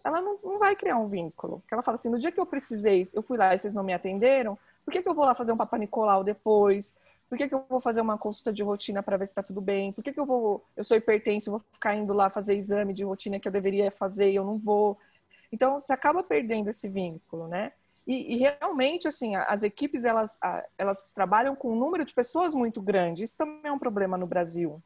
ela 0.03 0.21
não, 0.21 0.37
não 0.43 0.59
vai 0.59 0.75
criar 0.75 0.97
um 0.97 1.07
vínculo. 1.07 1.59
Porque 1.59 1.73
ela 1.73 1.83
fala 1.83 1.95
assim, 1.95 2.09
no 2.09 2.19
dia 2.19 2.31
que 2.31 2.39
eu 2.39 2.45
precisei, 2.45 3.07
eu 3.13 3.21
fui 3.21 3.37
lá 3.37 3.53
e 3.53 3.59
vocês 3.59 3.73
não 3.73 3.83
me 3.83 3.93
atenderam, 3.93 4.57
por 4.83 4.91
que, 4.91 5.01
que 5.01 5.07
eu 5.07 5.13
vou 5.13 5.25
lá 5.25 5.35
fazer 5.35 5.51
um 5.51 5.57
Papa 5.57 5.77
Nicolau 5.77 6.23
depois? 6.23 6.97
Por 7.29 7.37
que, 7.37 7.47
que 7.47 7.55
eu 7.55 7.63
vou 7.69 7.79
fazer 7.79 8.01
uma 8.01 8.17
consulta 8.17 8.51
de 8.51 8.61
rotina 8.61 9.01
para 9.01 9.15
ver 9.15 9.25
se 9.25 9.31
está 9.31 9.41
tudo 9.41 9.61
bem? 9.61 9.93
Por 9.93 10.03
que, 10.03 10.11
que 10.11 10.19
eu 10.19 10.25
vou, 10.25 10.65
eu 10.75 10.83
sou 10.83 10.97
hipertenso, 10.97 11.51
vou 11.51 11.61
ficar 11.71 11.95
indo 11.95 12.13
lá 12.13 12.29
fazer 12.29 12.55
exame 12.55 12.93
de 12.93 13.05
rotina 13.05 13.39
que 13.39 13.47
eu 13.47 13.51
deveria 13.51 13.89
fazer 13.89 14.31
e 14.31 14.35
eu 14.35 14.43
não 14.43 14.57
vou? 14.57 14.97
Então, 15.51 15.79
você 15.79 15.93
acaba 15.93 16.23
perdendo 16.23 16.69
esse 16.69 16.89
vínculo, 16.89 17.47
né? 17.47 17.71
E, 18.05 18.35
e, 18.35 18.37
realmente, 18.37 19.07
assim, 19.07 19.35
as 19.35 19.63
equipes, 19.63 20.03
elas, 20.03 20.39
elas 20.77 21.09
trabalham 21.13 21.55
com 21.55 21.71
um 21.71 21.79
número 21.79 22.03
de 22.03 22.13
pessoas 22.13 22.55
muito 22.55 22.81
grande. 22.81 23.23
Isso 23.23 23.37
também 23.37 23.61
é 23.65 23.71
um 23.71 23.79
problema 23.79 24.17
no 24.17 24.25
Brasil. 24.25 24.81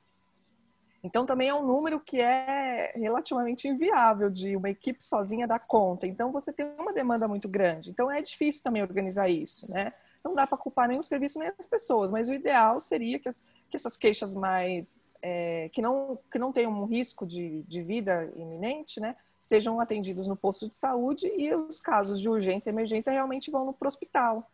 Então, 1.05 1.25
também 1.25 1.49
é 1.49 1.53
um 1.53 1.63
número 1.63 1.99
que 1.99 2.19
é 2.19 2.91
relativamente 2.95 3.67
inviável 3.67 4.29
de 4.29 4.55
uma 4.55 4.71
equipe 4.71 5.03
sozinha 5.03 5.47
dar 5.47 5.59
conta. 5.59 6.07
Então, 6.07 6.31
você 6.31 6.51
tem 6.51 6.65
uma 6.79 6.91
demanda 6.91 7.27
muito 7.27 7.47
grande. 7.47 7.91
Então, 7.91 8.11
é 8.11 8.21
difícil 8.21 8.63
também 8.63 8.81
organizar 8.81 9.29
isso, 9.29 9.69
né? 9.71 9.93
Não 10.23 10.33
dá 10.33 10.47
para 10.47 10.57
culpar 10.57 10.87
nem 10.87 10.97
o 10.97 11.03
serviço 11.03 11.37
nem 11.37 11.51
as 11.59 11.67
pessoas, 11.67 12.11
mas 12.11 12.27
o 12.27 12.33
ideal 12.33 12.79
seria 12.79 13.19
que, 13.19 13.29
as, 13.29 13.43
que 13.69 13.75
essas 13.75 13.95
queixas 13.95 14.33
mais 14.33 15.13
é, 15.21 15.69
que 15.71 15.83
não 15.83 16.17
que 16.31 16.39
não 16.39 16.51
tenham 16.51 16.71
um 16.71 16.85
risco 16.85 17.27
de, 17.27 17.61
de 17.67 17.83
vida 17.83 18.27
iminente, 18.35 18.99
né, 18.99 19.15
sejam 19.37 19.79
atendidos 19.79 20.27
no 20.27 20.35
posto 20.35 20.67
de 20.67 20.75
saúde 20.75 21.27
e 21.27 21.53
os 21.53 21.79
casos 21.79 22.19
de 22.19 22.27
urgência 22.27 22.71
e 22.71 22.73
emergência 22.73 23.13
realmente 23.13 23.51
vão 23.51 23.71
para 23.71 23.85
o 23.85 23.87
hospital. 23.87 24.49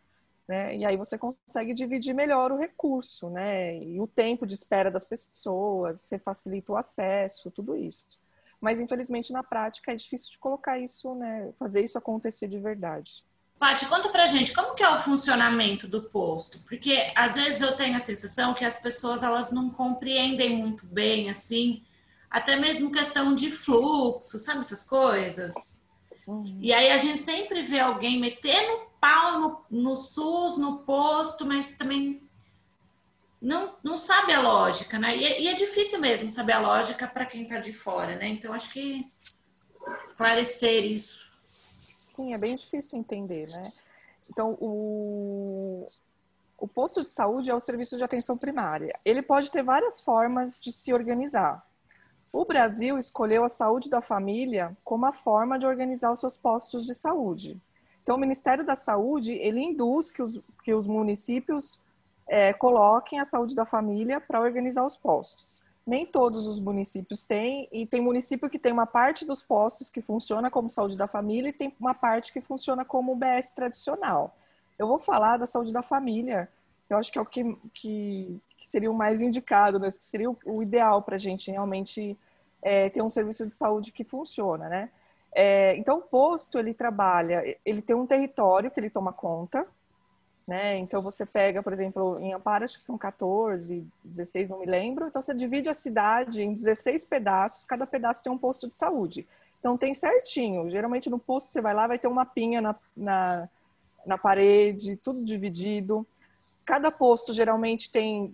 Né? 0.52 0.76
E 0.76 0.86
aí 0.86 0.98
você 0.98 1.18
consegue 1.18 1.74
dividir 1.74 2.14
melhor 2.14 2.52
o 2.52 2.58
recurso, 2.58 3.30
né? 3.30 3.78
E 3.82 4.02
o 4.02 4.06
tempo 4.06 4.46
de 4.46 4.54
espera 4.54 4.92
das 4.92 5.06
pessoas, 5.06 6.02
você 6.02 6.20
facilita 6.20 6.74
o 6.74 6.76
acesso, 6.76 7.50
tudo 7.50 7.74
isso. 7.74 8.20
Mas 8.60 8.78
infelizmente 8.78 9.32
na 9.32 9.44
prática 9.44 9.94
é 9.94 9.96
difícil 9.96 10.30
de 10.32 10.38
colocar 10.38 10.78
isso, 10.78 11.16
né? 11.16 11.54
Fazer 11.58 11.82
isso 11.82 11.98
acontecer 11.98 12.50
de 12.50 12.60
verdade. 12.60 13.24
Paty, 13.58 13.86
conta 13.86 14.10
pra 14.10 14.28
gente 14.28 14.52
como 14.52 14.76
que 14.76 14.84
é 14.84 14.90
o 14.90 15.00
funcionamento 15.00 15.88
do 15.88 16.04
posto, 16.04 16.62
porque 16.68 17.14
às 17.16 17.36
vezes 17.36 17.62
eu 17.62 17.74
tenho 17.78 17.96
a 17.96 18.00
sensação 18.00 18.54
que 18.54 18.66
as 18.66 18.78
pessoas 18.78 19.24
elas 19.24 19.54
não 19.54 19.70
compreendem 19.70 20.58
muito 20.58 20.86
bem 20.86 21.30
assim, 21.30 21.82
até 22.30 22.58
mesmo 22.58 22.92
questão 22.92 23.34
de 23.34 23.50
fluxo, 23.50 24.38
sabe 24.38 24.60
essas 24.60 24.84
coisas. 24.84 25.88
Uhum. 26.28 26.58
E 26.60 26.74
aí 26.74 26.92
a 26.92 26.98
gente 26.98 27.22
sempre 27.22 27.64
vê 27.64 27.80
alguém 27.80 28.20
metendo 28.20 28.91
pau 29.02 29.40
no, 29.40 29.66
no 29.70 29.98
SUS, 29.98 30.58
no 30.58 30.84
posto, 30.84 31.46
mas 31.46 31.76
também 31.76 32.24
não, 33.42 33.76
não 33.84 33.98
sabe 33.98 34.32
a 34.32 34.42
lógica, 34.42 34.98
né? 34.98 35.18
E, 35.18 35.26
é, 35.26 35.42
e 35.42 35.48
é 35.50 35.54
difícil 35.54 36.00
mesmo 36.00 36.30
saber 36.30 36.54
a 36.54 36.60
lógica 36.60 37.06
para 37.08 37.26
quem 37.26 37.44
está 37.44 37.58
de 37.58 37.74
fora, 37.74 38.16
né? 38.16 38.28
Então 38.28 38.54
acho 38.54 38.72
que 38.72 39.00
esclarecer 40.06 40.86
isso 40.86 41.32
sim, 42.22 42.34
é 42.34 42.38
bem 42.38 42.56
difícil 42.56 43.00
entender, 43.00 43.48
né? 43.48 43.64
Então, 44.32 44.58
o, 44.60 45.86
o 46.58 46.68
posto 46.68 47.04
de 47.04 47.12
saúde 47.12 47.50
é 47.50 47.56
o 47.56 47.60
serviço 47.60 47.98
de 47.98 48.04
atenção 48.04 48.38
primária. 48.38 48.92
Ele 49.06 49.22
pode 49.22 49.50
ter 49.52 49.64
várias 49.64 50.00
formas 50.02 50.58
de 50.58 50.72
se 50.72 50.94
organizar. 50.94 51.66
O 52.32 52.46
Brasil 52.46 52.98
escolheu 52.98 53.44
a 53.44 53.50
saúde 53.50 53.90
da 53.90 54.02
família 54.02 54.78
como 54.84 55.06
a 55.06 55.12
forma 55.12 55.60
de 55.60 55.66
organizar 55.66 56.12
os 56.12 56.20
seus 56.20 56.38
postos 56.38 56.86
de 56.86 56.94
saúde. 56.94 57.60
Então, 58.04 58.16
o 58.16 58.20
Ministério 58.20 58.66
da 58.66 58.76
Saúde, 58.76 59.34
ele 59.34 59.62
induz 59.62 60.12
que 60.12 60.22
os, 60.22 60.42
que 60.64 60.74
os 60.74 60.88
municípios 60.88 61.80
é, 62.28 62.54
coloquem 62.54 63.20
a 63.20 63.26
saúde 63.26 63.56
da 63.56 63.66
família 63.66 64.20
para 64.20 64.42
organizar 64.42 64.86
os 64.86 64.98
postos 64.98 65.62
nem 65.86 66.06
todos 66.06 66.46
os 66.46 66.60
municípios 66.60 67.24
têm, 67.24 67.68
e 67.72 67.86
tem 67.86 68.02
município 68.02 68.50
que 68.50 68.60
tem 68.60 68.72
uma 68.72 68.86
parte 68.86 69.26
dos 69.26 69.42
postos 69.42 69.90
que 69.90 70.02
funciona 70.02 70.50
como 70.52 70.70
saúde 70.70 70.96
da 70.96 71.08
família 71.08 71.50
e 71.50 71.54
tem 71.54 71.74
uma 71.80 71.94
parte 71.94 72.32
que 72.32 72.42
funciona 72.42 72.86
como 72.86 73.16
BS 73.16 73.52
tradicional. 73.52 74.36
Eu 74.78 74.88
vou 74.88 75.00
falar 75.00 75.38
da 75.38 75.46
saúde 75.46 75.74
da 75.74 75.82
família, 75.82 76.50
eu 76.90 76.98
acho 76.98 77.12
que 77.12 77.18
é 77.18 77.22
o 77.22 77.26
que, 77.26 77.58
que, 77.74 78.40
que 78.58 78.68
seria 78.68 78.92
o 78.92 78.94
mais 78.94 79.22
indicado, 79.22 79.80
né? 79.80 79.88
que 79.88 80.04
seria 80.04 80.30
o, 80.30 80.38
o 80.46 80.62
ideal 80.62 81.02
para 81.02 81.16
a 81.16 81.20
gente 81.20 81.50
realmente 81.50 82.18
é, 82.62 82.90
ter 82.90 83.02
um 83.02 83.10
serviço 83.10 83.48
de 83.48 83.56
saúde 83.56 83.92
que 83.92 84.04
funciona, 84.04 84.70
né? 84.70 84.90
É, 85.34 85.76
então, 85.78 86.00
o 86.00 86.02
posto, 86.02 86.60
ele 86.60 86.74
trabalha, 86.74 87.58
ele 87.66 87.82
tem 87.82 87.96
um 87.96 88.06
território 88.06 88.70
que 88.70 88.80
ele 88.80 88.90
toma 88.90 89.14
conta, 89.14 89.66
né? 90.48 90.78
Então 90.80 91.02
você 91.02 91.26
pega, 91.26 91.64
por 91.64 91.72
exemplo, 91.72 92.20
em 92.20 92.34
Amparo, 92.34 92.64
acho 92.64 92.76
que 92.76 92.84
são 92.84 92.98
14, 92.98 93.88
16, 94.04 94.50
não 94.50 94.60
me 94.60 94.66
lembro. 94.66 95.08
Então 95.08 95.22
você 95.22 95.34
divide 95.34 95.70
a 95.70 95.74
cidade 95.74 96.44
em 96.44 96.52
16 96.52 97.06
pedaços, 97.06 97.64
cada 97.64 97.86
pedaço 97.88 98.24
tem 98.24 98.32
um 98.32 98.38
posto 98.38 98.68
de 98.68 98.76
saúde. 98.76 99.26
Então 99.60 99.78
tem 99.78 99.94
certinho. 99.94 100.70
Geralmente 100.70 101.10
no 101.10 101.20
posto 101.20 101.52
você 101.52 101.62
vai 101.62 101.74
lá, 101.74 101.88
vai 101.88 102.00
ter 102.00 102.08
uma 102.08 102.26
pinha 102.26 102.60
na, 102.60 102.76
na, 102.98 103.50
na 104.06 104.18
parede, 104.18 104.98
tudo 104.98 105.24
dividido. 105.24 106.06
Cada 106.66 106.92
posto 106.92 107.34
geralmente 107.34 107.92
tem 107.92 108.34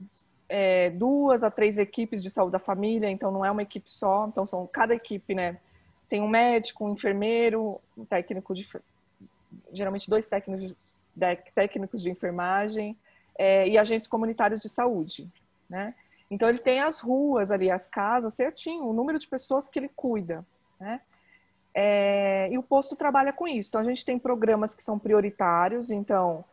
é, 0.50 0.90
duas 0.92 1.44
a 1.44 1.52
três 1.52 1.78
equipes 1.78 2.24
de 2.24 2.30
saúde 2.30 2.54
da 2.54 2.60
família, 2.60 3.10
então 3.10 3.32
não 3.32 3.46
é 3.46 3.52
uma 3.52 3.62
equipe 3.62 3.92
só. 3.92 4.28
Então 4.28 4.46
são 4.46 4.66
cada 4.66 4.96
equipe, 4.96 5.36
né? 5.36 5.58
Tem 6.10 6.22
um 6.22 6.28
médico, 6.28 6.86
um 6.86 6.94
enfermeiro, 6.94 7.80
um 7.98 8.06
técnico 8.06 8.54
de 8.54 8.68
geralmente 9.72 10.10
dois 10.10 10.28
técnicos 10.28 10.86
técnicos 11.56 12.02
de 12.04 12.12
enfermagem 12.12 12.96
é, 13.38 13.68
e 13.68 13.78
agentes 13.78 14.08
comunitários 14.08 14.62
de 14.62 14.70
saúde, 14.70 15.28
né? 15.70 15.96
Então 16.30 16.48
ele 16.50 16.60
tem 16.60 16.82
as 16.82 17.00
ruas 17.00 17.52
ali, 17.52 17.72
as 17.72 17.88
casas 17.88 18.34
certinho, 18.34 18.86
o 18.86 18.94
número 18.94 19.18
de 19.18 19.28
pessoas 19.28 19.68
que 19.68 19.80
ele 19.80 19.90
cuida, 19.96 20.46
né? 20.80 21.02
É, 21.74 22.50
e 22.52 22.58
o 22.58 22.64
posto 22.64 22.96
trabalha 22.96 23.32
com 23.32 23.48
isso. 23.48 23.70
Então 23.70 23.82
a 23.82 23.84
gente 23.84 24.04
tem 24.04 24.18
programas 24.18 24.74
que 24.74 24.84
são 24.84 24.98
prioritários, 24.98 25.92
então 25.92 26.44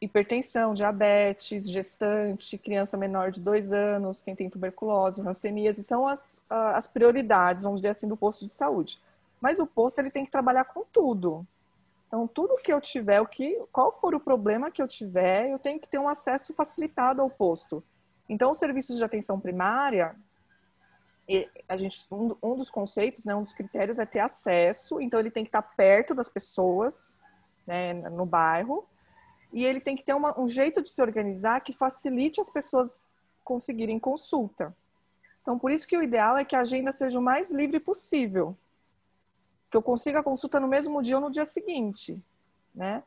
hipertensão, 0.00 0.72
diabetes, 0.72 1.68
gestante, 1.70 2.56
criança 2.56 2.96
menor 2.96 3.30
de 3.30 3.40
dois 3.40 3.72
anos, 3.72 4.22
quem 4.22 4.34
tem 4.34 4.48
tuberculose, 4.48 5.20
hanseníase, 5.20 5.82
são 5.82 6.06
as, 6.06 6.40
as 6.48 6.86
prioridades, 6.86 7.64
vamos 7.64 7.80
dizer 7.80 7.90
assim, 7.90 8.08
do 8.08 8.16
posto 8.16 8.46
de 8.46 8.54
saúde. 8.54 9.00
Mas 9.40 9.58
o 9.58 9.66
posto 9.66 9.98
ele 9.98 10.10
tem 10.10 10.24
que 10.24 10.30
trabalhar 10.30 10.64
com 10.64 10.84
tudo, 10.90 11.46
então, 12.10 12.26
tudo 12.26 12.56
que 12.56 12.72
eu 12.72 12.80
tiver, 12.80 13.20
o 13.20 13.26
que, 13.26 13.56
qual 13.70 13.92
for 13.92 14.16
o 14.16 14.20
problema 14.20 14.68
que 14.68 14.82
eu 14.82 14.88
tiver, 14.88 15.48
eu 15.48 15.60
tenho 15.60 15.78
que 15.78 15.88
ter 15.88 15.96
um 15.96 16.08
acesso 16.08 16.52
facilitado 16.52 17.22
ao 17.22 17.30
posto. 17.30 17.84
Então, 18.28 18.50
os 18.50 18.58
serviços 18.58 18.96
de 18.96 19.04
atenção 19.04 19.38
primária, 19.38 20.16
a 21.68 21.76
gente, 21.76 22.04
um, 22.10 22.34
um 22.42 22.56
dos 22.56 22.68
conceitos, 22.68 23.24
né, 23.24 23.32
um 23.32 23.44
dos 23.44 23.52
critérios 23.52 24.00
é 24.00 24.04
ter 24.04 24.18
acesso. 24.18 25.00
Então, 25.00 25.20
ele 25.20 25.30
tem 25.30 25.44
que 25.44 25.50
estar 25.50 25.62
perto 25.62 26.12
das 26.12 26.28
pessoas, 26.28 27.16
né, 27.64 27.94
no 27.94 28.26
bairro, 28.26 28.84
e 29.52 29.64
ele 29.64 29.80
tem 29.80 29.96
que 29.96 30.04
ter 30.04 30.14
uma, 30.14 30.38
um 30.38 30.46
jeito 30.46 30.82
de 30.82 30.88
se 30.88 31.00
organizar 31.02 31.60
que 31.60 31.72
facilite 31.72 32.40
as 32.40 32.48
pessoas 32.48 33.14
conseguirem 33.44 33.98
consulta. 33.98 34.74
Então, 35.42 35.58
por 35.58 35.70
isso 35.70 35.88
que 35.88 35.96
o 35.96 36.02
ideal 36.02 36.36
é 36.36 36.44
que 36.44 36.54
a 36.54 36.60
agenda 36.60 36.92
seja 36.92 37.18
o 37.18 37.22
mais 37.22 37.50
livre 37.50 37.80
possível 37.80 38.56
que 39.70 39.76
eu 39.76 39.82
consiga 39.82 40.18
a 40.18 40.22
consulta 40.22 40.58
no 40.58 40.66
mesmo 40.66 41.00
dia 41.00 41.16
ou 41.16 41.22
no 41.22 41.30
dia 41.30 41.46
seguinte, 41.46 42.20
né? 42.74 43.02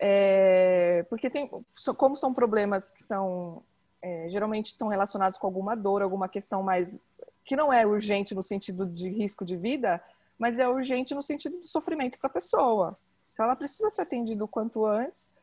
É, 0.00 1.04
porque 1.08 1.30
tem, 1.30 1.48
como 1.96 2.16
são 2.16 2.34
problemas 2.34 2.90
que 2.90 3.02
são 3.02 3.62
é, 4.00 4.28
geralmente 4.28 4.66
estão 4.66 4.88
relacionados 4.88 5.36
com 5.36 5.46
alguma 5.46 5.76
dor, 5.76 6.02
alguma 6.02 6.28
questão 6.28 6.62
mais 6.62 7.16
que 7.44 7.56
não 7.56 7.72
é 7.72 7.86
urgente 7.86 8.34
no 8.34 8.42
sentido 8.42 8.86
de 8.86 9.08
risco 9.08 9.44
de 9.44 9.56
vida, 9.56 10.02
mas 10.38 10.58
é 10.58 10.68
urgente 10.68 11.14
no 11.14 11.22
sentido 11.22 11.58
de 11.58 11.66
sofrimento 11.66 12.18
para 12.18 12.28
a 12.28 12.32
pessoa. 12.32 12.98
Então 13.32 13.44
ela 13.44 13.56
precisa 13.56 13.90
ser 13.90 14.02
atendida 14.02 14.44
o 14.44 14.48
quanto 14.48 14.86
antes 14.86 15.34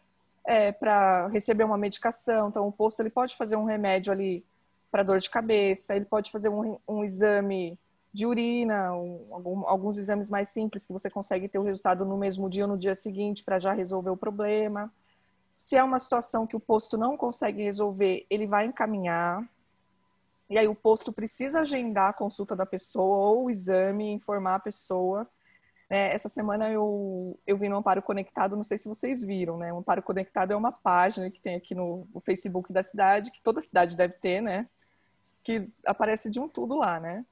é, 0.45 0.71
para 0.71 1.27
receber 1.27 1.63
uma 1.63 1.77
medicação. 1.77 2.49
Então 2.49 2.67
o 2.67 2.71
posto 2.71 3.01
ele 3.01 3.09
pode 3.09 3.35
fazer 3.35 3.55
um 3.55 3.65
remédio 3.65 4.11
ali 4.11 4.45
para 4.91 5.03
dor 5.03 5.19
de 5.19 5.29
cabeça, 5.29 5.95
ele 5.95 6.05
pode 6.05 6.31
fazer 6.31 6.49
um, 6.49 6.77
um 6.87 7.03
exame 7.03 7.77
de 8.13 8.25
urina, 8.25 8.93
um, 8.93 9.63
alguns 9.65 9.97
exames 9.97 10.29
mais 10.29 10.47
simples 10.47 10.85
que 10.85 10.93
você 10.93 11.09
consegue 11.09 11.49
ter 11.49 11.59
o 11.59 11.63
resultado 11.63 12.05
no 12.05 12.15
mesmo 12.15 12.49
dia 12.49 12.63
ou 12.63 12.69
no 12.69 12.77
dia 12.77 12.95
seguinte 12.95 13.43
para 13.43 13.59
já 13.59 13.73
resolver 13.73 14.09
o 14.09 14.15
problema. 14.15 14.89
Se 15.57 15.75
é 15.75 15.83
uma 15.83 15.99
situação 15.99 16.47
que 16.47 16.55
o 16.55 16.59
posto 16.59 16.97
não 16.97 17.17
consegue 17.17 17.63
resolver, 17.63 18.25
ele 18.29 18.47
vai 18.47 18.67
encaminhar. 18.67 19.43
E 20.49 20.57
aí 20.57 20.67
o 20.67 20.75
posto 20.75 21.11
precisa 21.11 21.61
agendar 21.61 22.11
a 22.11 22.13
consulta 22.13 22.55
da 22.55 22.65
pessoa 22.65 23.17
ou 23.17 23.45
o 23.45 23.49
exame, 23.49 24.13
informar 24.13 24.55
a 24.55 24.59
pessoa. 24.59 25.27
É, 25.89 26.13
essa 26.13 26.27
semana 26.27 26.69
eu, 26.69 27.37
eu 27.45 27.55
vi 27.55 27.69
no 27.69 27.77
Amparo 27.77 28.01
Conectado, 28.01 28.55
não 28.55 28.63
sei 28.63 28.77
se 28.77 28.87
vocês 28.87 29.23
viram, 29.23 29.57
né? 29.57 29.71
O 29.71 29.77
Amparo 29.77 30.01
Conectado 30.01 30.51
é 30.51 30.55
uma 30.55 30.71
página 30.71 31.29
que 31.29 31.39
tem 31.39 31.55
aqui 31.55 31.75
no, 31.75 32.07
no 32.13 32.19
Facebook 32.19 32.73
da 32.73 32.81
cidade, 32.81 33.31
que 33.31 33.41
toda 33.41 33.61
cidade 33.61 33.95
deve 33.95 34.15
ter, 34.15 34.41
né? 34.41 34.63
Que 35.43 35.69
aparece 35.85 36.29
de 36.29 36.39
um 36.39 36.49
tudo 36.49 36.75
lá, 36.75 36.99
né? 36.99 37.23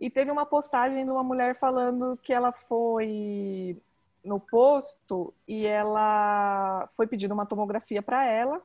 E 0.00 0.10
teve 0.10 0.32
uma 0.32 0.44
postagem 0.44 1.04
de 1.04 1.10
uma 1.10 1.22
mulher 1.22 1.54
falando 1.54 2.18
que 2.20 2.32
ela 2.32 2.50
foi 2.50 3.80
no 4.24 4.40
posto 4.40 5.32
e 5.46 5.64
ela 5.64 6.88
foi 6.96 7.06
pedindo 7.06 7.32
uma 7.32 7.46
tomografia 7.46 8.02
para 8.02 8.24
ela 8.24 8.60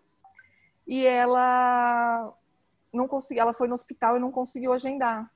e 0.87 1.05
ela 1.05 2.33
não 2.91 3.07
conseguiu, 3.07 3.41
ela 3.41 3.53
foi 3.53 3.67
no 3.67 3.73
hospital 3.73 4.17
e 4.17 4.19
não 4.19 4.31
conseguiu 4.31 4.73
agendar 4.73 5.31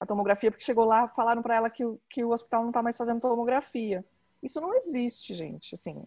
a 0.00 0.06
tomografia 0.06 0.50
porque 0.50 0.64
chegou 0.64 0.86
lá 0.86 1.06
falaram 1.08 1.42
para 1.42 1.54
ela 1.54 1.70
que, 1.70 1.84
que 2.08 2.24
o 2.24 2.30
hospital 2.30 2.62
não 2.62 2.70
está 2.70 2.82
mais 2.82 2.96
fazendo 2.96 3.20
tomografia. 3.20 4.02
Isso 4.42 4.58
não 4.60 4.74
existe, 4.74 5.34
gente. 5.34 5.74
Assim, 5.74 6.02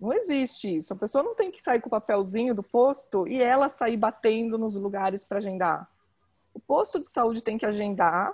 não 0.00 0.12
existe 0.12 0.76
isso. 0.76 0.92
A 0.92 0.96
pessoa 0.96 1.24
não 1.24 1.34
tem 1.34 1.50
que 1.50 1.60
sair 1.60 1.80
com 1.80 1.88
o 1.88 1.90
papelzinho 1.90 2.54
do 2.54 2.62
posto 2.62 3.26
e 3.26 3.42
ela 3.42 3.68
sair 3.68 3.96
batendo 3.96 4.56
nos 4.56 4.76
lugares 4.76 5.24
para 5.24 5.38
agendar. 5.38 5.90
O 6.54 6.60
posto 6.60 7.00
de 7.00 7.08
saúde 7.08 7.42
tem 7.42 7.58
que 7.58 7.66
agendar. 7.66 8.32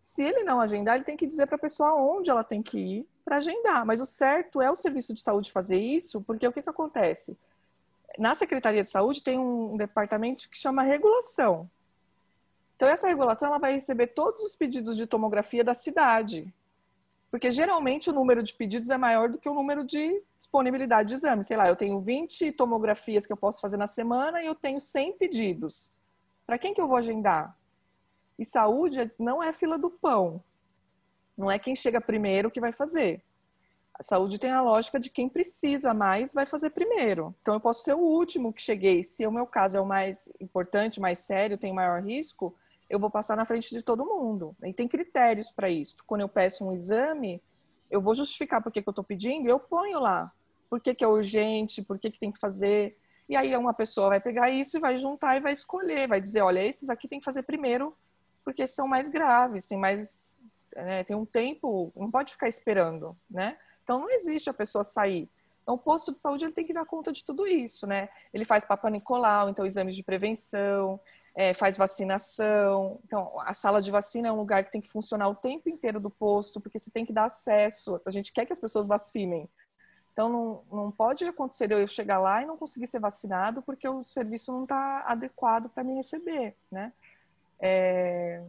Se 0.00 0.22
ele 0.22 0.44
não 0.44 0.60
agendar, 0.60 0.96
ele 0.96 1.04
tem 1.04 1.16
que 1.16 1.26
dizer 1.26 1.46
para 1.46 1.56
a 1.56 1.60
pessoa 1.60 1.94
onde 1.94 2.30
ela 2.30 2.44
tem 2.44 2.62
que 2.62 2.78
ir 2.78 3.08
para 3.24 3.36
agendar. 3.36 3.84
Mas 3.84 4.00
o 4.00 4.06
certo 4.06 4.62
é 4.62 4.70
o 4.70 4.76
serviço 4.76 5.12
de 5.12 5.20
saúde 5.20 5.50
fazer 5.50 5.78
isso, 5.78 6.20
porque 6.22 6.46
o 6.46 6.52
que, 6.52 6.62
que 6.62 6.70
acontece? 6.70 7.36
Na 8.18 8.34
Secretaria 8.34 8.82
de 8.82 8.88
Saúde 8.88 9.22
tem 9.22 9.38
um 9.38 9.76
departamento 9.76 10.48
que 10.48 10.58
chama 10.58 10.82
regulação. 10.82 11.68
Então, 12.82 12.90
essa 12.90 13.06
regulação 13.06 13.46
ela 13.46 13.58
vai 13.58 13.74
receber 13.74 14.08
todos 14.08 14.40
os 14.40 14.56
pedidos 14.56 14.96
de 14.96 15.06
tomografia 15.06 15.62
da 15.62 15.72
cidade. 15.72 16.52
Porque 17.30 17.52
geralmente 17.52 18.10
o 18.10 18.12
número 18.12 18.42
de 18.42 18.52
pedidos 18.52 18.90
é 18.90 18.96
maior 18.96 19.28
do 19.28 19.38
que 19.38 19.48
o 19.48 19.54
número 19.54 19.84
de 19.84 20.20
disponibilidade 20.36 21.10
de 21.10 21.14
exame. 21.14 21.44
Sei 21.44 21.56
lá, 21.56 21.68
eu 21.68 21.76
tenho 21.76 22.00
20 22.00 22.50
tomografias 22.50 23.24
que 23.24 23.32
eu 23.32 23.36
posso 23.36 23.60
fazer 23.60 23.76
na 23.76 23.86
semana 23.86 24.42
e 24.42 24.46
eu 24.46 24.54
tenho 24.56 24.80
100 24.80 25.12
pedidos. 25.12 25.92
Para 26.44 26.58
quem 26.58 26.74
que 26.74 26.80
eu 26.80 26.88
vou 26.88 26.96
agendar? 26.96 27.56
E 28.36 28.44
saúde 28.44 29.12
não 29.16 29.40
é 29.40 29.52
fila 29.52 29.78
do 29.78 29.88
pão. 29.88 30.42
Não 31.38 31.48
é 31.48 31.60
quem 31.60 31.76
chega 31.76 32.00
primeiro 32.00 32.50
que 32.50 32.60
vai 32.60 32.72
fazer. 32.72 33.22
A 33.94 34.02
saúde 34.02 34.40
tem 34.40 34.50
a 34.50 34.60
lógica 34.60 34.98
de 34.98 35.08
quem 35.08 35.28
precisa 35.28 35.94
mais 35.94 36.34
vai 36.34 36.46
fazer 36.46 36.70
primeiro. 36.70 37.32
Então 37.42 37.54
eu 37.54 37.60
posso 37.60 37.84
ser 37.84 37.94
o 37.94 38.00
último 38.00 38.52
que 38.52 38.60
cheguei. 38.60 39.04
Se 39.04 39.24
o 39.24 39.30
meu 39.30 39.46
caso 39.46 39.76
é 39.76 39.80
o 39.80 39.86
mais 39.86 40.32
importante, 40.40 41.00
mais 41.00 41.18
sério, 41.18 41.56
tem 41.56 41.72
maior 41.72 42.02
risco, 42.02 42.52
eu 42.92 42.98
vou 42.98 43.08
passar 43.08 43.34
na 43.38 43.46
frente 43.46 43.70
de 43.70 43.82
todo 43.82 44.04
mundo. 44.04 44.54
E 44.62 44.70
tem 44.70 44.86
critérios 44.86 45.50
para 45.50 45.70
isso. 45.70 45.96
Quando 46.06 46.20
eu 46.20 46.28
peço 46.28 46.62
um 46.68 46.74
exame, 46.74 47.42
eu 47.90 48.02
vou 48.02 48.14
justificar 48.14 48.62
por 48.62 48.70
que, 48.70 48.80
eu 48.80 48.90
estou 48.90 49.02
pedindo, 49.02 49.48
eu 49.48 49.58
ponho 49.58 49.98
lá. 49.98 50.30
Por 50.68 50.78
que, 50.78 50.94
que 50.94 51.02
é 51.02 51.08
urgente, 51.08 51.80
por 51.80 51.98
que, 51.98 52.10
que 52.10 52.18
tem 52.18 52.30
que 52.30 52.38
fazer. 52.38 52.98
E 53.26 53.34
aí 53.34 53.56
uma 53.56 53.72
pessoa 53.72 54.10
vai 54.10 54.20
pegar 54.20 54.50
isso 54.50 54.76
e 54.76 54.80
vai 54.80 54.94
juntar 54.94 55.38
e 55.38 55.40
vai 55.40 55.52
escolher, 55.52 56.06
vai 56.06 56.20
dizer, 56.20 56.42
olha, 56.42 56.62
esses 56.62 56.90
aqui 56.90 57.08
tem 57.08 57.18
que 57.18 57.24
fazer 57.24 57.44
primeiro, 57.44 57.96
porque 58.44 58.66
são 58.66 58.86
mais 58.86 59.08
graves, 59.08 59.66
tem 59.66 59.78
mais. 59.78 60.36
Né, 60.76 61.02
tem 61.04 61.16
um 61.16 61.24
tempo, 61.24 61.90
não 61.96 62.10
pode 62.10 62.32
ficar 62.32 62.48
esperando, 62.48 63.16
né? 63.30 63.56
Então 63.82 64.00
não 64.00 64.10
existe 64.10 64.50
a 64.50 64.54
pessoa 64.54 64.84
sair. 64.84 65.30
Então, 65.62 65.76
o 65.76 65.78
posto 65.78 66.12
de 66.12 66.20
saúde 66.20 66.44
ele 66.44 66.52
tem 66.52 66.64
que 66.64 66.72
dar 66.72 66.84
conta 66.84 67.12
de 67.12 67.24
tudo 67.24 67.46
isso, 67.46 67.86
né? 67.86 68.08
Ele 68.34 68.44
faz 68.44 68.64
Papa 68.64 68.90
Nicolau, 68.90 69.48
então 69.48 69.64
exames 69.64 69.94
de 69.94 70.02
prevenção, 70.02 71.00
é, 71.34 71.54
faz 71.54 71.76
vacinação. 71.76 73.00
Então, 73.04 73.24
a 73.40 73.54
sala 73.54 73.80
de 73.80 73.90
vacina 73.90 74.28
é 74.28 74.32
um 74.32 74.36
lugar 74.36 74.64
que 74.64 74.72
tem 74.72 74.80
que 74.80 74.90
funcionar 74.90 75.28
o 75.28 75.34
tempo 75.34 75.68
inteiro 75.68 76.00
do 76.00 76.10
posto, 76.10 76.60
porque 76.60 76.78
você 76.78 76.90
tem 76.90 77.06
que 77.06 77.12
dar 77.12 77.24
acesso. 77.24 78.00
A 78.04 78.10
gente 78.10 78.32
quer 78.32 78.44
que 78.44 78.52
as 78.52 78.60
pessoas 78.60 78.86
vacinem. 78.86 79.48
Então, 80.12 80.28
não, 80.28 80.62
não 80.70 80.90
pode 80.90 81.24
acontecer 81.24 81.70
eu 81.72 81.86
chegar 81.86 82.18
lá 82.18 82.42
e 82.42 82.46
não 82.46 82.58
conseguir 82.58 82.86
ser 82.86 83.00
vacinado 83.00 83.62
porque 83.62 83.88
o 83.88 84.04
serviço 84.04 84.52
não 84.52 84.64
está 84.64 85.04
adequado 85.06 85.70
para 85.70 85.82
me 85.82 85.94
receber, 85.94 86.54
né? 86.70 86.92
É... 87.58 88.42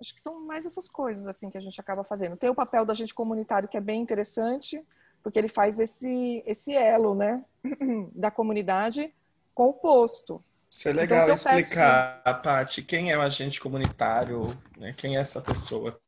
Acho 0.00 0.14
que 0.14 0.20
são 0.20 0.40
mais 0.46 0.64
essas 0.64 0.88
coisas 0.88 1.26
assim 1.26 1.50
que 1.50 1.58
a 1.58 1.60
gente 1.60 1.80
acaba 1.80 2.04
fazendo. 2.04 2.36
Tem 2.36 2.48
o 2.48 2.54
papel 2.54 2.84
da 2.84 2.94
gente 2.94 3.12
comunitário 3.12 3.68
que 3.68 3.76
é 3.76 3.80
bem 3.80 4.00
interessante, 4.00 4.80
porque 5.24 5.36
ele 5.40 5.48
faz 5.48 5.80
esse, 5.80 6.40
esse 6.46 6.72
elo, 6.72 7.16
né, 7.16 7.44
da 8.14 8.30
comunidade 8.30 9.12
com 9.52 9.70
o 9.70 9.72
posto. 9.72 10.40
Isso 10.70 10.88
é 10.88 10.92
então, 10.92 11.02
legal 11.02 11.22
então, 11.22 11.34
explicar, 11.34 12.22
peço... 12.22 12.42
Paty, 12.42 12.82
quem 12.82 13.10
é 13.10 13.16
o 13.16 13.22
agente 13.22 13.60
comunitário, 13.60 14.48
né? 14.76 14.94
quem 14.96 15.16
é 15.16 15.20
essa 15.20 15.40
pessoa. 15.40 15.98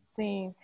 Sim. 0.00 0.54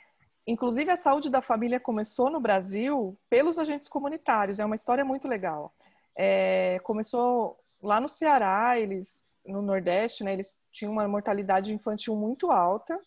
Inclusive, 0.46 0.90
a 0.90 0.96
saúde 0.96 1.30
da 1.30 1.40
família 1.40 1.78
começou 1.80 2.30
no 2.30 2.40
Brasil 2.40 3.18
pelos 3.28 3.58
agentes 3.58 3.88
comunitários. 3.88 4.58
É 4.58 4.64
uma 4.64 4.74
história 4.74 5.04
muito 5.04 5.28
legal. 5.28 5.74
É, 6.16 6.78
começou 6.82 7.58
lá 7.82 8.00
no 8.00 8.08
Ceará, 8.08 8.78
eles 8.78 9.24
no 9.46 9.62
Nordeste, 9.62 10.22
né? 10.22 10.32
Eles 10.32 10.56
tinham 10.72 10.92
uma 10.92 11.06
mortalidade 11.08 11.72
infantil 11.72 12.14
muito 12.16 12.50
alta. 12.50 12.98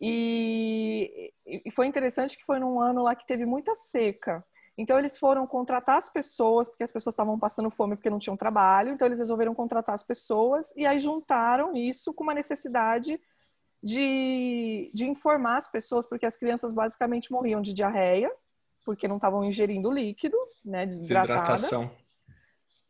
E, 0.00 1.32
e 1.46 1.70
foi 1.70 1.86
interessante 1.86 2.36
que 2.36 2.44
foi 2.44 2.58
num 2.58 2.80
ano 2.80 3.02
lá 3.02 3.14
que 3.14 3.26
teve 3.26 3.44
muita 3.44 3.74
seca. 3.74 4.44
Então 4.76 4.98
eles 4.98 5.18
foram 5.18 5.46
contratar 5.46 5.98
as 5.98 6.08
pessoas, 6.08 6.68
porque 6.68 6.82
as 6.82 6.92
pessoas 6.92 7.12
estavam 7.12 7.38
passando 7.38 7.70
fome 7.70 7.94
porque 7.94 8.08
não 8.08 8.18
tinham 8.18 8.36
trabalho, 8.36 8.92
então 8.92 9.06
eles 9.06 9.18
resolveram 9.18 9.54
contratar 9.54 9.94
as 9.94 10.02
pessoas 10.02 10.72
e 10.76 10.86
aí 10.86 10.98
juntaram 10.98 11.76
isso 11.76 12.14
com 12.14 12.24
uma 12.24 12.34
necessidade 12.34 13.20
de, 13.82 14.90
de 14.94 15.06
informar 15.06 15.56
as 15.56 15.68
pessoas, 15.68 16.06
porque 16.06 16.24
as 16.24 16.36
crianças 16.36 16.72
basicamente 16.72 17.30
morriam 17.30 17.60
de 17.60 17.74
diarreia, 17.74 18.32
porque 18.84 19.06
não 19.06 19.16
estavam 19.16 19.44
ingerindo 19.44 19.90
líquido, 19.90 20.36
né, 20.64 20.86
desidratação. 20.86 21.90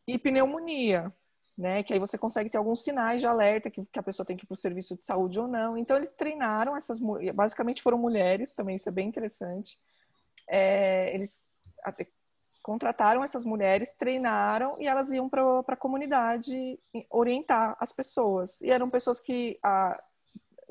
E 0.07 0.19
pneumonia, 0.19 1.13
né, 1.57 1.83
que 1.83 1.93
aí 1.93 1.99
você 1.99 2.17
consegue 2.17 2.51
ter 2.51 2.59
alguns 2.59 2.83
sinais 2.83 3.21
de 3.21 3.27
alerta 3.27 3.71
que, 3.71 3.85
que 3.85 3.99
a 3.99 4.03
pessoa 4.03 4.27
tem 4.27 4.37
que 4.37 4.45
ir 4.45 4.47
para 4.47 4.55
o 4.55 4.57
serviço 4.57 4.97
de 4.97 5.05
saúde 5.05 5.41
ou 5.41 5.49
não. 5.49 5.77
Então 5.77 5.97
eles 5.97 6.13
treinaram 6.13 6.77
essas, 6.77 7.01
basicamente 7.35 7.83
foram 7.83 7.99
mulheres, 7.99 8.55
também 8.55 8.77
isso 8.77 8.89
é 8.89 8.93
bem 8.93 9.09
interessante. 9.09 9.79
É, 10.49 11.15
eles 11.15 11.49
contrataram 12.63 13.25
essas 13.25 13.45
mulheres, 13.45 13.95
treinaram 13.95 14.77
e 14.81 14.87
elas 14.87 15.11
iam 15.11 15.29
para 15.29 15.43
a 15.67 15.77
comunidade 15.77 16.79
orientar 17.11 17.77
as 17.81 17.93
pessoas. 17.93 18.61
E 18.61 18.71
eram 18.71 18.89
pessoas 18.89 19.21
que 19.21 19.59
ah, 19.63 20.01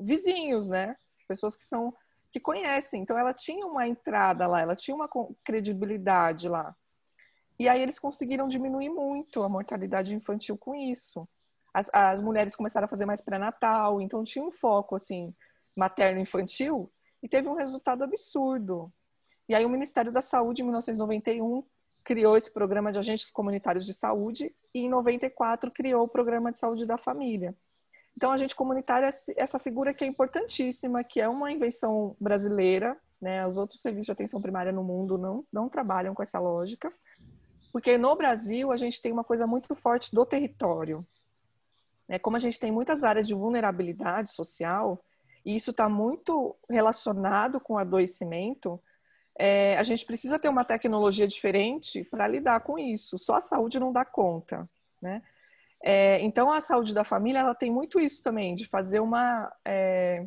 vizinhos, 0.00 0.68
né? 0.68 0.94
Pessoas 1.28 1.54
que 1.54 1.64
são 1.64 1.94
que 2.32 2.40
conhecem. 2.40 3.02
Então 3.02 3.18
ela 3.18 3.34
tinha 3.34 3.66
uma 3.66 3.86
entrada 3.86 4.46
lá, 4.46 4.62
ela 4.62 4.74
tinha 4.74 4.94
uma 4.94 5.08
credibilidade 5.44 6.48
lá. 6.48 6.74
E 7.58 7.68
aí 7.68 7.80
eles 7.80 7.98
conseguiram 7.98 8.48
diminuir 8.48 8.88
muito 8.88 9.42
a 9.42 9.48
mortalidade 9.48 10.14
infantil 10.14 10.56
com 10.56 10.74
isso. 10.74 11.28
As, 11.74 11.90
as 11.92 12.20
mulheres 12.20 12.56
começaram 12.56 12.86
a 12.86 12.88
fazer 12.88 13.04
mais 13.04 13.20
pré-natal, 13.20 14.00
então 14.00 14.24
tinha 14.24 14.44
um 14.44 14.50
foco 14.50 14.96
assim 14.96 15.34
materno-infantil 15.76 16.90
e 17.22 17.28
teve 17.28 17.48
um 17.48 17.54
resultado 17.54 18.02
absurdo. 18.02 18.92
E 19.52 19.54
aí 19.54 19.66
o 19.66 19.68
Ministério 19.68 20.10
da 20.10 20.22
Saúde, 20.22 20.62
em 20.62 20.64
1991, 20.64 21.62
criou 22.02 22.38
esse 22.38 22.50
programa 22.50 22.90
de 22.90 22.98
agentes 22.98 23.30
comunitários 23.30 23.84
de 23.84 23.92
saúde 23.92 24.50
e 24.72 24.80
em 24.80 24.88
94 24.88 25.70
criou 25.70 26.04
o 26.04 26.08
programa 26.08 26.50
de 26.50 26.56
saúde 26.56 26.86
da 26.86 26.96
família. 26.96 27.54
Então, 28.16 28.30
a 28.30 28.32
agente 28.32 28.56
comunitário 28.56 29.06
é 29.06 29.10
essa 29.36 29.58
figura 29.58 29.92
que 29.92 30.04
é 30.04 30.06
importantíssima, 30.06 31.04
que 31.04 31.20
é 31.20 31.28
uma 31.28 31.52
invenção 31.52 32.16
brasileira, 32.18 32.96
né? 33.20 33.46
Os 33.46 33.58
outros 33.58 33.82
serviços 33.82 34.06
de 34.06 34.12
atenção 34.12 34.40
primária 34.40 34.72
no 34.72 34.82
mundo 34.82 35.18
não, 35.18 35.44
não 35.52 35.68
trabalham 35.68 36.14
com 36.14 36.22
essa 36.22 36.38
lógica, 36.38 36.90
porque 37.70 37.98
no 37.98 38.16
Brasil 38.16 38.72
a 38.72 38.76
gente 38.78 39.02
tem 39.02 39.12
uma 39.12 39.22
coisa 39.22 39.46
muito 39.46 39.74
forte 39.74 40.14
do 40.14 40.24
território. 40.24 41.04
Né? 42.08 42.18
Como 42.18 42.36
a 42.36 42.40
gente 42.40 42.58
tem 42.58 42.72
muitas 42.72 43.04
áreas 43.04 43.26
de 43.26 43.34
vulnerabilidade 43.34 44.32
social, 44.32 45.04
e 45.44 45.54
isso 45.54 45.72
está 45.72 45.90
muito 45.90 46.56
relacionado 46.70 47.60
com 47.60 47.76
adoecimento, 47.76 48.80
é, 49.38 49.76
a 49.78 49.82
gente 49.82 50.04
precisa 50.04 50.38
ter 50.38 50.48
uma 50.48 50.64
tecnologia 50.64 51.26
diferente 51.26 52.04
para 52.04 52.28
lidar 52.28 52.60
com 52.60 52.78
isso. 52.78 53.16
Só 53.18 53.36
a 53.36 53.40
saúde 53.40 53.80
não 53.80 53.92
dá 53.92 54.04
conta, 54.04 54.68
né? 55.00 55.22
É, 55.82 56.20
então, 56.20 56.52
a 56.52 56.60
saúde 56.60 56.94
da 56.94 57.02
família, 57.02 57.40
ela 57.40 57.54
tem 57.54 57.70
muito 57.70 57.98
isso 57.98 58.22
também, 58.22 58.54
de 58.54 58.66
fazer 58.66 59.00
uma 59.00 59.52
é, 59.64 60.26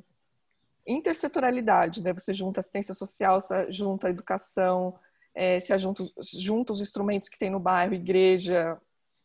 intersetorialidade, 0.86 2.04
né? 2.04 2.12
Você 2.14 2.34
junta 2.34 2.60
assistência 2.60 2.94
social, 2.94 3.40
junta 3.70 4.10
educação, 4.10 5.00
é, 5.34 5.60
se 5.60 5.76
junta, 5.78 6.04
junta 6.34 6.74
os 6.74 6.82
instrumentos 6.82 7.30
que 7.30 7.38
tem 7.38 7.50
no 7.50 7.60
bairro, 7.60 7.94
igreja, 7.94 8.78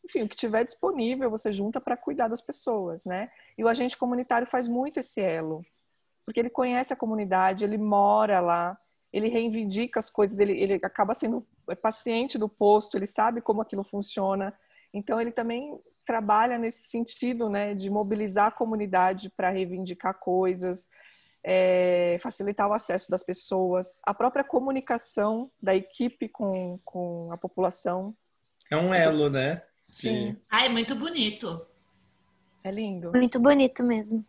enfim, 0.03 0.23
o 0.23 0.29
que 0.29 0.35
tiver 0.35 0.63
disponível, 0.63 1.29
você 1.29 1.51
junta 1.51 1.79
para 1.79 1.97
cuidar 1.97 2.27
das 2.27 2.41
pessoas, 2.41 3.05
né? 3.05 3.29
E 3.57 3.63
o 3.63 3.67
agente 3.67 3.97
comunitário 3.97 4.47
faz 4.47 4.67
muito 4.67 4.99
esse 4.99 5.21
elo, 5.21 5.65
porque 6.25 6.39
ele 6.39 6.49
conhece 6.49 6.93
a 6.93 6.97
comunidade, 6.97 7.63
ele 7.63 7.77
mora 7.77 8.39
lá, 8.39 8.77
ele 9.11 9.27
reivindica 9.27 9.99
as 9.99 10.09
coisas, 10.09 10.39
ele, 10.39 10.53
ele 10.53 10.73
acaba 10.75 11.13
sendo 11.13 11.45
paciente 11.81 12.37
do 12.37 12.47
posto, 12.47 12.97
ele 12.97 13.07
sabe 13.07 13.41
como 13.41 13.61
aquilo 13.61 13.83
funciona. 13.83 14.53
Então, 14.93 15.19
ele 15.19 15.31
também 15.31 15.77
trabalha 16.05 16.57
nesse 16.57 16.83
sentido, 16.83 17.49
né, 17.49 17.73
de 17.73 17.89
mobilizar 17.89 18.47
a 18.47 18.51
comunidade 18.51 19.29
para 19.29 19.49
reivindicar 19.49 20.13
coisas, 20.19 20.87
é, 21.43 22.17
facilitar 22.21 22.67
o 22.67 22.73
acesso 22.73 23.09
das 23.09 23.23
pessoas, 23.23 23.99
a 24.03 24.13
própria 24.13 24.43
comunicação 24.43 25.51
da 25.61 25.75
equipe 25.75 26.27
com, 26.29 26.79
com 26.85 27.31
a 27.31 27.37
população. 27.37 28.15
É 28.69 28.77
um 28.77 28.93
elo, 28.93 29.29
né? 29.29 29.61
Sim. 29.87 30.37
Ah, 30.49 30.65
é 30.65 30.69
muito 30.69 30.95
bonito. 30.95 31.65
É 32.63 32.71
lindo. 32.71 33.11
Muito 33.11 33.39
bonito 33.41 33.83
mesmo. 33.83 34.25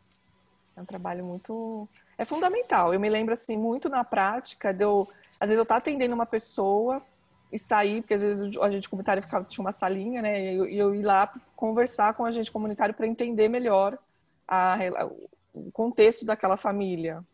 É 0.77 0.81
um 0.81 0.85
trabalho 0.85 1.25
muito 1.25 1.89
É 2.23 2.25
fundamental. 2.25 2.95
Eu 2.95 3.01
me 3.01 3.11
lembro 3.11 3.35
assim 3.35 3.57
muito 3.57 3.89
na 3.89 4.05
prática 4.05 4.73
de 4.73 4.85
eu, 4.85 5.09
às 5.41 5.49
vezes 5.49 5.57
eu 5.57 5.65
estar 5.65 5.75
atendendo 5.75 6.15
uma 6.15 6.25
pessoa 6.25 7.03
e 7.51 7.59
sair, 7.59 8.01
porque 8.01 8.15
às 8.15 8.23
vezes 8.23 8.57
o 8.57 8.63
agente 8.63 8.89
comunitário 8.89 9.21
ficava, 9.21 9.45
tinha 9.45 9.65
uma 9.65 9.73
salinha, 9.73 10.23
né? 10.23 10.55
E 10.55 10.57
eu, 10.57 10.67
eu 10.67 10.95
ir 10.95 11.03
lá 11.03 11.33
conversar 11.57 12.15
com 12.15 12.23
o 12.23 12.27
agente 12.27 12.53
comunitário 12.53 12.95
para 12.95 13.09
entender 13.09 13.49
melhor 13.49 13.99
a, 14.47 14.79
o 15.53 15.73
contexto 15.73 16.25
daquela 16.25 16.57
família. 16.57 17.25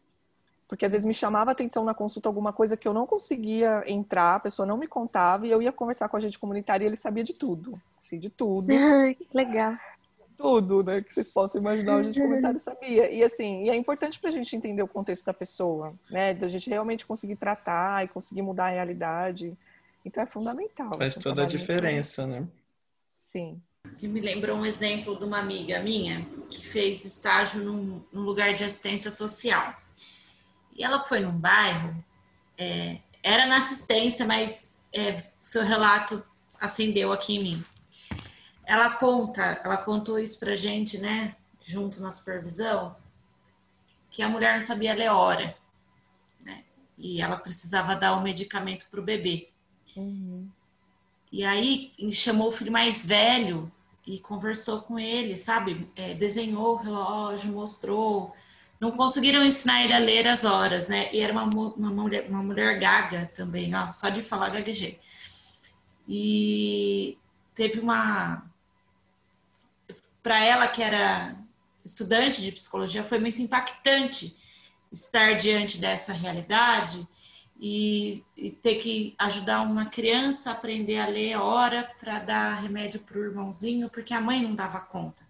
Porque 0.66 0.86
às 0.86 0.92
vezes 0.92 1.04
me 1.04 1.12
chamava 1.12 1.50
atenção 1.50 1.84
na 1.84 1.92
consulta 1.92 2.26
alguma 2.26 2.54
coisa 2.54 2.74
que 2.74 2.88
eu 2.88 2.94
não 2.94 3.06
conseguia 3.06 3.84
entrar, 3.86 4.36
a 4.36 4.40
pessoa 4.40 4.64
não 4.64 4.78
me 4.78 4.86
contava, 4.86 5.46
e 5.46 5.50
eu 5.50 5.60
ia 5.60 5.70
conversar 5.70 6.08
com 6.08 6.16
a 6.16 6.18
agente 6.18 6.38
comunitário 6.38 6.84
e 6.84 6.86
ele 6.86 6.96
sabia 6.96 7.22
de 7.22 7.34
tudo. 7.34 7.78
Assim, 7.98 8.18
de 8.18 8.30
tudo. 8.30 8.68
que 9.16 9.28
legal. 9.34 9.74
Tudo, 10.38 10.84
né? 10.84 11.02
Que 11.02 11.12
vocês 11.12 11.28
possam 11.28 11.60
imaginar, 11.60 11.96
o 11.96 11.98
agente 11.98 12.20
comunitário 12.20 12.60
sabia. 12.60 13.10
E 13.10 13.24
assim, 13.24 13.64
e 13.64 13.70
é 13.70 13.74
importante 13.74 14.20
para 14.20 14.30
a 14.30 14.32
gente 14.32 14.54
entender 14.54 14.80
o 14.80 14.86
contexto 14.86 15.24
da 15.24 15.34
pessoa, 15.34 15.92
né? 16.08 16.32
Da 16.32 16.46
gente 16.46 16.70
realmente 16.70 17.04
conseguir 17.04 17.34
tratar 17.34 18.04
e 18.04 18.08
conseguir 18.08 18.42
mudar 18.42 18.66
a 18.66 18.70
realidade. 18.70 19.58
Então 20.04 20.22
é 20.22 20.26
fundamental. 20.26 20.92
Faz 20.96 21.16
toda 21.16 21.42
a 21.42 21.46
diferença, 21.46 22.24
né? 22.24 22.46
Sim. 23.12 23.60
Que 23.98 24.06
me 24.06 24.20
lembrou 24.20 24.56
um 24.56 24.64
exemplo 24.64 25.18
de 25.18 25.24
uma 25.24 25.40
amiga 25.40 25.80
minha 25.80 26.24
que 26.48 26.64
fez 26.64 27.04
estágio 27.04 27.64
num, 27.64 28.00
num 28.12 28.22
lugar 28.22 28.54
de 28.54 28.62
assistência 28.62 29.10
social. 29.10 29.74
E 30.76 30.84
ela 30.84 31.02
foi 31.02 31.18
num 31.18 31.36
bairro, 31.36 31.92
é, 32.56 32.98
era 33.24 33.44
na 33.46 33.56
assistência, 33.56 34.24
mas 34.24 34.72
é, 34.92 35.14
o 35.14 35.22
seu 35.42 35.64
relato 35.64 36.24
acendeu 36.60 37.12
aqui 37.12 37.36
em 37.36 37.42
mim. 37.42 37.64
Ela 38.68 38.90
conta, 38.90 39.62
ela 39.64 39.78
contou 39.78 40.18
isso 40.18 40.38
pra 40.38 40.54
gente, 40.54 40.98
né, 40.98 41.34
junto 41.64 42.02
na 42.02 42.10
supervisão, 42.10 42.94
que 44.10 44.22
a 44.22 44.28
mulher 44.28 44.56
não 44.56 44.62
sabia 44.62 44.94
ler 44.94 45.08
hora, 45.08 45.56
né, 46.44 46.62
e 46.98 47.22
ela 47.22 47.38
precisava 47.38 47.96
dar 47.96 48.12
o 48.12 48.18
um 48.18 48.22
medicamento 48.22 48.84
pro 48.90 49.02
bebê. 49.02 49.48
Uhum. 49.96 50.46
E 51.32 51.46
aí 51.46 51.92
chamou 52.12 52.48
o 52.48 52.52
filho 52.52 52.70
mais 52.70 53.06
velho 53.06 53.72
e 54.06 54.18
conversou 54.18 54.82
com 54.82 54.98
ele, 54.98 55.34
sabe? 55.34 55.90
É, 55.96 56.12
desenhou 56.12 56.74
o 56.74 56.76
relógio, 56.76 57.52
mostrou. 57.52 58.34
Não 58.78 58.90
conseguiram 58.90 59.42
ensinar 59.42 59.82
ele 59.82 59.94
a 59.94 59.98
ler 59.98 60.28
as 60.28 60.44
horas, 60.44 60.88
né? 60.88 61.10
E 61.10 61.20
era 61.20 61.32
uma, 61.32 61.44
uma, 61.44 61.90
mulher, 61.90 62.26
uma 62.28 62.42
mulher 62.42 62.78
gaga 62.78 63.30
também, 63.34 63.74
ó, 63.74 63.90
só 63.90 64.10
de 64.10 64.20
falar 64.20 64.50
gaguejei. 64.50 65.00
E 66.06 67.16
teve 67.54 67.80
uma. 67.80 68.47
Para 70.28 70.44
ela, 70.44 70.68
que 70.68 70.82
era 70.82 71.42
estudante 71.82 72.42
de 72.42 72.52
psicologia, 72.52 73.02
foi 73.02 73.18
muito 73.18 73.40
impactante 73.40 74.36
estar 74.92 75.32
diante 75.32 75.78
dessa 75.78 76.12
realidade 76.12 77.08
e, 77.58 78.22
e, 78.36 78.50
ter 78.50 78.74
que 78.74 79.14
ajudar 79.18 79.62
uma 79.62 79.86
criança 79.86 80.50
a 80.50 80.52
aprender 80.52 80.98
a 80.98 81.06
ler 81.06 81.36
hora 81.36 81.90
para 81.98 82.18
dar 82.18 82.60
remédio 82.60 83.00
para 83.00 83.16
o 83.16 83.24
irmãozinho, 83.24 83.88
porque 83.88 84.12
a 84.12 84.20
mãe 84.20 84.42
não 84.42 84.54
dava 84.54 84.82
conta. 84.82 85.22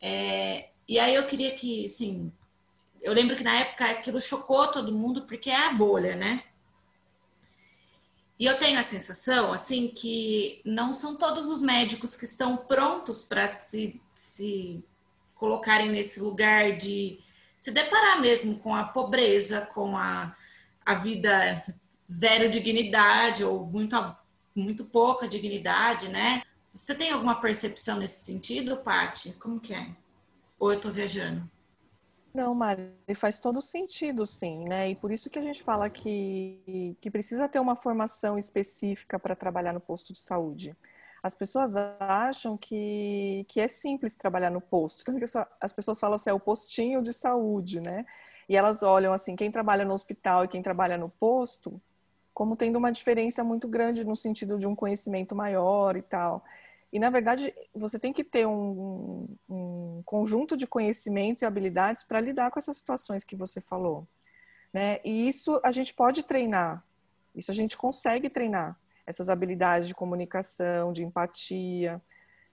É, 0.00 0.70
e 0.88 0.98
aí 0.98 1.14
eu 1.14 1.24
queria 1.24 1.54
que, 1.54 1.84
assim, 1.84 2.32
eu 3.00 3.12
lembro 3.12 3.36
que 3.36 3.44
na 3.44 3.60
época 3.60 3.88
aquilo 3.88 4.20
chocou 4.20 4.66
todo 4.72 4.90
mundo, 4.90 5.22
porque 5.22 5.50
é 5.50 5.66
a 5.68 5.72
bolha, 5.72 6.16
né? 6.16 6.42
E 8.38 8.44
eu 8.44 8.58
tenho 8.58 8.78
a 8.78 8.82
sensação, 8.82 9.52
assim, 9.52 9.88
que 9.88 10.60
não 10.64 10.92
são 10.92 11.16
todos 11.16 11.48
os 11.48 11.62
médicos 11.62 12.16
que 12.16 12.24
estão 12.24 12.56
prontos 12.56 13.22
para 13.22 13.48
se, 13.48 14.00
se 14.14 14.84
colocarem 15.34 15.90
nesse 15.90 16.20
lugar 16.20 16.76
de 16.76 17.18
se 17.58 17.70
deparar 17.70 18.20
mesmo 18.20 18.58
com 18.58 18.74
a 18.74 18.84
pobreza, 18.84 19.62
com 19.62 19.96
a 19.96 20.36
a 20.86 20.94
vida 20.94 21.64
zero 22.08 22.48
dignidade 22.48 23.42
ou 23.42 23.66
muito, 23.66 23.96
muito 24.54 24.84
pouca 24.84 25.26
dignidade, 25.26 26.08
né? 26.08 26.44
Você 26.72 26.94
tem 26.94 27.10
alguma 27.10 27.40
percepção 27.40 27.98
nesse 27.98 28.24
sentido, 28.24 28.76
Paty? 28.76 29.32
Como 29.32 29.58
que 29.58 29.74
é? 29.74 29.88
Ou 30.60 30.72
eu 30.72 30.80
tô 30.80 30.90
viajando? 30.90 31.50
Não, 32.36 32.54
Mari, 32.54 32.92
faz 33.14 33.40
todo 33.40 33.62
sentido, 33.62 34.26
sim, 34.26 34.64
né? 34.68 34.90
E 34.90 34.94
por 34.94 35.10
isso 35.10 35.30
que 35.30 35.38
a 35.38 35.42
gente 35.42 35.62
fala 35.62 35.88
que, 35.88 36.94
que 37.00 37.10
precisa 37.10 37.48
ter 37.48 37.58
uma 37.58 37.74
formação 37.74 38.36
específica 38.36 39.18
para 39.18 39.34
trabalhar 39.34 39.72
no 39.72 39.80
posto 39.80 40.12
de 40.12 40.18
saúde. 40.18 40.76
As 41.22 41.32
pessoas 41.32 41.74
acham 41.98 42.54
que, 42.58 43.46
que 43.48 43.58
é 43.58 43.66
simples 43.66 44.14
trabalhar 44.16 44.50
no 44.50 44.60
posto. 44.60 45.02
As 45.58 45.72
pessoas 45.72 45.98
falam 45.98 46.16
assim, 46.16 46.28
é 46.28 46.32
o 46.34 46.38
postinho 46.38 47.00
de 47.02 47.10
saúde, 47.10 47.80
né? 47.80 48.04
E 48.46 48.54
elas 48.54 48.82
olham 48.82 49.14
assim, 49.14 49.34
quem 49.34 49.50
trabalha 49.50 49.86
no 49.86 49.94
hospital 49.94 50.44
e 50.44 50.48
quem 50.48 50.60
trabalha 50.60 50.98
no 50.98 51.08
posto, 51.08 51.80
como 52.34 52.54
tendo 52.54 52.76
uma 52.76 52.92
diferença 52.92 53.42
muito 53.42 53.66
grande 53.66 54.04
no 54.04 54.14
sentido 54.14 54.58
de 54.58 54.66
um 54.66 54.76
conhecimento 54.76 55.34
maior 55.34 55.96
e 55.96 56.02
tal. 56.02 56.44
E 56.92 56.98
na 56.98 57.10
verdade, 57.10 57.54
você 57.74 57.98
tem 57.98 58.12
que 58.12 58.24
ter 58.24 58.46
um, 58.46 59.26
um 59.48 60.02
conjunto 60.04 60.56
de 60.56 60.66
conhecimentos 60.66 61.42
e 61.42 61.46
habilidades 61.46 62.02
para 62.02 62.20
lidar 62.20 62.50
com 62.50 62.58
essas 62.58 62.76
situações 62.76 63.24
que 63.24 63.36
você 63.36 63.60
falou. 63.60 64.06
Né? 64.72 65.00
E 65.04 65.28
isso 65.28 65.60
a 65.64 65.70
gente 65.70 65.94
pode 65.94 66.22
treinar, 66.22 66.84
isso 67.34 67.50
a 67.50 67.54
gente 67.54 67.76
consegue 67.76 68.28
treinar, 68.30 68.78
essas 69.06 69.28
habilidades 69.28 69.88
de 69.88 69.94
comunicação, 69.94 70.92
de 70.92 71.04
empatia, 71.04 72.00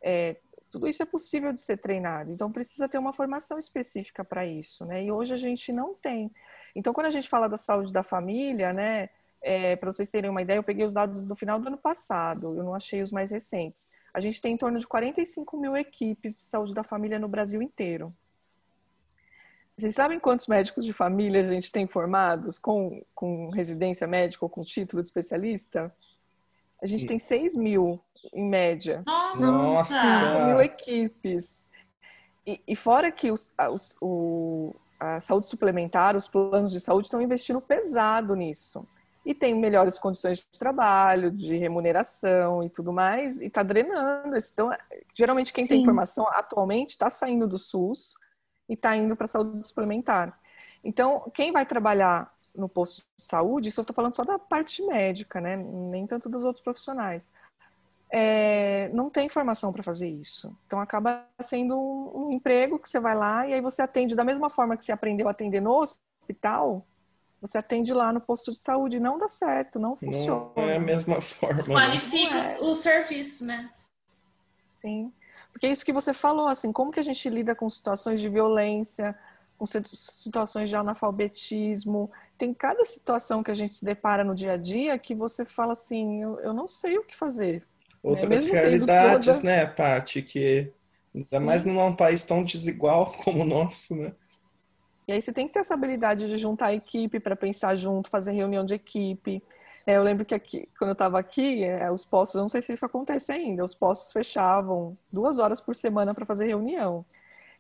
é, 0.02 0.38
tudo 0.70 0.88
isso 0.88 1.04
é 1.04 1.06
possível 1.06 1.54
de 1.54 1.60
ser 1.60 1.78
treinado, 1.78 2.32
então 2.32 2.52
precisa 2.52 2.90
ter 2.90 2.98
uma 2.98 3.14
formação 3.14 3.60
específica 3.60 4.24
para 4.24 4.44
isso, 4.44 4.84
né? 4.86 5.04
E 5.04 5.12
hoje 5.12 5.34
a 5.34 5.38
gente 5.38 5.72
não 5.72 5.94
tem. 5.94 6.32
Então, 6.76 6.92
quando 6.92 7.06
a 7.06 7.12
gente 7.12 7.30
fala 7.30 7.48
da 7.48 7.58
saúde 7.58 7.94
da 7.94 8.02
família, 8.02 8.74
né? 8.74 9.10
É, 9.40 9.76
para 9.76 9.92
vocês 9.92 10.10
terem 10.10 10.30
uma 10.30 10.42
ideia, 10.42 10.58
eu 10.58 10.64
peguei 10.64 10.84
os 10.84 10.94
dados 10.94 11.24
do 11.24 11.36
final 11.36 11.60
do 11.60 11.68
ano 11.68 11.78
passado, 11.78 12.58
eu 12.58 12.64
não 12.64 12.74
achei 12.74 13.02
os 13.02 13.12
mais 13.12 13.30
recentes. 13.30 13.92
A 14.14 14.20
gente 14.20 14.40
tem 14.40 14.54
em 14.54 14.58
torno 14.58 14.78
de 14.78 14.88
45 14.88 15.58
mil 15.58 15.76
equipes 15.76 16.36
de 16.36 16.44
saúde 16.44 16.74
da 16.74 16.84
família 16.84 17.18
no 17.18 17.28
Brasil 17.28 17.62
inteiro. 17.62 18.14
Vocês 19.76 19.96
sabem 19.96 20.20
quantos 20.20 20.48
médicos 20.48 20.86
de 20.86 20.94
família 20.94 21.42
a 21.42 21.52
gente 21.52 21.72
tem 21.72 21.88
formados 21.88 22.60
com, 22.60 23.04
com 23.16 23.50
residência 23.50 24.06
médica 24.06 24.46
ou 24.46 24.50
com 24.50 24.64
título 24.64 25.02
de 25.02 25.08
especialista? 25.08 25.94
A 26.82 26.86
gente 26.86 27.08
tem 27.08 27.18
6 27.18 27.56
mil 27.56 28.00
em 28.32 28.48
média. 28.48 29.02
Nossa! 29.06 30.46
Mil 30.46 30.62
equipes. 30.62 31.66
E, 32.46 32.62
e 32.68 32.76
fora 32.76 33.12
que 33.12 33.32
os, 33.32 33.52
os, 33.72 33.98
o, 34.00 34.76
a 35.00 35.20
saúde 35.20 35.48
suplementar, 35.48 36.16
os 36.16 36.28
planos 36.28 36.72
de 36.72 36.80
saúde 36.80 37.08
estão 37.08 37.22
investindo 37.22 37.60
pesado 37.60 38.36
nisso. 38.36 38.88
E 39.26 39.34
tem 39.34 39.56
melhores 39.56 39.98
condições 39.98 40.40
de 40.40 40.60
trabalho, 40.60 41.32
de 41.32 41.56
remuneração 41.58 42.64
e 42.64 42.70
tudo 42.70 42.92
mais, 42.92 43.40
e 43.40 43.46
está 43.46 43.64
drenando. 43.64 44.36
Então, 44.36 44.70
geralmente 45.14 45.54
quem 45.54 45.66
Sim. 45.66 45.76
tem 45.76 45.86
formação 45.86 46.28
atualmente 46.28 46.90
está 46.90 47.10
saindo 47.10 47.48
do 47.48 47.58
SUS 47.58 48.16
e 48.68 48.74
está 48.74 48.96
indo 48.96 49.16
para 49.16 49.26
a 49.26 49.28
saúde 49.28 49.66
suplementar. 49.66 50.38
Então, 50.84 51.32
quem 51.34 51.52
vai 51.52 51.66
trabalhar 51.66 52.34
no 52.54 52.68
posto 52.68 53.04
de 53.18 53.26
saúde, 53.26 53.70
isso 53.70 53.80
eu 53.80 53.84
estou 53.84 53.96
falando 53.96 54.16
só 54.16 54.24
da 54.24 54.38
parte 54.38 54.86
médica, 54.86 55.40
né? 55.40 55.56
Nem 55.56 56.06
tanto 56.06 56.30
dos 56.30 56.44
outros 56.44 56.64
profissionais 56.64 57.32
é, 58.16 58.90
não 58.90 59.10
tem 59.10 59.28
formação 59.28 59.74
para 59.74 59.82
fazer 59.82 60.08
isso. 60.08 60.56
Então 60.68 60.80
acaba 60.80 61.26
sendo 61.42 61.76
um, 61.76 62.28
um, 62.28 62.32
emprego 62.32 62.78
que 62.78 62.88
você 62.88 63.00
vai 63.00 63.16
lá 63.16 63.48
e 63.48 63.56
aí 63.56 63.60
você 63.60 63.82
atende 63.82 64.16
da 64.16 64.24
mesma 64.24 64.52
forma 64.52 64.78
que 64.78 64.86
você 64.86 64.92
aprendeu 64.92 65.28
a 65.28 65.32
atender 65.32 65.60
no 65.60 65.82
hospital, 65.82 66.86
você 67.44 67.58
atende 67.58 67.94
lá 67.94 68.14
no 68.14 68.22
posto 68.22 68.54
de 68.54 68.60
saúde. 68.60 69.00
Não 69.00 69.18
dá 69.18 69.28
certo, 69.28 69.78
não 69.78 69.96
funciona. 69.96 70.52
Não 70.56 70.64
é 70.64 70.78
a 70.78 70.80
mesma 70.80 71.20
forma. 71.20 71.62
Né? 71.62 71.74
Qualifica 71.74 72.38
é. 72.38 72.60
o 72.60 72.74
serviço, 72.74 73.46
né? 73.46 73.70
Sim. 74.70 75.12
Porque 75.52 75.68
é 75.68 75.70
isso 75.70 75.86
que 75.86 75.92
você 75.92 76.14
falou, 76.14 76.48
assim, 76.48 76.72
como 76.72 76.92
que 76.92 77.00
a 77.00 77.04
gente 77.04 77.30
lida 77.30 77.54
com 77.54 77.70
situações 77.70 78.22
de 78.22 78.30
violência, 78.30 79.14
com 79.58 79.66
situações 79.66 80.70
de 80.70 80.76
analfabetismo. 80.76 82.10
Tem 82.38 82.54
cada 82.54 82.86
situação 82.86 83.44
que 83.44 83.52
a 83.52 83.56
gente 83.56 83.74
se 83.74 83.84
depara 83.84 84.24
no 84.24 84.34
dia 84.34 84.54
a 84.54 84.58
dia 84.58 84.98
que 84.98 85.14
você 85.14 85.44
fala 85.44 85.74
assim, 85.74 86.24
eu, 86.24 86.40
eu 86.40 86.54
não 86.54 86.68
sei 86.68 86.98
o 86.98 87.04
que 87.04 87.16
fazer 87.16 87.64
outras 88.04 88.46
realidades, 88.46 89.38
toda... 89.38 89.48
né, 89.48 89.66
Paty, 89.66 90.22
que 90.22 90.72
ainda 91.16 91.40
Sim. 91.40 91.40
mais 91.40 91.64
num 91.64 91.96
país 91.96 92.24
tão 92.24 92.44
desigual 92.44 93.12
como 93.24 93.44
o 93.44 93.46
nosso, 93.46 93.96
né? 93.96 94.14
E 95.08 95.12
aí 95.12 95.22
você 95.22 95.34
tem 95.34 95.48
que 95.48 95.54
ter 95.54 95.60
essa 95.60 95.74
habilidade 95.74 96.28
de 96.28 96.38
juntar 96.38 96.68
a 96.68 96.74
equipe 96.74 97.20
para 97.20 97.36
pensar 97.36 97.76
junto, 97.76 98.10
fazer 98.10 98.32
reunião 98.32 98.64
de 98.64 98.74
equipe. 98.76 99.44
É, 99.86 99.98
eu 99.98 100.04
lembro 100.04 100.26
que 100.26 100.34
aqui, 100.34 100.70
quando 100.78 100.90
eu 100.90 100.94
estava 100.94 101.20
aqui, 101.20 101.64
é, 101.64 101.92
os 101.92 102.06
postos, 102.06 102.40
não 102.40 102.48
sei 102.48 102.62
se 102.62 102.74
isso 102.74 102.86
acontece 102.86 103.32
ainda, 103.32 103.64
os 103.64 103.76
postos 103.76 104.14
fechavam 104.14 104.98
duas 105.12 105.40
horas 105.40 105.60
por 105.60 105.76
semana 105.76 106.14
para 106.14 106.26
fazer 106.26 106.48
reunião. 106.48 107.06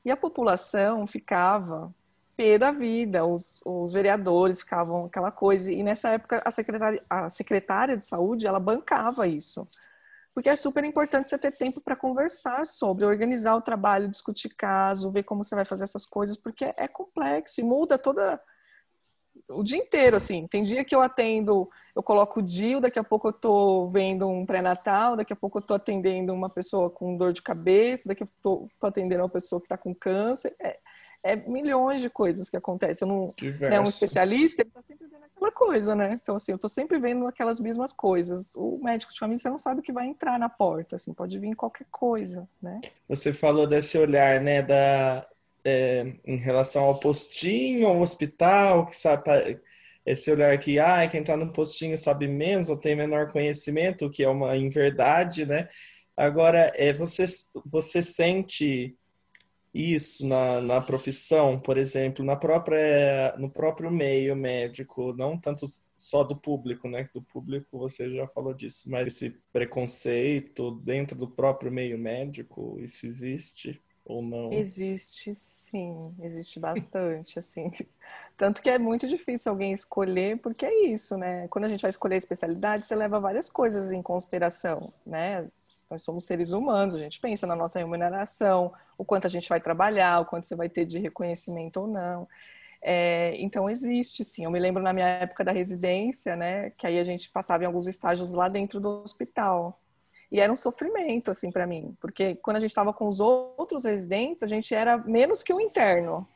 E 0.05 0.11
a 0.11 0.17
população 0.17 1.05
ficava 1.05 1.93
pé 2.35 2.57
da 2.57 2.71
vida, 2.71 3.25
os, 3.25 3.61
os 3.65 3.93
vereadores 3.93 4.61
ficavam 4.61 5.05
aquela 5.05 5.31
coisa. 5.31 5.71
E 5.71 5.83
nessa 5.83 6.09
época 6.09 6.41
a 6.45 6.51
secretária, 6.51 7.03
a 7.09 7.29
secretária 7.29 7.97
de 7.97 8.05
saúde, 8.05 8.47
ela 8.47 8.59
bancava 8.59 9.27
isso. 9.27 9.65
Porque 10.33 10.49
é 10.49 10.55
super 10.55 10.83
importante 10.83 11.29
você 11.29 11.37
ter 11.37 11.51
tempo 11.51 11.79
para 11.79 11.95
conversar 11.95 12.65
sobre, 12.65 13.05
organizar 13.05 13.55
o 13.55 13.61
trabalho, 13.61 14.09
discutir 14.09 14.49
caso, 14.49 15.11
ver 15.11 15.23
como 15.23 15.43
você 15.43 15.53
vai 15.53 15.65
fazer 15.65 15.83
essas 15.83 16.05
coisas, 16.05 16.35
porque 16.35 16.65
é 16.75 16.87
complexo 16.87 17.61
e 17.61 17.63
muda 17.63 17.97
toda 17.99 18.41
o 19.49 19.63
dia 19.63 19.77
inteiro, 19.77 20.15
assim. 20.15 20.47
Tem 20.47 20.63
dia 20.63 20.83
que 20.83 20.95
eu 20.95 21.01
atendo, 21.01 21.67
eu 21.95 22.01
coloco 22.01 22.39
o 22.39 22.43
DIU, 22.43 22.79
daqui 22.79 22.99
a 22.99 23.03
pouco 23.03 23.27
eu 23.27 23.33
tô 23.33 23.87
vendo 23.89 24.27
um 24.27 24.45
pré-natal, 24.45 25.15
daqui 25.15 25.33
a 25.33 25.35
pouco 25.35 25.59
eu 25.59 25.61
tô 25.61 25.73
atendendo 25.73 26.33
uma 26.33 26.49
pessoa 26.49 26.89
com 26.89 27.17
dor 27.17 27.33
de 27.33 27.41
cabeça, 27.41 28.09
daqui 28.09 28.23
a 28.23 28.27
pouco 28.41 28.65
eu 28.65 28.69
tô, 28.69 28.79
tô 28.79 28.87
atendendo 28.87 29.23
uma 29.23 29.29
pessoa 29.29 29.59
que 29.59 29.65
está 29.65 29.77
com 29.77 29.93
câncer. 29.93 30.55
É, 30.59 30.79
é, 31.23 31.35
milhões 31.35 32.01
de 32.01 32.09
coisas 32.09 32.49
que 32.49 32.57
acontecem. 32.57 33.07
Eu 33.07 33.13
não 33.13 33.33
é 33.69 33.79
um 33.79 33.83
especialista, 33.83 34.61
ele 34.61 34.71
tá 34.71 34.81
sempre 34.85 35.07
vendo 35.07 35.23
aquela 35.23 35.51
coisa, 35.51 35.95
né? 35.95 36.19
Então, 36.21 36.35
assim, 36.35 36.51
eu 36.51 36.57
tô 36.57 36.67
sempre 36.67 36.99
vendo 36.99 37.25
aquelas 37.25 37.59
mesmas 37.59 37.93
coisas. 37.93 38.53
O 38.55 38.77
médico 38.83 39.13
de 39.13 39.19
família, 39.19 39.41
você 39.41 39.49
não 39.49 39.57
sabe 39.57 39.79
o 39.79 39.83
que 39.83 39.93
vai 39.93 40.07
entrar 40.07 40.37
na 40.37 40.49
porta, 40.49 40.97
assim, 40.97 41.13
pode 41.13 41.39
vir 41.39 41.55
qualquer 41.55 41.87
coisa, 41.89 42.47
né? 42.61 42.81
Você 43.07 43.31
falou 43.31 43.65
desse 43.65 43.97
olhar, 43.97 44.41
né, 44.41 44.61
da, 44.61 45.25
é, 45.63 46.13
em 46.25 46.37
relação 46.37 46.83
ao 46.83 46.99
postinho, 46.99 47.87
ao 47.87 48.01
hospital, 48.01 48.85
que 48.85 48.95
sabe 48.95 49.23
esse 50.05 50.29
olhar 50.29 50.57
que 50.57 50.79
ah, 50.79 51.07
quem 51.07 51.21
está 51.21 51.37
no 51.37 51.53
postinho 51.53 51.97
sabe 51.97 52.27
menos 52.27 52.69
ou 52.69 52.77
tem 52.77 52.95
menor 52.95 53.31
conhecimento, 53.31 54.09
que 54.09 54.23
é 54.23 54.27
uma 54.27 54.57
inverdade, 54.57 55.45
né? 55.45 55.67
Agora, 56.15 56.71
é, 56.75 56.91
você, 56.91 57.25
você 57.65 58.03
sente 58.03 58.95
isso 59.73 60.27
na, 60.27 60.61
na 60.61 60.81
profissão, 60.81 61.59
por 61.59 61.77
exemplo, 61.77 62.23
na 62.23 62.35
própria, 62.35 63.35
no 63.37 63.49
próprio 63.49 63.89
meio 63.91 64.35
médico, 64.35 65.13
não 65.13 65.37
tanto 65.39 65.65
só 65.97 66.23
do 66.23 66.35
público, 66.35 66.87
né? 66.87 67.09
Do 67.13 67.21
público 67.23 67.79
você 67.79 68.09
já 68.11 68.27
falou 68.27 68.53
disso, 68.53 68.89
mas 68.89 69.07
esse 69.07 69.41
preconceito 69.51 70.71
dentro 70.81 71.17
do 71.17 71.27
próprio 71.27 71.71
meio 71.71 71.97
médico, 71.97 72.79
isso 72.79 73.05
existe? 73.05 73.81
ou 74.05 74.21
não? 74.21 74.51
Existe, 74.51 75.33
sim, 75.33 76.13
existe 76.19 76.59
bastante, 76.59 77.39
assim. 77.39 77.71
Tanto 78.37 78.61
que 78.61 78.69
é 78.69 78.77
muito 78.77 79.07
difícil 79.07 79.51
alguém 79.51 79.71
escolher, 79.71 80.37
porque 80.39 80.65
é 80.65 80.87
isso, 80.87 81.17
né? 81.17 81.47
Quando 81.47 81.65
a 81.65 81.67
gente 81.67 81.81
vai 81.81 81.89
escolher 81.89 82.15
a 82.15 82.17
especialidade, 82.17 82.85
você 82.85 82.95
leva 82.95 83.19
várias 83.19 83.49
coisas 83.49 83.91
em 83.91 84.01
consideração, 84.01 84.91
né? 85.05 85.47
Nós 85.93 86.01
somos 86.01 86.25
seres 86.25 86.51
humanos, 86.51 86.95
a 86.95 86.97
gente 86.97 87.19
pensa 87.19 87.45
na 87.45 87.55
nossa 87.55 87.77
remuneração, 87.77 88.73
o 88.97 89.05
quanto 89.05 89.27
a 89.27 89.29
gente 89.29 89.47
vai 89.47 89.61
trabalhar, 89.61 90.21
o 90.21 90.25
quanto 90.25 90.47
você 90.47 90.55
vai 90.55 90.67
ter 90.67 90.85
de 90.85 90.97
reconhecimento 90.97 91.81
ou 91.81 91.87
não. 91.87 92.27
É, 92.81 93.35
então 93.37 93.69
existe, 93.69 94.23
sim. 94.23 94.43
Eu 94.43 94.49
me 94.49 94.59
lembro 94.59 94.81
na 94.81 94.91
minha 94.91 95.07
época 95.07 95.43
da 95.43 95.51
residência, 95.51 96.35
né? 96.35 96.71
Que 96.71 96.87
aí 96.87 96.97
a 96.97 97.03
gente 97.03 97.29
passava 97.29 97.63
em 97.63 97.67
alguns 97.67 97.85
estágios 97.85 98.33
lá 98.33 98.49
dentro 98.49 98.79
do 98.79 99.03
hospital. 99.03 99.79
E 100.31 100.39
era 100.39 100.51
um 100.51 100.55
sofrimento, 100.55 101.29
assim, 101.29 101.51
para 101.51 101.67
mim, 101.67 101.95
porque 102.01 102.33
quando 102.37 102.57
a 102.57 102.59
gente 102.59 102.71
estava 102.71 102.91
com 102.91 103.05
os 103.05 103.19
outros 103.19 103.85
residentes, 103.85 104.41
a 104.41 104.47
gente 104.47 104.73
era 104.73 104.97
menos 104.97 105.43
que 105.43 105.53
o 105.53 105.61
interno, 105.61 106.27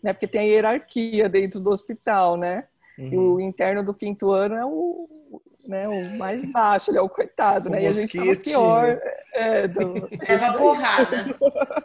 né? 0.00 0.12
Porque 0.12 0.28
tem 0.28 0.42
a 0.42 0.44
hierarquia 0.44 1.28
dentro 1.28 1.58
do 1.58 1.70
hospital, 1.70 2.36
né? 2.36 2.68
Uhum. 2.96 3.06
E 3.06 3.18
o 3.18 3.40
interno 3.40 3.82
do 3.82 3.92
quinto 3.92 4.30
ano 4.30 4.54
é 4.54 4.64
o, 4.64 5.08
né, 5.66 5.88
o 5.88 6.18
mais 6.18 6.44
baixo, 6.44 6.90
ele 6.90 6.98
é 6.98 7.02
o 7.02 7.08
coitado, 7.08 7.68
o 7.68 7.72
né? 7.72 7.82
E 7.82 7.86
a 7.86 7.92
gente 7.92 8.18
pior. 8.36 9.00
É, 9.32 9.68
do... 9.68 10.08
Leva 10.28 10.52
porrada. 10.54 11.16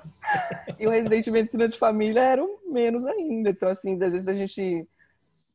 e 0.80 0.88
o 0.88 0.90
residente 0.90 1.26
de 1.26 1.32
medicina 1.32 1.68
de 1.68 1.78
família 1.78 2.22
era 2.22 2.44
o 2.44 2.60
menos 2.68 3.06
ainda. 3.06 3.50
Então, 3.50 3.70
assim, 3.70 3.94
às 4.04 4.12
vezes 4.12 4.28
a 4.28 4.34
gente, 4.34 4.88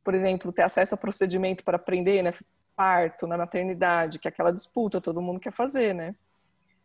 por 0.04 0.14
exemplo, 0.14 0.52
ter 0.52 0.62
acesso 0.62 0.94
a 0.94 0.98
procedimento 0.98 1.64
para 1.64 1.76
aprender, 1.76 2.22
né? 2.22 2.32
parto, 2.80 3.26
na 3.26 3.36
maternidade, 3.36 4.18
que 4.18 4.26
é 4.26 4.30
aquela 4.30 4.50
disputa, 4.50 5.02
todo 5.02 5.20
mundo 5.20 5.38
quer 5.38 5.52
fazer, 5.52 5.94
né? 5.94 6.14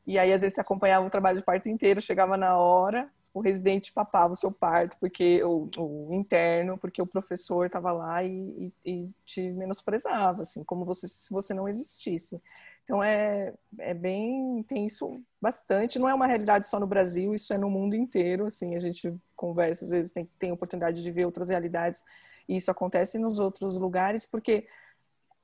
E 0.05 0.19
aí, 0.19 0.33
às 0.33 0.41
vezes, 0.41 0.55
você 0.55 0.61
acompanhava 0.61 1.05
o 1.05 1.09
trabalho 1.09 1.37
de 1.37 1.45
parto 1.45 1.69
inteiro, 1.69 2.01
chegava 2.01 2.35
na 2.35 2.57
hora, 2.57 3.09
o 3.35 3.41
residente 3.41 3.91
papava 3.91 4.31
o 4.31 4.35
seu 4.35 4.49
parto, 4.49 4.95
porque 4.97 5.43
o, 5.43 5.69
o 5.77 6.13
interno, 6.13 6.77
porque 6.77 7.01
o 7.01 7.05
professor 7.05 7.65
estava 7.65 7.91
lá 7.91 8.23
e, 8.23 8.71
e, 8.85 8.89
e, 8.89 9.13
te 9.25 9.51
menosprezava, 9.51 10.43
assim, 10.43 10.63
como 10.63 10.85
você, 10.85 11.05
se 11.05 11.33
você 11.33 11.53
não 11.53 11.67
existisse. 11.67 12.41
Então, 12.85 13.03
é, 13.03 13.53
é 13.79 13.93
bem, 13.93 14.63
tem 14.63 14.85
isso 14.85 15.21
bastante, 15.41 15.99
não 15.99 16.07
é 16.07 16.13
uma 16.13 16.27
realidade 16.27 16.65
só 16.65 16.79
no 16.79 16.87
Brasil, 16.87 17.35
isso 17.35 17.53
é 17.53 17.57
no 17.57 17.69
mundo 17.69 17.93
inteiro, 17.93 18.45
assim, 18.45 18.73
a 18.73 18.79
gente 18.79 19.13
conversa, 19.35 19.83
às 19.83 19.91
vezes 19.91 20.13
tem, 20.13 20.29
tem 20.39 20.53
oportunidade 20.53 21.03
de 21.03 21.11
ver 21.11 21.25
outras 21.25 21.49
realidades, 21.49 22.05
e 22.47 22.55
isso 22.55 22.71
acontece 22.71 23.19
nos 23.19 23.37
outros 23.37 23.77
lugares, 23.77 24.25
porque 24.25 24.65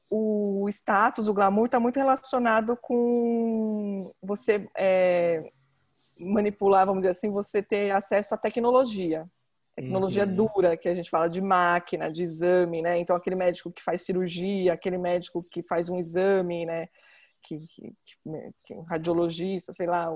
o 0.10 0.66
status, 0.70 1.28
o 1.28 1.34
glamour 1.34 1.66
está 1.66 1.80
muito 1.80 1.98
relacionado 1.98 2.78
com 2.78 4.14
você 4.24 4.66
é, 4.78 5.52
manipular, 6.22 6.86
vamos 6.86 7.01
dizer 7.01 7.11
assim, 7.11 7.32
você 7.32 7.61
ter 7.61 7.91
acesso 7.91 8.34
à 8.36 8.38
tecnologia. 8.38 9.28
Tecnologia 9.76 10.26
uhum. 10.26 10.36
dura, 10.36 10.78
que 10.78 10.89
a 10.89 10.93
gente 10.93 11.09
fala 11.09 11.28
de 11.28 11.41
máquina, 11.41 12.11
de 12.11 12.22
exame, 12.22 12.82
né? 12.82 12.97
Então, 12.97 13.15
aquele 13.15 13.36
médico 13.36 13.72
que 13.72 13.82
faz 13.82 14.01
cirurgia, 14.01 14.74
aquele 14.74 14.97
médico 14.97 15.41
que 15.49 15.63
faz 15.63 15.89
um 15.89 15.97
exame, 15.97 16.65
né? 16.65 16.88
Que, 17.43 17.65
que, 17.67 17.93
que 18.63 18.74
um 18.74 18.82
radiologista, 18.82 19.74
sei 19.74 19.88
lá, 19.88 20.09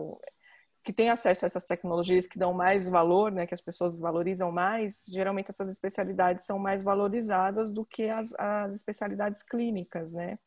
que 0.86 0.94
tem 0.94 1.10
acesso 1.10 1.44
a 1.44 1.48
essas 1.48 1.66
tecnologias 1.66 2.28
que 2.28 2.38
dão 2.38 2.54
mais 2.54 2.88
valor, 2.88 3.32
né, 3.32 3.48
que 3.48 3.56
as 3.56 3.60
pessoas 3.60 3.98
valorizam 3.98 4.52
mais, 4.52 5.04
geralmente 5.08 5.50
essas 5.50 5.68
especialidades 5.68 6.46
são 6.46 6.60
mais 6.60 6.84
valorizadas 6.84 7.74
do 7.74 7.84
que 7.84 8.08
as, 8.08 8.32
as 8.38 8.76
especialidades 8.76 9.42
clínicas, 9.42 10.14
né? 10.14 10.38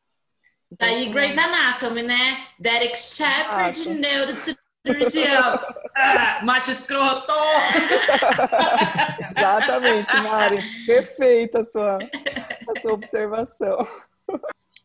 Então, 0.71 0.87
Daí 0.87 1.01
assim, 1.01 1.11
Grey's 1.11 1.37
Anatomy, 1.37 2.03
né? 2.03 2.47
Derek 2.57 2.97
Shepard, 2.97 3.77
neurocirurgião. 4.85 5.59
ah, 5.95 6.39
macho 6.43 6.71
escroto! 6.71 7.33
Exatamente, 9.37 10.15
Mari. 10.21 10.85
Perfeita 10.85 11.59
a 11.59 11.63
sua, 11.63 11.97
a 11.97 12.81
sua 12.81 12.93
observação 12.93 13.85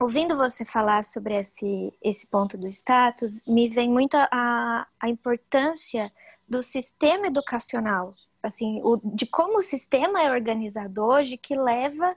ouvindo 0.00 0.36
você 0.36 0.64
falar 0.64 1.04
sobre 1.04 1.34
esse, 1.34 1.92
esse 2.02 2.26
ponto 2.26 2.58
do 2.58 2.66
status, 2.68 3.44
me 3.46 3.68
vem 3.68 3.88
muito 3.88 4.16
a, 4.16 4.86
a 5.00 5.08
importância 5.08 6.12
do 6.48 6.62
sistema 6.62 7.26
educacional, 7.26 8.10
assim, 8.42 8.80
o, 8.82 9.00
de 9.02 9.26
como 9.26 9.58
o 9.58 9.62
sistema 9.62 10.22
é 10.22 10.30
organizado 10.30 11.02
hoje, 11.02 11.38
que 11.38 11.56
leva 11.56 12.16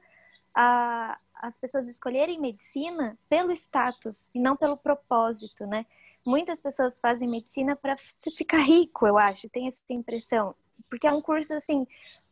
a, 0.53 1.17
as 1.35 1.57
pessoas 1.57 1.87
escolherem 1.87 2.39
medicina 2.39 3.17
pelo 3.29 3.51
status 3.51 4.29
e 4.33 4.39
não 4.39 4.57
pelo 4.57 4.75
propósito, 4.75 5.65
né? 5.65 5.85
Muitas 6.27 6.59
pessoas 6.59 6.99
fazem 6.99 7.27
medicina 7.27 7.75
para 7.75 7.95
ficar 7.97 8.59
rico, 8.59 9.07
eu 9.07 9.17
acho, 9.17 9.49
tem 9.49 9.67
essa 9.67 9.81
impressão, 9.89 10.53
porque 10.89 11.07
é 11.07 11.11
um 11.11 11.21
curso 11.21 11.53
assim 11.53 11.87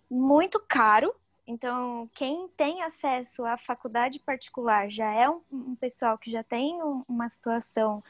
muito 0.10 0.60
caro, 0.68 1.16
então, 1.48 2.10
quem 2.14 2.48
tem 2.58 2.82
acesso 2.82 3.46
à 3.46 3.56
faculdade 3.58 4.20
particular 4.20 4.90
já 4.90 5.12
é 5.14 5.30
um, 5.30 5.42
um 5.52 5.76
pessoal 5.76 6.18
que 6.18 6.32
já 6.32 6.44
tem 6.44 6.82
um, 6.82 7.04
uma 7.08 7.30
situação 7.30 8.04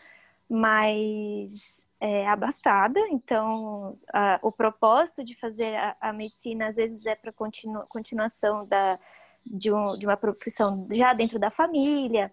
mais 0.50 1.86
é, 2.00 2.26
abastada. 2.28 3.00
Então, 3.10 3.98
a, 4.14 4.40
o 4.42 4.52
propósito 4.52 5.24
de 5.24 5.36
fazer 5.36 5.76
a, 5.76 5.98
a 6.00 6.14
medicina 6.14 6.68
às 6.68 6.78
vezes 6.78 7.06
é 7.06 7.16
para 7.16 7.32
continu, 7.34 7.84
continuação 7.90 8.66
da, 8.66 8.98
de, 9.46 9.72
um, 9.74 9.98
de 9.98 10.06
uma 10.06 10.16
profissão 10.16 10.88
já 10.92 11.14
dentro 11.14 11.38
da 11.38 11.52
família, 11.52 12.32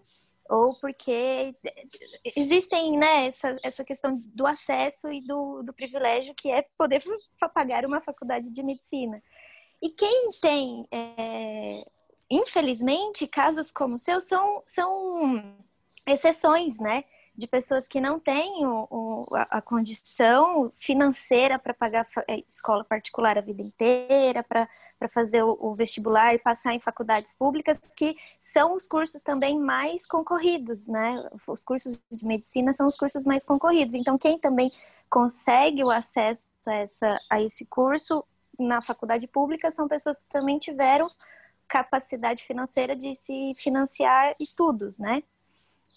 ou 0.49 0.77
porque 0.79 1.55
existem 2.35 2.97
né, 2.97 3.27
essa, 3.27 3.55
essa 3.63 3.83
questão 3.83 4.15
do 4.33 4.45
acesso 4.45 5.11
e 5.11 5.21
do, 5.21 5.63
do 5.63 5.73
privilégio 5.73 6.35
que 6.35 6.51
é 6.51 6.65
poder 6.77 7.01
pagar 7.53 7.85
uma 7.85 8.01
faculdade 8.01 8.51
de 8.51 8.63
medicina. 8.63 9.21
E 9.81 9.89
quem 9.89 10.29
tem, 10.41 10.87
é, 10.91 11.85
infelizmente, 12.29 13.27
casos 13.27 13.71
como 13.71 13.95
o 13.95 13.99
seu 13.99 14.21
são, 14.21 14.63
são 14.67 15.55
exceções, 16.07 16.77
né? 16.79 17.03
De 17.35 17.47
pessoas 17.47 17.87
que 17.87 17.99
não 17.99 18.19
têm 18.19 18.65
o, 18.65 18.87
o, 18.91 19.27
a, 19.31 19.59
condição 19.59 20.71
financeira 20.77 21.57
para 21.57 21.73
pagar 21.73 22.05
é, 22.27 22.43
escola 22.47 22.83
particular 22.83 23.37
a 23.39 23.41
vida 23.41 23.63
inteira, 23.63 24.43
para 24.43 24.67
fazer 25.09 25.43
o, 25.43 25.57
o 25.59 25.73
vestibular 25.73 26.35
e 26.35 26.39
passar 26.39 26.75
em 26.75 26.79
faculdades 26.79 27.33
públicas, 27.33 27.79
que 27.95 28.15
são 28.39 28.75
os 28.75 28.85
cursos 28.85 29.23
também 29.23 29.59
mais 29.59 30.05
concorridos, 30.05 30.87
né? 30.87 31.27
Os 31.47 31.63
cursos 31.63 31.99
de 32.11 32.25
medicina 32.25 32.71
são 32.71 32.85
os 32.85 32.95
cursos 32.95 33.25
mais 33.25 33.43
concorridos. 33.43 33.95
Então, 33.95 34.15
quem 34.15 34.37
também 34.37 34.71
consegue 35.09 35.83
o 35.83 35.89
acesso 35.89 36.47
a, 36.67 36.73
essa, 36.75 37.19
a 37.29 37.41
esse 37.41 37.65
curso 37.65 38.23
na 38.59 38.81
faculdade 38.81 39.27
pública 39.27 39.71
são 39.71 39.87
pessoas 39.87 40.19
que 40.19 40.25
também 40.29 40.57
tiveram 40.59 41.09
capacidade 41.67 42.43
financeira 42.43 42.95
de 42.95 43.15
se 43.15 43.53
financiar 43.57 44.35
estudos, 44.39 44.99
né? 44.99 45.23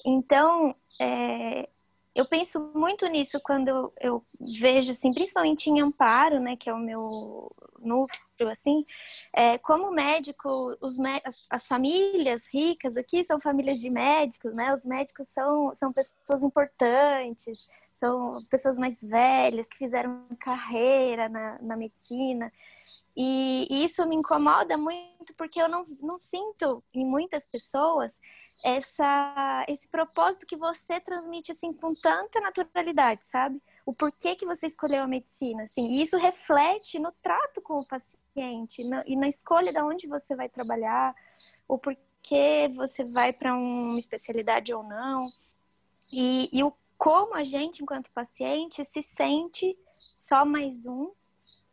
Então, 0.08 0.72
é, 1.00 1.68
eu 2.14 2.24
penso 2.24 2.60
muito 2.72 3.04
nisso 3.08 3.40
quando 3.42 3.92
eu 4.00 4.24
vejo, 4.40 4.92
assim, 4.92 5.12
principalmente 5.12 5.68
em 5.68 5.80
Amparo, 5.80 6.38
né, 6.38 6.54
que 6.56 6.70
é 6.70 6.72
o 6.72 6.78
meu 6.78 7.50
núcleo, 7.80 8.48
assim, 8.48 8.84
é, 9.32 9.58
como 9.58 9.90
médico, 9.90 10.76
os, 10.80 10.98
as, 11.24 11.44
as, 11.50 11.66
famílias 11.66 12.46
ricas 12.46 12.96
aqui 12.96 13.24
são 13.24 13.40
famílias 13.40 13.80
de 13.80 13.90
médicos, 13.90 14.54
né, 14.54 14.72
os 14.72 14.86
médicos 14.86 15.26
são, 15.26 15.74
são 15.74 15.92
pessoas 15.92 16.44
importantes, 16.44 17.66
são 17.92 18.44
pessoas 18.48 18.78
mais 18.78 19.02
velhas, 19.02 19.68
que 19.68 19.76
fizeram 19.76 20.24
carreira 20.38 21.28
na, 21.28 21.58
na 21.60 21.76
medicina, 21.76 22.52
E, 23.16 23.66
isso 23.84 24.06
me 24.06 24.14
incomoda 24.14 24.76
muito 24.76 25.34
porque 25.36 25.60
eu 25.60 25.68
não, 25.68 25.82
não 26.02 26.18
sinto 26.18 26.84
em 26.92 27.04
muitas 27.04 27.46
pessoas 27.46 28.20
essa, 28.62 29.64
esse 29.68 29.88
propósito 29.88 30.46
que 30.46 30.56
você 30.56 31.00
transmite 31.00 31.50
assim 31.50 31.72
com 31.72 31.94
tanta 31.94 32.40
naturalidade, 32.40 33.24
sabe? 33.24 33.60
O 33.86 33.92
porquê 33.92 34.36
que 34.36 34.44
você 34.44 34.66
escolheu 34.66 35.02
a 35.02 35.06
medicina, 35.06 35.62
assim. 35.62 35.88
E 35.88 36.02
isso 36.02 36.18
reflete 36.18 36.98
no 36.98 37.10
trato 37.22 37.62
com 37.62 37.80
o 37.80 37.86
paciente 37.86 38.84
na, 38.84 39.02
e 39.06 39.16
na 39.16 39.28
escolha 39.28 39.72
de 39.72 39.80
onde 39.80 40.06
você 40.06 40.36
vai 40.36 40.48
trabalhar, 40.48 41.14
o 41.66 41.78
porquê 41.78 42.70
você 42.74 43.04
vai 43.04 43.32
para 43.32 43.54
uma 43.54 43.98
especialidade 43.98 44.74
ou 44.74 44.82
não. 44.82 45.32
E, 46.12 46.50
e 46.52 46.62
o 46.62 46.72
como 46.98 47.34
a 47.34 47.44
gente, 47.44 47.82
enquanto 47.82 48.10
paciente, 48.10 48.84
se 48.84 49.02
sente 49.02 49.78
só 50.16 50.44
mais 50.44 50.86
um 50.86 51.12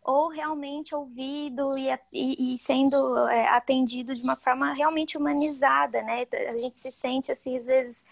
ou 0.03 0.27
realmente 0.27 0.93
ouvido 0.93 1.77
e, 1.77 1.89
e, 2.13 2.57
sendo 2.57 3.17
é, 3.27 3.47
atendido 3.49 4.13
de 4.13 4.21
uma 4.21 4.35
forma 4.35 4.73
realmente 4.73 5.17
humanizada, 5.17 6.01
né? 6.01 6.25
A 6.49 6.57
gente 6.57 6.77
se 6.77 6.91
sente, 6.91 7.31
assim, 7.31 7.57
às 7.57 7.65
vezes, 7.65 8.05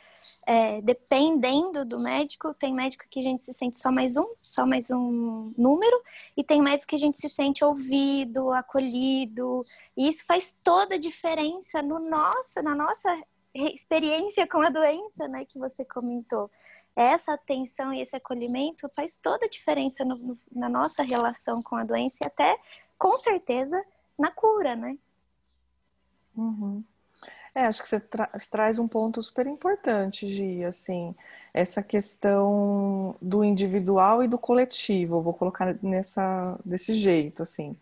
é, 0.47 0.81
dependendo 0.81 1.83
do 1.83 1.99
médico, 1.99 2.53
tem 2.53 2.73
médico 2.73 3.03
que 3.09 3.19
a 3.19 3.23
gente 3.23 3.43
se 3.43 3.53
sente 3.53 3.79
só 3.79 3.91
mais 3.91 4.15
um, 4.15 4.27
só 4.41 4.65
mais 4.65 4.89
um 4.89 5.53
número, 5.57 6.01
e 6.37 6.43
tem 6.43 6.61
médico 6.61 6.89
que 6.89 6.95
a 6.95 6.99
gente 6.99 7.19
se 7.19 7.27
sente 7.27 7.63
ouvido, 7.63 8.51
acolhido, 8.51 9.59
e 9.97 10.07
isso 10.07 10.25
faz 10.25 10.55
toda 10.63 10.95
a 10.95 10.99
diferença 10.99 11.81
no 11.81 11.99
nossa, 11.99 12.61
na 12.61 12.73
nossa 12.73 13.13
experiência 13.53 14.47
com 14.47 14.61
a 14.61 14.69
doença, 14.69 15.27
né, 15.27 15.43
que 15.43 15.59
você 15.59 15.83
comentou 15.83 16.49
essa 16.95 17.33
atenção 17.33 17.93
e 17.93 18.01
esse 18.01 18.15
acolhimento 18.15 18.89
faz 18.95 19.17
toda 19.17 19.45
a 19.45 19.49
diferença 19.49 20.03
no, 20.03 20.37
na 20.51 20.69
nossa 20.69 21.03
relação 21.03 21.61
com 21.63 21.75
a 21.75 21.83
doença 21.83 22.17
e 22.23 22.27
até, 22.27 22.57
com 22.97 23.17
certeza, 23.17 23.83
na 24.17 24.31
cura, 24.31 24.75
né? 24.75 24.97
Uhum. 26.35 26.83
É, 27.53 27.65
acho 27.65 27.81
que 27.81 27.89
você, 27.89 27.99
tra 27.99 28.27
traz 28.49 28.79
um 28.79 28.87
ponto 28.87 29.21
super 29.21 29.45
importante, 29.45 30.29
Gi, 30.29 30.63
assim, 30.63 31.13
essa 31.53 31.83
questão 31.83 33.15
do 33.21 33.43
individual 33.43 34.23
e 34.23 34.27
do 34.27 34.37
coletivo, 34.37 35.21
vou 35.21 35.33
colocar 35.33 35.77
nessa, 35.83 36.57
desse 36.63 36.93
jeito, 36.93 37.41
assim, 37.41 37.75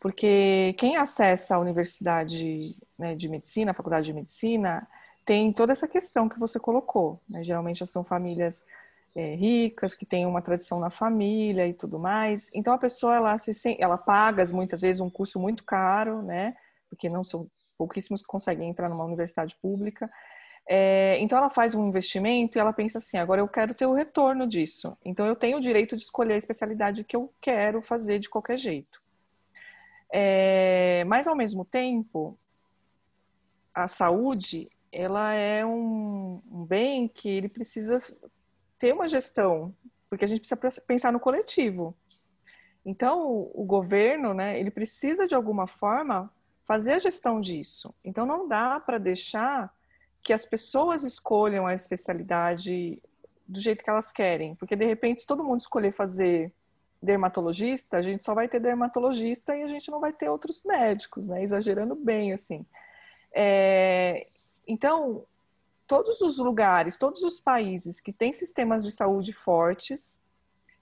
porque 0.00 0.74
quem 0.78 0.96
acessa 0.96 1.54
a 1.54 1.58
universidade 1.58 2.76
né, 2.98 3.14
de 3.14 3.28
medicina, 3.28 3.70
a 3.70 3.74
faculdade 3.74 4.06
de 4.06 4.12
medicina, 4.12 4.86
tem 5.26 5.52
toda 5.52 5.72
essa 5.72 5.88
questão 5.88 6.28
que 6.28 6.38
você 6.38 6.58
colocou. 6.58 7.20
Né? 7.28 7.42
Geralmente 7.42 7.84
são 7.84 8.04
famílias 8.04 8.64
é, 9.14 9.34
ricas, 9.34 9.92
que 9.92 10.06
têm 10.06 10.24
uma 10.24 10.40
tradição 10.40 10.78
na 10.78 10.88
família 10.88 11.66
e 11.66 11.74
tudo 11.74 11.98
mais. 11.98 12.48
Então 12.54 12.72
a 12.72 12.78
pessoa 12.78 13.16
ela, 13.16 13.36
se, 13.36 13.76
ela 13.80 13.98
paga 13.98 14.44
muitas 14.52 14.82
vezes 14.82 15.00
um 15.00 15.10
curso 15.10 15.40
muito 15.40 15.64
caro, 15.64 16.22
né? 16.22 16.56
Porque 16.88 17.08
não 17.08 17.24
são 17.24 17.48
pouquíssimos 17.76 18.22
que 18.22 18.28
conseguem 18.28 18.70
entrar 18.70 18.88
numa 18.88 19.04
universidade 19.04 19.56
pública. 19.56 20.08
É, 20.68 21.18
então 21.20 21.38
ela 21.38 21.50
faz 21.50 21.74
um 21.74 21.88
investimento 21.88 22.56
e 22.56 22.60
ela 22.60 22.72
pensa 22.72 22.98
assim: 22.98 23.16
agora 23.16 23.40
eu 23.40 23.48
quero 23.48 23.74
ter 23.74 23.86
o 23.86 23.94
retorno 23.94 24.46
disso. 24.46 24.96
Então 25.04 25.26
eu 25.26 25.34
tenho 25.34 25.56
o 25.56 25.60
direito 25.60 25.96
de 25.96 26.02
escolher 26.02 26.34
a 26.34 26.38
especialidade 26.38 27.02
que 27.02 27.16
eu 27.16 27.32
quero 27.40 27.82
fazer 27.82 28.20
de 28.20 28.28
qualquer 28.28 28.58
jeito. 28.58 29.00
É, 30.12 31.04
mas 31.06 31.26
ao 31.26 31.34
mesmo 31.34 31.64
tempo, 31.64 32.38
a 33.74 33.88
saúde 33.88 34.70
ela 34.92 35.32
é 35.34 35.64
um, 35.64 36.40
um 36.50 36.64
bem 36.64 37.08
que 37.08 37.28
ele 37.28 37.48
precisa 37.48 37.98
ter 38.78 38.92
uma 38.92 39.08
gestão, 39.08 39.74
porque 40.08 40.24
a 40.24 40.28
gente 40.28 40.40
precisa 40.40 40.80
pensar 40.82 41.12
no 41.12 41.20
coletivo. 41.20 41.94
Então, 42.84 43.50
o 43.52 43.64
governo, 43.64 44.32
né, 44.32 44.58
ele 44.58 44.70
precisa 44.70 45.26
de 45.26 45.34
alguma 45.34 45.66
forma 45.66 46.32
fazer 46.64 46.92
a 46.92 46.98
gestão 46.98 47.40
disso. 47.40 47.94
Então, 48.04 48.24
não 48.24 48.46
dá 48.46 48.78
para 48.78 48.98
deixar 48.98 49.74
que 50.22 50.32
as 50.32 50.44
pessoas 50.44 51.04
escolham 51.04 51.66
a 51.66 51.74
especialidade 51.74 53.00
do 53.46 53.60
jeito 53.60 53.84
que 53.84 53.90
elas 53.90 54.10
querem, 54.10 54.56
porque 54.56 54.74
de 54.74 54.84
repente, 54.84 55.20
se 55.20 55.26
todo 55.26 55.44
mundo 55.44 55.60
escolher 55.60 55.92
fazer 55.92 56.52
dermatologista, 57.00 57.98
a 57.98 58.02
gente 58.02 58.24
só 58.24 58.34
vai 58.34 58.48
ter 58.48 58.60
dermatologista 58.60 59.56
e 59.56 59.62
a 59.62 59.68
gente 59.68 59.90
não 59.90 60.00
vai 60.00 60.12
ter 60.12 60.28
outros 60.28 60.62
médicos, 60.64 61.28
né? 61.28 61.42
Exagerando 61.42 61.94
bem, 61.94 62.32
assim. 62.32 62.66
É, 63.32 64.22
então, 64.66 65.24
todos 65.86 66.20
os 66.20 66.38
lugares, 66.38 66.98
todos 66.98 67.22
os 67.22 67.40
países 67.40 68.00
que 68.00 68.12
têm 68.12 68.32
sistemas 68.32 68.84
de 68.84 68.90
saúde 68.90 69.32
fortes, 69.32 70.18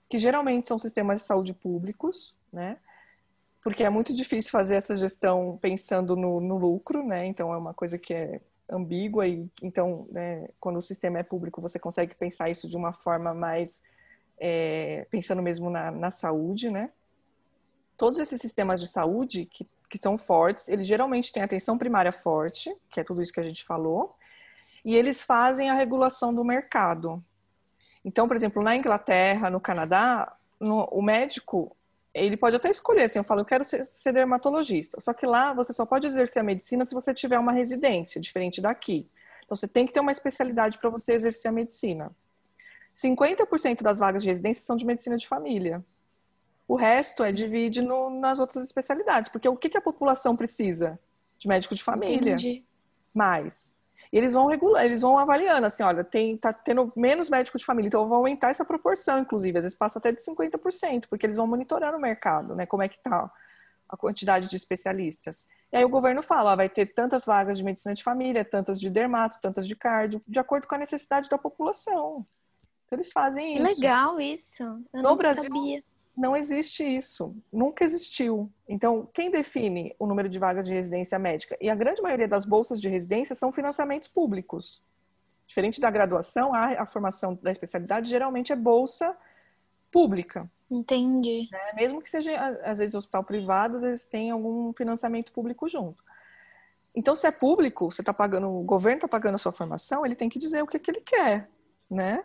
que 0.08 0.18
geralmente 0.18 0.66
são 0.66 0.78
sistemas 0.78 1.20
de 1.20 1.26
saúde 1.26 1.52
públicos, 1.52 2.36
né? 2.52 2.78
Porque 3.62 3.82
é 3.82 3.90
muito 3.90 4.14
difícil 4.14 4.50
fazer 4.50 4.76
essa 4.76 4.96
gestão 4.96 5.58
pensando 5.60 6.14
no, 6.16 6.40
no 6.40 6.58
lucro, 6.58 7.04
né? 7.04 7.26
Então 7.26 7.52
é 7.52 7.56
uma 7.56 7.74
coisa 7.74 7.98
que 7.98 8.14
é 8.14 8.40
ambígua 8.68 9.26
e 9.26 9.46
então, 9.62 10.06
né, 10.10 10.48
quando 10.58 10.76
o 10.76 10.82
sistema 10.82 11.18
é 11.18 11.22
público, 11.22 11.60
você 11.60 11.78
consegue 11.78 12.14
pensar 12.14 12.48
isso 12.48 12.68
de 12.68 12.76
uma 12.76 12.92
forma 12.92 13.34
mais 13.34 13.82
é, 14.38 15.06
pensando 15.10 15.42
mesmo 15.42 15.70
na, 15.70 15.90
na 15.90 16.10
saúde, 16.10 16.70
né? 16.70 16.90
Todos 17.96 18.18
esses 18.18 18.40
sistemas 18.40 18.80
de 18.80 18.88
saúde 18.88 19.46
que 19.46 19.66
que 19.94 19.98
são 19.98 20.18
fortes, 20.18 20.68
eles 20.68 20.88
geralmente 20.88 21.32
têm 21.32 21.40
atenção 21.40 21.78
primária 21.78 22.10
forte, 22.10 22.76
que 22.90 22.98
é 22.98 23.04
tudo 23.04 23.22
isso 23.22 23.32
que 23.32 23.38
a 23.38 23.44
gente 23.44 23.62
falou, 23.62 24.16
e 24.84 24.96
eles 24.96 25.22
fazem 25.22 25.70
a 25.70 25.74
regulação 25.74 26.34
do 26.34 26.42
mercado. 26.42 27.22
Então, 28.04 28.26
por 28.26 28.34
exemplo, 28.34 28.60
na 28.60 28.74
Inglaterra, 28.74 29.48
no 29.48 29.60
Canadá, 29.60 30.36
no, 30.58 30.82
o 30.86 31.00
médico, 31.00 31.70
ele 32.12 32.36
pode 32.36 32.56
até 32.56 32.68
escolher, 32.70 33.04
assim, 33.04 33.20
eu 33.20 33.24
falo, 33.24 33.42
eu 33.42 33.44
quero 33.44 33.62
ser, 33.62 33.84
ser 33.84 34.12
dermatologista, 34.12 35.00
só 35.00 35.14
que 35.14 35.26
lá 35.26 35.52
você 35.52 35.72
só 35.72 35.86
pode 35.86 36.08
exercer 36.08 36.40
a 36.40 36.44
medicina 36.44 36.84
se 36.84 36.92
você 36.92 37.14
tiver 37.14 37.38
uma 37.38 37.52
residência, 37.52 38.20
diferente 38.20 38.60
daqui. 38.60 39.08
Então, 39.44 39.54
você 39.54 39.68
tem 39.68 39.86
que 39.86 39.92
ter 39.92 40.00
uma 40.00 40.10
especialidade 40.10 40.76
para 40.78 40.90
você 40.90 41.12
exercer 41.12 41.50
a 41.50 41.52
medicina. 41.52 42.10
50% 42.96 43.80
das 43.80 44.00
vagas 44.00 44.24
de 44.24 44.28
residência 44.28 44.64
são 44.64 44.74
de 44.74 44.84
medicina 44.84 45.16
de 45.16 45.28
família. 45.28 45.84
O 46.66 46.76
resto 46.76 47.22
é 47.22 47.30
divide 47.30 47.82
no, 47.82 48.08
nas 48.08 48.38
outras 48.38 48.64
especialidades. 48.64 49.28
Porque 49.28 49.48
o 49.48 49.56
que, 49.56 49.68
que 49.68 49.78
a 49.78 49.82
população 49.82 50.34
precisa? 50.34 50.98
De 51.38 51.46
médico 51.46 51.74
de 51.74 51.82
família. 51.82 52.32
Entendi. 52.32 52.64
Mais. 53.14 53.76
E 54.12 54.16
eles 54.16 54.32
vão 54.32 54.44
regular, 54.44 54.84
eles 54.84 55.00
vão 55.00 55.18
avaliando, 55.18 55.66
assim, 55.66 55.82
olha, 55.82 56.02
tem, 56.02 56.36
tá 56.36 56.52
tendo 56.52 56.92
menos 56.96 57.30
médico 57.30 57.58
de 57.58 57.64
família, 57.64 57.88
então 57.88 58.08
vão 58.08 58.18
aumentar 58.18 58.50
essa 58.50 58.64
proporção, 58.64 59.20
inclusive, 59.20 59.56
às 59.58 59.64
vezes 59.64 59.78
passa 59.78 59.98
até 59.98 60.10
de 60.10 60.20
50%, 60.20 61.04
porque 61.08 61.26
eles 61.26 61.36
vão 61.36 61.46
monitorando 61.46 61.96
o 61.96 62.00
mercado, 62.00 62.54
né, 62.54 62.66
como 62.66 62.82
é 62.82 62.88
que 62.88 62.98
tá 62.98 63.30
a 63.88 63.96
quantidade 63.96 64.48
de 64.48 64.56
especialistas. 64.56 65.46
E 65.72 65.76
aí 65.76 65.84
o 65.84 65.88
governo 65.88 66.22
fala, 66.22 66.52
ó, 66.52 66.56
vai 66.56 66.68
ter 66.68 66.86
tantas 66.86 67.24
vagas 67.24 67.58
de 67.58 67.64
medicina 67.64 67.94
de 67.94 68.02
família, 68.02 68.44
tantas 68.44 68.80
de 68.80 68.90
dermato, 68.90 69.40
tantas 69.40 69.66
de 69.66 69.76
cardio, 69.76 70.20
de 70.26 70.38
acordo 70.38 70.66
com 70.66 70.74
a 70.74 70.78
necessidade 70.78 71.28
da 71.28 71.38
população. 71.38 72.26
Então 72.86 72.96
eles 72.96 73.12
fazem 73.12 73.54
isso. 73.54 73.80
Legal 73.80 74.20
isso. 74.20 74.62
Eu 74.92 75.02
no 75.02 75.14
Brasil, 75.16 75.44
sabia 75.44 75.82
não 76.16 76.36
existe 76.36 76.84
isso, 76.84 77.36
nunca 77.52 77.84
existiu. 77.84 78.50
Então, 78.68 79.08
quem 79.12 79.30
define 79.30 79.94
o 79.98 80.06
número 80.06 80.28
de 80.28 80.38
vagas 80.38 80.66
de 80.66 80.72
residência 80.72 81.18
médica? 81.18 81.56
E 81.60 81.68
a 81.68 81.74
grande 81.74 82.00
maioria 82.00 82.28
das 82.28 82.44
bolsas 82.44 82.80
de 82.80 82.88
residência 82.88 83.34
são 83.34 83.50
financiamentos 83.50 84.08
públicos. 84.08 84.82
Diferente 85.46 85.80
da 85.80 85.90
graduação, 85.90 86.54
a, 86.54 86.82
a 86.82 86.86
formação 86.86 87.38
da 87.42 87.50
especialidade 87.50 88.08
geralmente 88.08 88.52
é 88.52 88.56
bolsa 88.56 89.16
pública. 89.90 90.50
Entendi. 90.70 91.48
Né? 91.50 91.72
Mesmo 91.74 92.00
que 92.00 92.10
seja, 92.10 92.32
às 92.64 92.78
vezes, 92.78 92.94
hospital 92.94 93.24
privado, 93.24 93.76
às 93.76 93.82
vezes 93.82 94.06
tem 94.06 94.30
algum 94.30 94.72
financiamento 94.72 95.32
público 95.32 95.68
junto. 95.68 96.02
Então, 96.94 97.16
se 97.16 97.26
é 97.26 97.32
público, 97.32 97.90
você 97.90 98.02
está 98.02 98.14
pagando, 98.14 98.48
o 98.48 98.64
governo 98.64 98.98
está 98.98 99.08
pagando 99.08 99.34
a 99.34 99.38
sua 99.38 99.52
formação, 99.52 100.06
ele 100.06 100.14
tem 100.14 100.28
que 100.28 100.38
dizer 100.38 100.62
o 100.62 100.66
que, 100.66 100.78
que 100.78 100.90
ele 100.90 101.00
quer, 101.00 101.48
né? 101.90 102.24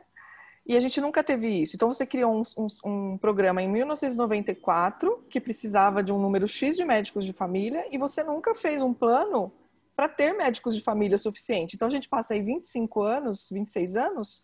E 0.69 0.77
a 0.77 0.79
gente 0.79 1.01
nunca 1.01 1.23
teve 1.23 1.47
isso. 1.47 1.75
Então 1.75 1.91
você 1.91 2.05
criou 2.05 2.31
um, 2.31 2.43
um, 2.55 2.67
um, 2.85 3.17
programa 3.17 3.59
em 3.59 3.67
1994 3.67 5.25
que 5.27 5.41
precisava 5.41 6.03
de 6.03 6.13
um 6.13 6.19
número 6.19 6.47
X 6.47 6.77
de 6.77 6.85
médicos 6.85 7.25
de 7.25 7.33
família 7.33 7.87
e 7.89 7.97
você 7.97 8.23
nunca 8.23 8.53
fez 8.53 8.79
um 8.79 8.93
plano 8.93 9.51
para 9.95 10.07
ter 10.07 10.31
médicos 10.31 10.75
de 10.75 10.83
família 10.83 11.17
suficiente. 11.17 11.75
Então 11.75 11.87
a 11.87 11.91
gente 11.91 12.07
passa 12.07 12.35
aí 12.35 12.41
25 12.43 13.01
anos, 13.01 13.49
26 13.51 13.97
anos, 13.97 14.43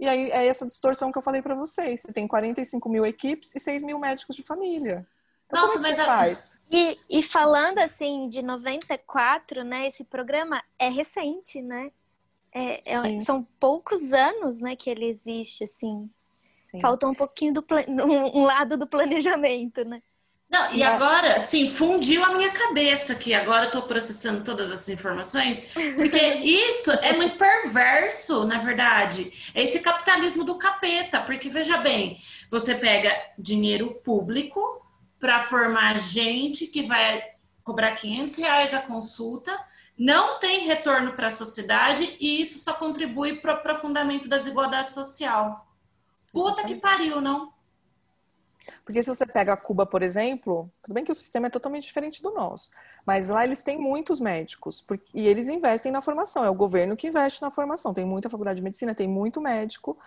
e 0.00 0.08
aí 0.08 0.32
é 0.32 0.48
essa 0.48 0.66
distorção 0.66 1.12
que 1.12 1.18
eu 1.18 1.22
falei 1.22 1.40
para 1.40 1.54
vocês. 1.54 2.00
Você 2.00 2.12
tem 2.12 2.26
45 2.26 2.88
mil 2.88 3.06
equipes 3.06 3.54
e 3.54 3.60
6 3.60 3.82
mil 3.82 4.00
médicos 4.00 4.34
de 4.34 4.42
família. 4.42 5.06
Então, 5.46 5.64
Nossa, 5.64 5.78
é 5.78 5.80
mas 5.82 5.98
a... 6.00 6.04
faz? 6.04 6.64
E, 6.72 6.98
e 7.08 7.22
falando 7.22 7.78
assim 7.78 8.28
de 8.28 8.42
94, 8.42 9.62
né? 9.62 9.86
Esse 9.86 10.02
programa 10.02 10.60
é 10.76 10.88
recente, 10.88 11.62
né? 11.62 11.92
É, 12.54 12.92
é, 12.94 13.20
são 13.20 13.42
poucos 13.58 14.12
anos, 14.12 14.60
né, 14.60 14.76
que 14.76 14.90
ele 14.90 15.06
existe, 15.06 15.64
assim. 15.64 16.10
Sim. 16.70 16.80
Falta 16.80 17.06
um 17.06 17.14
pouquinho 17.14 17.54
do 17.54 17.64
um, 18.04 18.40
um 18.40 18.44
lado 18.44 18.76
do 18.76 18.86
planejamento, 18.86 19.84
né? 19.84 19.98
Não, 20.52 20.74
e 20.74 20.82
agora, 20.82 21.40
sim, 21.40 21.70
fundiu 21.70 22.22
a 22.22 22.34
minha 22.34 22.50
cabeça 22.50 23.14
que 23.14 23.32
agora 23.32 23.64
eu 23.64 23.70
tô 23.70 23.82
processando 23.82 24.44
todas 24.44 24.70
essas 24.70 24.90
informações, 24.90 25.64
porque 25.96 26.18
isso 26.44 26.90
é 26.90 27.14
muito 27.14 27.38
perverso, 27.38 28.44
na 28.44 28.58
verdade. 28.58 29.32
É 29.54 29.62
esse 29.62 29.78
capitalismo 29.78 30.44
do 30.44 30.58
capeta, 30.58 31.20
porque 31.20 31.48
veja 31.48 31.78
bem, 31.78 32.20
você 32.50 32.74
pega 32.74 33.10
dinheiro 33.38 33.94
público 34.04 34.60
para 35.18 35.40
formar 35.40 35.98
gente 35.98 36.66
que 36.66 36.82
vai 36.82 37.22
cobrar 37.64 37.92
500 37.92 38.34
reais 38.34 38.74
a 38.74 38.80
consulta, 38.82 39.58
não 39.98 40.38
tem 40.38 40.66
retorno 40.66 41.12
para 41.12 41.28
a 41.28 41.30
sociedade 41.30 42.16
e 42.20 42.40
isso 42.40 42.58
só 42.58 42.74
contribui 42.74 43.36
para 43.36 43.54
o 43.54 43.56
aprofundamento 43.56 44.28
da 44.28 44.36
desigualdade 44.36 44.92
social. 44.92 45.66
Puta 46.32 46.64
que 46.64 46.74
pariu, 46.74 47.20
não? 47.20 47.52
Porque 48.84 49.02
se 49.02 49.08
você 49.08 49.26
pega 49.26 49.56
Cuba, 49.56 49.86
por 49.86 50.02
exemplo, 50.02 50.70
tudo 50.82 50.94
bem 50.94 51.04
que 51.04 51.12
o 51.12 51.14
sistema 51.14 51.46
é 51.46 51.50
totalmente 51.50 51.84
diferente 51.84 52.22
do 52.22 52.32
nosso, 52.32 52.70
mas 53.06 53.28
lá 53.28 53.44
eles 53.44 53.62
têm 53.62 53.78
muitos 53.78 54.20
médicos 54.20 54.80
porque, 54.80 55.04
e 55.14 55.26
eles 55.26 55.48
investem 55.48 55.92
na 55.92 56.02
formação. 56.02 56.44
É 56.44 56.50
o 56.50 56.54
governo 56.54 56.96
que 56.96 57.06
investe 57.06 57.42
na 57.42 57.50
formação. 57.50 57.94
Tem 57.94 58.04
muita 58.04 58.30
faculdade 58.30 58.56
de 58.56 58.62
medicina, 58.62 58.94
tem 58.94 59.08
muito 59.08 59.40
médico. 59.40 59.98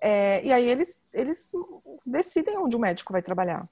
É, 0.00 0.44
e 0.44 0.52
aí 0.52 0.68
eles, 0.68 1.04
eles 1.12 1.52
decidem 2.04 2.58
onde 2.58 2.76
o 2.76 2.80
médico 2.80 3.12
vai 3.12 3.22
trabalhar. 3.22 3.68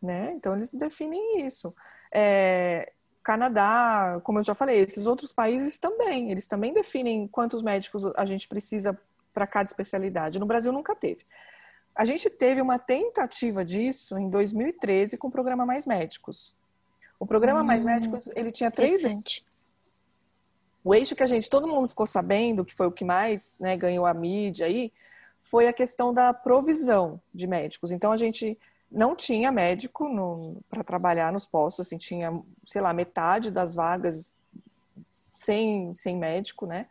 Né? 0.00 0.32
Então 0.34 0.54
eles 0.54 0.72
definem 0.72 1.44
isso. 1.44 1.74
É, 2.12 2.92
Canadá, 3.30 4.20
como 4.24 4.40
eu 4.40 4.42
já 4.42 4.56
falei, 4.56 4.80
esses 4.80 5.06
outros 5.06 5.30
países 5.30 5.78
também, 5.78 6.32
eles 6.32 6.48
também 6.48 6.72
definem 6.72 7.28
quantos 7.28 7.62
médicos 7.62 8.04
a 8.16 8.26
gente 8.26 8.48
precisa 8.48 8.98
para 9.32 9.46
cada 9.46 9.66
especialidade. 9.66 10.40
No 10.40 10.46
Brasil 10.46 10.72
nunca 10.72 10.96
teve. 10.96 11.24
A 11.94 12.04
gente 12.04 12.28
teve 12.28 12.60
uma 12.60 12.76
tentativa 12.76 13.64
disso 13.64 14.18
em 14.18 14.28
2013 14.28 15.16
com 15.16 15.28
o 15.28 15.30
programa 15.30 15.64
Mais 15.64 15.86
Médicos. 15.86 16.56
O 17.20 17.26
programa 17.26 17.60
hum, 17.60 17.64
Mais 17.64 17.84
Médicos, 17.84 18.28
ele 18.34 18.50
tinha 18.50 18.68
três 18.68 19.04
eixos. 19.04 19.44
O 20.82 20.92
eixo 20.92 21.14
que 21.14 21.22
a 21.22 21.26
gente, 21.26 21.48
todo 21.48 21.68
mundo 21.68 21.86
ficou 21.86 22.08
sabendo, 22.08 22.64
que 22.64 22.74
foi 22.74 22.88
o 22.88 22.92
que 22.92 23.04
mais 23.04 23.60
né, 23.60 23.76
ganhou 23.76 24.06
a 24.06 24.12
mídia 24.12 24.66
aí, 24.66 24.92
foi 25.40 25.68
a 25.68 25.72
questão 25.72 26.12
da 26.12 26.34
provisão 26.34 27.22
de 27.32 27.46
médicos. 27.46 27.92
Então, 27.92 28.10
a 28.10 28.16
gente 28.16 28.58
não 28.90 29.14
tinha 29.14 29.52
médico 29.52 30.08
para 30.68 30.82
trabalhar 30.82 31.32
nos 31.32 31.46
postos, 31.46 31.86
assim, 31.86 31.96
tinha, 31.96 32.28
sei 32.66 32.80
lá, 32.80 32.92
metade 32.92 33.50
das 33.50 33.74
vagas 33.74 34.38
sem, 35.10 35.94
sem 35.94 36.16
médico, 36.16 36.66
né? 36.66 36.86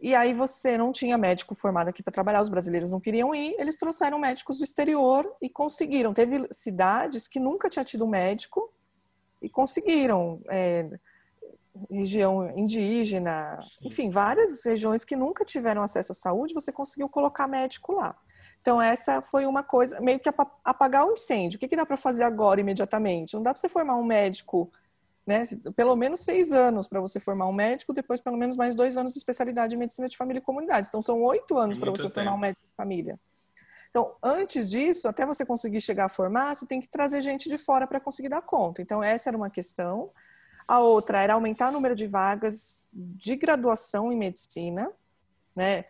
E 0.00 0.14
aí 0.14 0.32
você 0.32 0.78
não 0.78 0.92
tinha 0.92 1.18
médico 1.18 1.54
formado 1.54 1.88
aqui 1.88 2.02
para 2.02 2.12
trabalhar, 2.12 2.40
os 2.40 2.48
brasileiros 2.48 2.90
não 2.90 2.98
queriam 2.98 3.34
ir, 3.34 3.54
eles 3.58 3.76
trouxeram 3.76 4.18
médicos 4.18 4.56
do 4.56 4.64
exterior 4.64 5.30
e 5.42 5.48
conseguiram. 5.48 6.14
Teve 6.14 6.48
cidades 6.50 7.28
que 7.28 7.38
nunca 7.38 7.68
tinha 7.68 7.84
tido 7.84 8.06
médico 8.06 8.72
e 9.42 9.48
conseguiram. 9.48 10.40
É, 10.48 10.88
região 11.90 12.50
indígena, 12.58 13.58
enfim, 13.82 14.10
várias 14.10 14.64
regiões 14.64 15.04
que 15.04 15.14
nunca 15.14 15.44
tiveram 15.44 15.82
acesso 15.82 16.12
à 16.12 16.14
saúde, 16.14 16.54
você 16.54 16.72
conseguiu 16.72 17.08
colocar 17.08 17.46
médico 17.46 17.92
lá. 17.92 18.16
Então, 18.60 18.80
essa 18.80 19.22
foi 19.22 19.46
uma 19.46 19.62
coisa, 19.62 20.00
meio 20.00 20.20
que 20.20 20.28
apagar 20.64 21.06
o 21.06 21.12
incêndio. 21.12 21.56
O 21.56 21.60
que, 21.60 21.68
que 21.68 21.76
dá 21.76 21.86
para 21.86 21.96
fazer 21.96 22.24
agora, 22.24 22.60
imediatamente? 22.60 23.34
Não 23.34 23.42
dá 23.42 23.52
para 23.52 23.60
você 23.60 23.68
formar 23.68 23.96
um 23.96 24.04
médico, 24.04 24.70
né? 25.26 25.42
Pelo 25.74 25.96
menos 25.96 26.20
seis 26.20 26.52
anos 26.52 26.86
para 26.86 27.00
você 27.00 27.18
formar 27.18 27.46
um 27.46 27.52
médico, 27.52 27.94
depois 27.94 28.20
pelo 28.20 28.36
menos 28.36 28.56
mais 28.56 28.74
dois 28.74 28.98
anos 28.98 29.14
de 29.14 29.18
especialidade 29.18 29.74
em 29.74 29.78
medicina 29.78 30.08
de 30.08 30.16
família 30.16 30.40
e 30.40 30.42
comunidade. 30.42 30.88
Então, 30.88 31.00
são 31.00 31.22
oito 31.22 31.56
anos 31.56 31.78
para 31.78 31.90
você 31.90 32.02
tempo. 32.02 32.14
formar 32.16 32.34
um 32.34 32.38
médico 32.38 32.62
de 32.66 32.74
família. 32.76 33.18
Então, 33.88 34.14
antes 34.22 34.70
disso, 34.70 35.08
até 35.08 35.24
você 35.24 35.44
conseguir 35.44 35.80
chegar 35.80 36.04
a 36.04 36.08
formar, 36.08 36.54
você 36.54 36.66
tem 36.66 36.80
que 36.80 36.88
trazer 36.88 37.20
gente 37.22 37.48
de 37.48 37.56
fora 37.56 37.86
para 37.86 37.98
conseguir 37.98 38.28
dar 38.28 38.42
conta. 38.42 38.82
Então, 38.82 39.02
essa 39.02 39.30
era 39.30 39.36
uma 39.36 39.50
questão. 39.50 40.10
A 40.68 40.78
outra 40.80 41.20
era 41.22 41.34
aumentar 41.34 41.70
o 41.70 41.72
número 41.72 41.96
de 41.96 42.06
vagas 42.06 42.86
de 42.92 43.34
graduação 43.36 44.12
em 44.12 44.16
medicina, 44.16 44.88
né? 45.56 45.86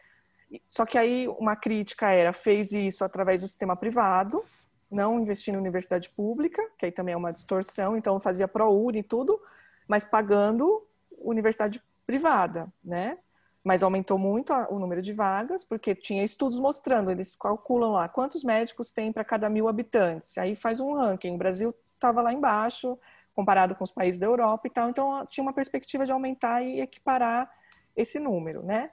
Só 0.69 0.85
que 0.85 0.99
aí 0.99 1.29
uma 1.29 1.55
crítica 1.57 2.11
era, 2.11 2.33
fez 2.33 2.73
isso 2.73 3.05
através 3.05 3.41
do 3.41 3.47
sistema 3.47 3.77
privado, 3.77 4.43
não 4.91 5.21
investindo 5.21 5.55
em 5.55 5.59
universidade 5.59 6.11
pública, 6.11 6.63
que 6.79 6.87
aí 6.87 6.93
também 6.93 7.15
é 7.15 7.17
uma 7.17 7.33
distorção, 7.33 7.97
então 7.97 8.19
fazia 8.19 8.49
ProUni 8.49 8.99
e 8.99 9.03
tudo, 9.03 9.41
mas 9.87 10.05
pagando 10.05 10.85
universidade 11.19 11.81
privada, 12.07 12.73
né? 12.83 13.19
Mas 13.63 13.83
aumentou 13.83 14.19
muito 14.19 14.53
o 14.53 14.79
número 14.79 15.03
de 15.03 15.13
vagas, 15.13 15.65
porque 15.65 15.95
tinha 15.95 16.25
estudos 16.25 16.59
mostrando, 16.59 17.11
eles 17.11 17.37
calculam 17.37 17.93
lá 17.93 18.09
quantos 18.09 18.43
médicos 18.43 18.91
tem 18.91 19.13
para 19.13 19.23
cada 19.23 19.49
mil 19.49 19.69
habitantes. 19.69 20.37
Aí 20.39 20.57
faz 20.57 20.81
um 20.81 20.95
ranking. 20.95 21.35
O 21.35 21.39
Brasil 21.39 21.75
estava 21.95 22.23
lá 22.23 22.33
embaixo, 22.33 22.99
comparado 23.35 23.75
com 23.75 23.85
os 23.85 23.93
países 23.93 24.19
da 24.19 24.27
Europa 24.27 24.67
e 24.67 24.71
tal, 24.71 24.89
então 24.89 25.27
tinha 25.27 25.43
uma 25.43 25.53
perspectiva 25.53 26.07
de 26.07 26.13
aumentar 26.13 26.63
e 26.63 26.81
equiparar 26.81 27.51
esse 27.95 28.19
número, 28.19 28.63
né? 28.63 28.91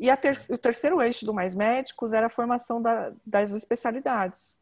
E 0.00 0.16
ter, 0.16 0.34
o 0.48 0.56
terceiro 0.56 1.02
eixo 1.02 1.26
do 1.26 1.34
Mais 1.34 1.54
Médicos 1.54 2.14
era 2.14 2.26
a 2.26 2.30
formação 2.30 2.80
da, 2.80 3.12
das 3.24 3.52
especialidades. 3.52 4.56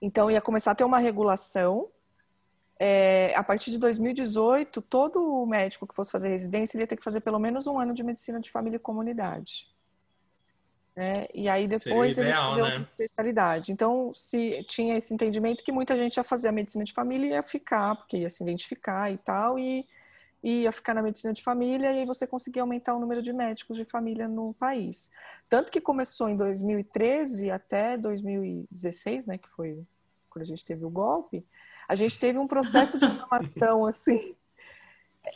Então, 0.00 0.30
ia 0.30 0.40
começar 0.40 0.70
a 0.70 0.74
ter 0.76 0.84
uma 0.84 1.00
regulação. 1.00 1.88
É, 2.78 3.34
a 3.34 3.42
partir 3.42 3.72
de 3.72 3.78
2018, 3.78 4.80
todo 4.82 5.44
médico 5.46 5.84
que 5.84 5.96
fosse 5.96 6.12
fazer 6.12 6.28
residência 6.28 6.78
ia 6.78 6.86
ter 6.86 6.96
que 6.96 7.02
fazer 7.02 7.20
pelo 7.20 7.40
menos 7.40 7.66
um 7.66 7.76
ano 7.76 7.92
de 7.92 8.04
medicina 8.04 8.38
de 8.38 8.52
família 8.52 8.76
e 8.76 8.78
comunidade. 8.78 9.66
É, 10.94 11.28
e 11.34 11.48
aí 11.48 11.66
depois 11.66 12.14
Seria 12.14 12.30
ideal, 12.30 12.52
ele 12.52 12.60
fazer 12.60 12.62
né? 12.62 12.78
outra 12.78 12.82
especialidade. 12.92 13.72
Então, 13.72 14.12
se 14.14 14.64
tinha 14.68 14.96
esse 14.96 15.12
entendimento 15.12 15.64
que 15.64 15.72
muita 15.72 15.96
gente 15.96 16.18
ia 16.18 16.24
fazer 16.24 16.46
a 16.46 16.52
medicina 16.52 16.84
de 16.84 16.92
família 16.92 17.26
e 17.26 17.30
ia 17.30 17.42
ficar, 17.42 17.96
porque 17.96 18.18
ia 18.18 18.28
se 18.28 18.44
identificar 18.44 19.10
e 19.10 19.18
tal, 19.18 19.58
e 19.58 19.84
e 20.42 20.62
ia 20.62 20.72
ficar 20.72 20.94
na 20.94 21.02
medicina 21.02 21.32
de 21.32 21.42
família 21.42 21.92
e 21.92 22.00
aí 22.00 22.06
você 22.06 22.26
conseguia 22.26 22.62
aumentar 22.62 22.94
o 22.94 23.00
número 23.00 23.22
de 23.22 23.32
médicos 23.32 23.76
de 23.76 23.84
família 23.84 24.28
no 24.28 24.54
país. 24.54 25.10
Tanto 25.48 25.72
que 25.72 25.80
começou 25.80 26.28
em 26.28 26.36
2013 26.36 27.50
até 27.50 27.96
2016, 27.96 29.26
né, 29.26 29.38
que 29.38 29.48
foi 29.48 29.84
quando 30.30 30.44
a 30.44 30.46
gente 30.46 30.64
teve 30.64 30.84
o 30.84 30.90
golpe, 30.90 31.44
a 31.88 31.94
gente 31.94 32.18
teve 32.18 32.38
um 32.38 32.46
processo 32.46 32.98
de 32.98 33.06
formação 33.18 33.86
assim 33.86 34.36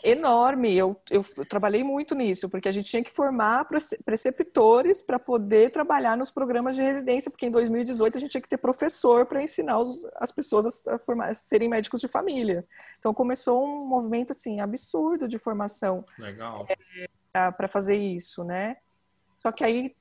enorme. 0.02 0.76
Eu, 0.76 1.00
eu, 1.10 1.24
trabalhei 1.46 1.82
muito 1.82 2.14
nisso, 2.14 2.48
porque 2.48 2.68
a 2.68 2.72
gente 2.72 2.90
tinha 2.90 3.02
que 3.02 3.10
formar 3.10 3.66
preceptores 4.04 5.02
para 5.02 5.18
poder 5.18 5.70
trabalhar 5.70 6.16
nos 6.16 6.30
programas 6.30 6.74
de 6.76 6.82
residência, 6.82 7.30
porque 7.30 7.46
em 7.46 7.50
2018 7.50 8.16
a 8.16 8.20
gente 8.20 8.30
tinha 8.30 8.42
que 8.42 8.48
ter 8.48 8.58
professor 8.58 9.26
para 9.26 9.42
ensinar 9.42 9.78
os, 9.78 10.04
as 10.16 10.30
pessoas 10.32 10.86
a, 10.86 10.98
formar, 10.98 11.28
a 11.28 11.34
serem 11.34 11.68
médicos 11.68 12.00
de 12.00 12.08
família. 12.08 12.64
Então 12.98 13.12
começou 13.12 13.64
um 13.64 13.86
movimento 13.86 14.32
assim 14.32 14.60
absurdo 14.60 15.28
de 15.28 15.38
formação. 15.38 16.04
Legal. 16.18 16.66
É, 17.34 17.50
para 17.50 17.68
fazer 17.68 17.96
isso, 17.96 18.44
né? 18.44 18.76
Só 19.40 19.50
que 19.50 19.64
aí 19.64 19.96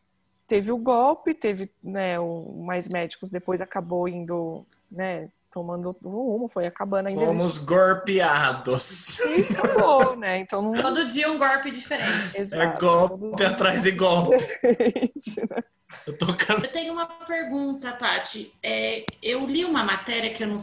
teve 0.47 0.71
o 0.71 0.77
golpe, 0.77 1.33
teve 1.33 1.71
né, 1.81 2.19
o 2.19 2.61
mais 2.65 2.89
médicos 2.89 3.29
depois 3.29 3.61
acabou 3.61 4.07
indo, 4.07 4.65
né, 4.91 5.29
tomando 5.51 5.95
rumo, 6.03 6.47
foi 6.47 6.65
acabando 6.65 7.07
ainda. 7.07 7.25
Fomos 7.25 7.57
existe... 7.57 7.65
golpeados. 7.65 9.19
E 9.19 9.53
acabou, 9.53 10.15
né? 10.17 10.39
Então 10.39 10.61
não... 10.61 10.73
Todo 10.73 11.11
dia 11.11 11.29
um 11.29 11.37
golpe 11.37 11.71
diferente. 11.71 12.37
É 12.37 12.41
Exato, 12.41 12.63
é 12.63 12.79
golpe 12.79 13.43
atrás 13.43 13.83
de 13.83 13.91
golpe. 13.91 14.37
Né? 14.37 15.63
Eu, 16.07 16.17
tô 16.17 16.27
cansado. 16.27 16.65
eu 16.65 16.71
tenho 16.71 16.93
uma 16.93 17.05
pergunta, 17.05 17.91
Paty. 17.91 18.53
É, 18.63 19.05
eu 19.21 19.45
li 19.45 19.65
uma 19.65 19.83
matéria 19.83 20.33
que 20.33 20.43
eu 20.43 20.47
não 20.47 20.57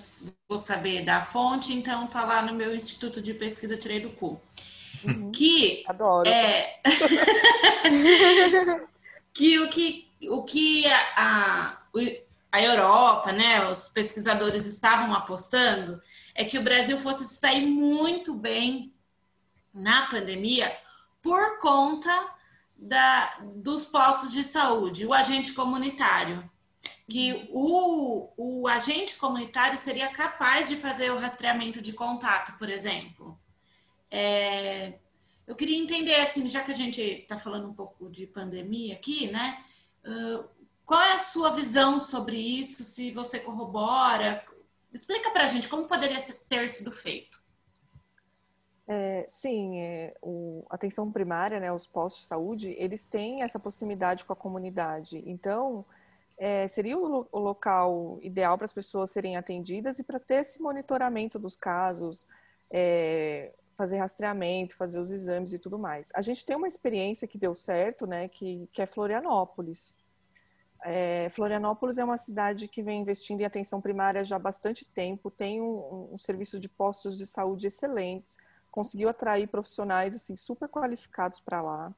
vou 0.48 0.58
saber 0.58 1.04
da 1.04 1.22
fonte, 1.22 1.74
então 1.74 2.06
tá 2.06 2.24
lá 2.24 2.40
no 2.40 2.54
meu 2.54 2.74
Instituto 2.74 3.20
de 3.20 3.34
Pesquisa 3.34 3.76
Tirei 3.76 4.00
do 4.00 4.08
Cu. 4.10 4.40
Uhum. 5.04 5.30
Que 5.30 5.84
Adoro. 5.86 6.28
É... 6.28 6.80
que 9.34 9.58
o 9.60 9.68
que 9.68 10.08
o 10.28 10.42
que 10.42 10.86
a, 10.86 11.04
a 11.16 11.78
a 12.50 12.62
Europa, 12.62 13.32
né, 13.32 13.68
os 13.68 13.88
pesquisadores 13.88 14.66
estavam 14.66 15.14
apostando, 15.14 16.00
é 16.34 16.44
que 16.44 16.58
o 16.58 16.62
Brasil 16.62 16.98
fosse 17.00 17.26
sair 17.26 17.66
muito 17.66 18.34
bem 18.34 18.94
na 19.74 20.06
pandemia 20.06 20.76
por 21.20 21.58
conta 21.58 22.10
da, 22.76 23.38
dos 23.56 23.84
postos 23.84 24.32
de 24.32 24.44
saúde, 24.44 25.06
o 25.06 25.12
agente 25.12 25.52
comunitário. 25.52 26.48
Que 27.10 27.48
o, 27.50 28.32
o 28.36 28.68
agente 28.68 29.16
comunitário 29.16 29.78
seria 29.78 30.08
capaz 30.08 30.68
de 30.68 30.76
fazer 30.76 31.10
o 31.10 31.18
rastreamento 31.18 31.80
de 31.80 31.94
contato, 31.94 32.58
por 32.58 32.68
exemplo. 32.68 33.38
É, 34.10 34.98
eu 35.46 35.56
queria 35.56 35.78
entender, 35.78 36.16
assim, 36.16 36.48
já 36.48 36.62
que 36.62 36.70
a 36.70 36.74
gente 36.74 37.00
está 37.00 37.38
falando 37.38 37.66
um 37.66 37.72
pouco 37.72 38.10
de 38.10 38.26
pandemia 38.26 38.94
aqui, 38.94 39.28
né? 39.28 39.64
Uh, 40.04 40.44
qual 40.88 41.02
é 41.02 41.12
a 41.12 41.18
sua 41.18 41.50
visão 41.50 42.00
sobre 42.00 42.34
isso? 42.34 42.82
Se 42.82 43.10
você 43.10 43.38
corrobora? 43.38 44.42
Explica 44.90 45.30
para 45.30 45.44
a 45.44 45.46
gente 45.46 45.68
como 45.68 45.86
poderia 45.86 46.18
ter 46.48 46.66
sido 46.70 46.90
feito. 46.90 47.42
É, 48.86 49.26
sim, 49.28 49.82
é, 49.82 50.16
o, 50.22 50.64
a 50.70 50.76
atenção 50.76 51.12
primária, 51.12 51.60
né, 51.60 51.70
os 51.70 51.86
postos 51.86 52.22
de 52.22 52.28
saúde, 52.28 52.74
eles 52.78 53.06
têm 53.06 53.42
essa 53.42 53.58
proximidade 53.58 54.24
com 54.24 54.32
a 54.32 54.36
comunidade. 54.36 55.22
Então, 55.26 55.84
é, 56.38 56.66
seria 56.66 56.96
o, 56.96 57.28
o, 57.30 57.38
local 57.38 58.18
ideal 58.22 58.56
para 58.56 58.64
as 58.64 58.72
pessoas 58.72 59.10
serem 59.10 59.36
atendidas 59.36 59.98
e 59.98 60.02
para 60.02 60.18
ter 60.18 60.36
esse 60.36 60.58
monitoramento 60.58 61.38
dos 61.38 61.54
casos, 61.54 62.26
é, 62.70 63.52
fazer 63.76 63.98
rastreamento, 63.98 64.74
fazer 64.74 64.98
os 64.98 65.10
exames 65.10 65.52
e 65.52 65.58
tudo 65.58 65.78
mais. 65.78 66.10
A 66.14 66.22
gente 66.22 66.46
tem 66.46 66.56
uma 66.56 66.66
experiência 66.66 67.28
que 67.28 67.36
deu 67.36 67.52
certo, 67.52 68.06
né, 68.06 68.26
que, 68.26 68.66
que 68.72 68.80
é 68.80 68.86
Florianópolis. 68.86 70.07
É, 70.84 71.28
Florianópolis 71.30 71.98
é 71.98 72.04
uma 72.04 72.16
cidade 72.16 72.68
que 72.68 72.82
vem 72.82 73.00
investindo 73.00 73.40
em 73.40 73.44
atenção 73.44 73.80
primária 73.80 74.22
já 74.22 74.36
há 74.36 74.38
bastante 74.38 74.84
tempo, 74.84 75.30
tem 75.30 75.60
um, 75.60 76.10
um 76.12 76.18
serviço 76.18 76.60
de 76.60 76.68
postos 76.68 77.18
de 77.18 77.26
saúde 77.26 77.66
excelentes, 77.66 78.36
conseguiu 78.70 79.08
atrair 79.08 79.48
profissionais 79.48 80.14
assim 80.14 80.36
super 80.36 80.68
qualificados 80.68 81.40
para 81.40 81.60
lá. 81.60 81.94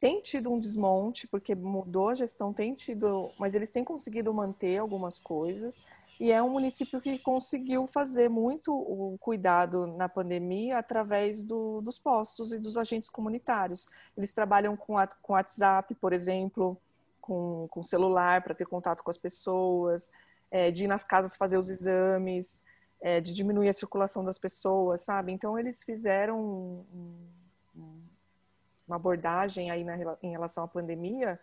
Tem 0.00 0.20
tido 0.20 0.52
um 0.52 0.58
desmonte 0.58 1.26
porque 1.26 1.54
mudou 1.54 2.10
a 2.10 2.14
gestão, 2.14 2.52
tem 2.52 2.74
tido, 2.74 3.30
mas 3.38 3.54
eles 3.54 3.70
têm 3.70 3.84
conseguido 3.84 4.32
manter 4.32 4.78
algumas 4.78 5.18
coisas 5.18 5.82
e 6.18 6.32
é 6.32 6.42
um 6.42 6.50
município 6.50 7.00
que 7.00 7.18
conseguiu 7.18 7.86
fazer 7.86 8.28
muito 8.28 8.74
o 8.74 9.16
cuidado 9.18 9.86
na 9.86 10.08
pandemia 10.08 10.78
através 10.78 11.44
do, 11.44 11.80
dos 11.82 11.98
postos 11.98 12.52
e 12.52 12.58
dos 12.58 12.76
agentes 12.76 13.10
comunitários. 13.10 13.88
Eles 14.16 14.32
trabalham 14.32 14.76
com, 14.76 14.96
a, 14.96 15.06
com 15.06 15.34
WhatsApp, 15.34 15.94
por 15.94 16.12
exemplo, 16.12 16.78
com, 17.26 17.66
com 17.70 17.82
celular 17.82 18.42
para 18.42 18.54
ter 18.54 18.66
contato 18.66 19.02
com 19.02 19.10
as 19.10 19.18
pessoas, 19.18 20.08
é, 20.50 20.70
de 20.70 20.84
ir 20.84 20.86
nas 20.86 21.04
casas 21.04 21.36
fazer 21.36 21.58
os 21.58 21.68
exames, 21.68 22.64
é, 23.00 23.20
de 23.20 23.34
diminuir 23.34 23.68
a 23.68 23.72
circulação 23.72 24.24
das 24.24 24.38
pessoas, 24.38 25.00
sabe? 25.00 25.32
Então 25.32 25.58
eles 25.58 25.82
fizeram 25.82 26.40
um, 26.40 26.86
um, 27.74 28.02
uma 28.86 28.96
abordagem 28.96 29.70
aí 29.70 29.82
na, 29.82 29.96
em 30.22 30.30
relação 30.30 30.62
à 30.62 30.68
pandemia 30.68 31.38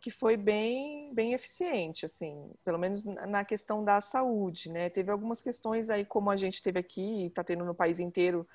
que 0.00 0.10
foi 0.10 0.36
bem, 0.36 1.14
bem 1.14 1.32
eficiente, 1.32 2.04
assim, 2.04 2.50
pelo 2.64 2.76
menos 2.76 3.04
na 3.04 3.44
questão 3.44 3.84
da 3.84 4.00
saúde, 4.00 4.68
né? 4.68 4.90
Teve 4.90 5.12
algumas 5.12 5.40
questões 5.40 5.88
aí, 5.88 6.04
como 6.04 6.28
a 6.28 6.34
gente 6.34 6.60
teve 6.60 6.78
aqui, 6.78 7.26
está 7.26 7.44
tendo 7.44 7.64
no 7.64 7.72
país 7.72 8.00
inteiro, 8.00 8.46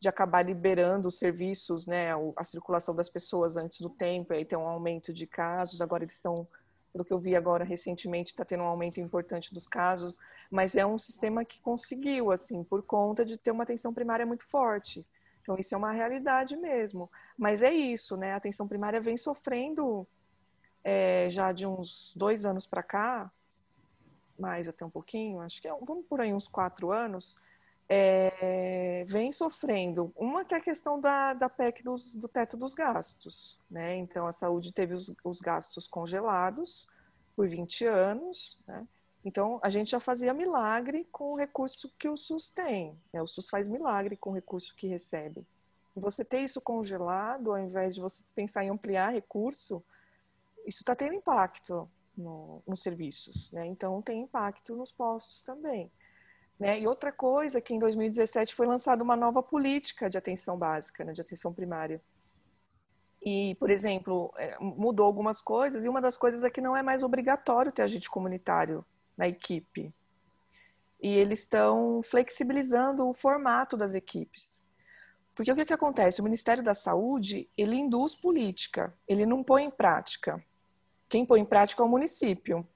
de 0.00 0.08
acabar 0.08 0.42
liberando 0.42 1.08
os 1.08 1.18
serviços, 1.18 1.86
né? 1.86 2.10
A 2.36 2.44
circulação 2.44 2.94
das 2.94 3.08
pessoas 3.08 3.56
antes 3.56 3.80
do 3.80 3.90
tempo, 3.90 4.32
aí 4.32 4.44
tem 4.44 4.58
um 4.58 4.68
aumento 4.68 5.12
de 5.12 5.26
casos, 5.26 5.80
agora 5.80 6.04
eles 6.04 6.14
estão, 6.14 6.46
pelo 6.92 7.04
que 7.04 7.12
eu 7.12 7.18
vi 7.18 7.34
agora 7.34 7.64
recentemente, 7.64 8.30
está 8.30 8.44
tendo 8.44 8.62
um 8.62 8.68
aumento 8.68 9.00
importante 9.00 9.52
dos 9.52 9.66
casos, 9.66 10.18
mas 10.50 10.76
é 10.76 10.86
um 10.86 10.98
sistema 10.98 11.44
que 11.44 11.60
conseguiu, 11.60 12.30
assim, 12.30 12.62
por 12.62 12.82
conta 12.82 13.24
de 13.24 13.36
ter 13.36 13.50
uma 13.50 13.64
atenção 13.64 13.92
primária 13.92 14.24
muito 14.24 14.44
forte. 14.44 15.04
Então, 15.42 15.56
isso 15.58 15.74
é 15.74 15.78
uma 15.78 15.92
realidade 15.92 16.56
mesmo. 16.56 17.10
Mas 17.36 17.62
é 17.62 17.72
isso, 17.72 18.16
né? 18.16 18.34
A 18.34 18.36
atenção 18.36 18.68
primária 18.68 19.00
vem 19.00 19.16
sofrendo 19.16 20.06
é, 20.84 21.28
já 21.30 21.52
de 21.52 21.66
uns 21.66 22.14
dois 22.14 22.44
anos 22.44 22.66
para 22.66 22.82
cá, 22.82 23.32
mais 24.38 24.68
até 24.68 24.84
um 24.84 24.90
pouquinho, 24.90 25.40
acho 25.40 25.60
que 25.60 25.66
é, 25.66 25.72
vamos 25.82 26.06
por 26.06 26.20
aí 26.20 26.32
uns 26.32 26.46
quatro 26.46 26.92
anos, 26.92 27.36
é, 27.88 29.04
vem 29.06 29.32
sofrendo. 29.32 30.12
Uma 30.14 30.44
que 30.44 30.54
é 30.54 30.58
a 30.58 30.62
questão 30.62 31.00
da, 31.00 31.32
da 31.34 31.48
PEC 31.48 31.82
dos, 31.82 32.14
do 32.14 32.28
teto 32.28 32.56
dos 32.56 32.74
gastos. 32.74 33.58
Né? 33.70 33.96
Então, 33.96 34.26
a 34.26 34.32
saúde 34.32 34.72
teve 34.72 34.94
os, 34.94 35.10
os 35.24 35.40
gastos 35.40 35.88
congelados 35.88 36.86
por 37.34 37.48
20 37.48 37.86
anos. 37.86 38.58
Né? 38.66 38.86
Então, 39.24 39.58
a 39.62 39.68
gente 39.68 39.90
já 39.90 40.00
fazia 40.00 40.34
milagre 40.34 41.06
com 41.10 41.32
o 41.32 41.36
recurso 41.36 41.90
que 41.98 42.08
o 42.08 42.16
SUS 42.16 42.50
tem. 42.50 42.96
Né? 43.12 43.22
O 43.22 43.26
SUS 43.26 43.48
faz 43.48 43.68
milagre 43.68 44.16
com 44.16 44.30
o 44.30 44.34
recurso 44.34 44.74
que 44.76 44.86
recebe. 44.86 45.46
Você 45.96 46.24
ter 46.24 46.40
isso 46.40 46.60
congelado, 46.60 47.52
ao 47.52 47.58
invés 47.58 47.94
de 47.94 48.00
você 48.00 48.22
pensar 48.34 48.64
em 48.64 48.68
ampliar 48.68 49.12
recurso, 49.12 49.82
isso 50.64 50.78
está 50.78 50.94
tendo 50.94 51.14
impacto 51.14 51.88
no, 52.16 52.62
nos 52.66 52.82
serviços, 52.82 53.50
né? 53.52 53.66
Então 53.66 54.02
tem 54.02 54.22
impacto 54.22 54.76
nos 54.76 54.92
postos 54.92 55.42
também. 55.42 55.90
Né? 56.58 56.80
E 56.80 56.86
outra 56.86 57.12
coisa 57.12 57.60
que 57.60 57.72
em 57.72 57.78
2017 57.78 58.54
foi 58.54 58.66
lançada 58.66 59.02
uma 59.02 59.14
nova 59.14 59.42
política 59.42 60.10
de 60.10 60.18
atenção 60.18 60.58
básica, 60.58 61.04
né? 61.04 61.12
de 61.12 61.20
atenção 61.20 61.52
primária. 61.52 62.02
E, 63.22 63.54
por 63.56 63.70
exemplo, 63.70 64.32
é, 64.36 64.56
mudou 64.60 65.06
algumas 65.06 65.40
coisas, 65.40 65.84
e 65.84 65.88
uma 65.88 66.00
das 66.00 66.16
coisas 66.16 66.42
é 66.42 66.50
que 66.50 66.60
não 66.60 66.76
é 66.76 66.82
mais 66.82 67.02
obrigatório 67.02 67.72
ter 67.72 67.82
agente 67.82 68.10
comunitário 68.10 68.84
na 69.16 69.28
equipe. 69.28 69.92
E 71.00 71.08
eles 71.08 71.40
estão 71.40 72.02
flexibilizando 72.02 73.08
o 73.08 73.14
formato 73.14 73.76
das 73.76 73.94
equipes. 73.94 74.60
Porque 75.34 75.52
o 75.52 75.54
que, 75.54 75.64
que 75.64 75.72
acontece? 75.72 76.20
O 76.20 76.24
Ministério 76.24 76.64
da 76.64 76.74
Saúde, 76.74 77.48
ele 77.56 77.76
induz 77.76 78.16
política, 78.16 78.92
ele 79.06 79.24
não 79.24 79.44
põe 79.44 79.64
em 79.64 79.70
prática. 79.70 80.44
Quem 81.08 81.24
põe 81.24 81.40
em 81.40 81.44
prática 81.44 81.82
é 81.82 81.86
o 81.86 81.88
município. 81.88 82.66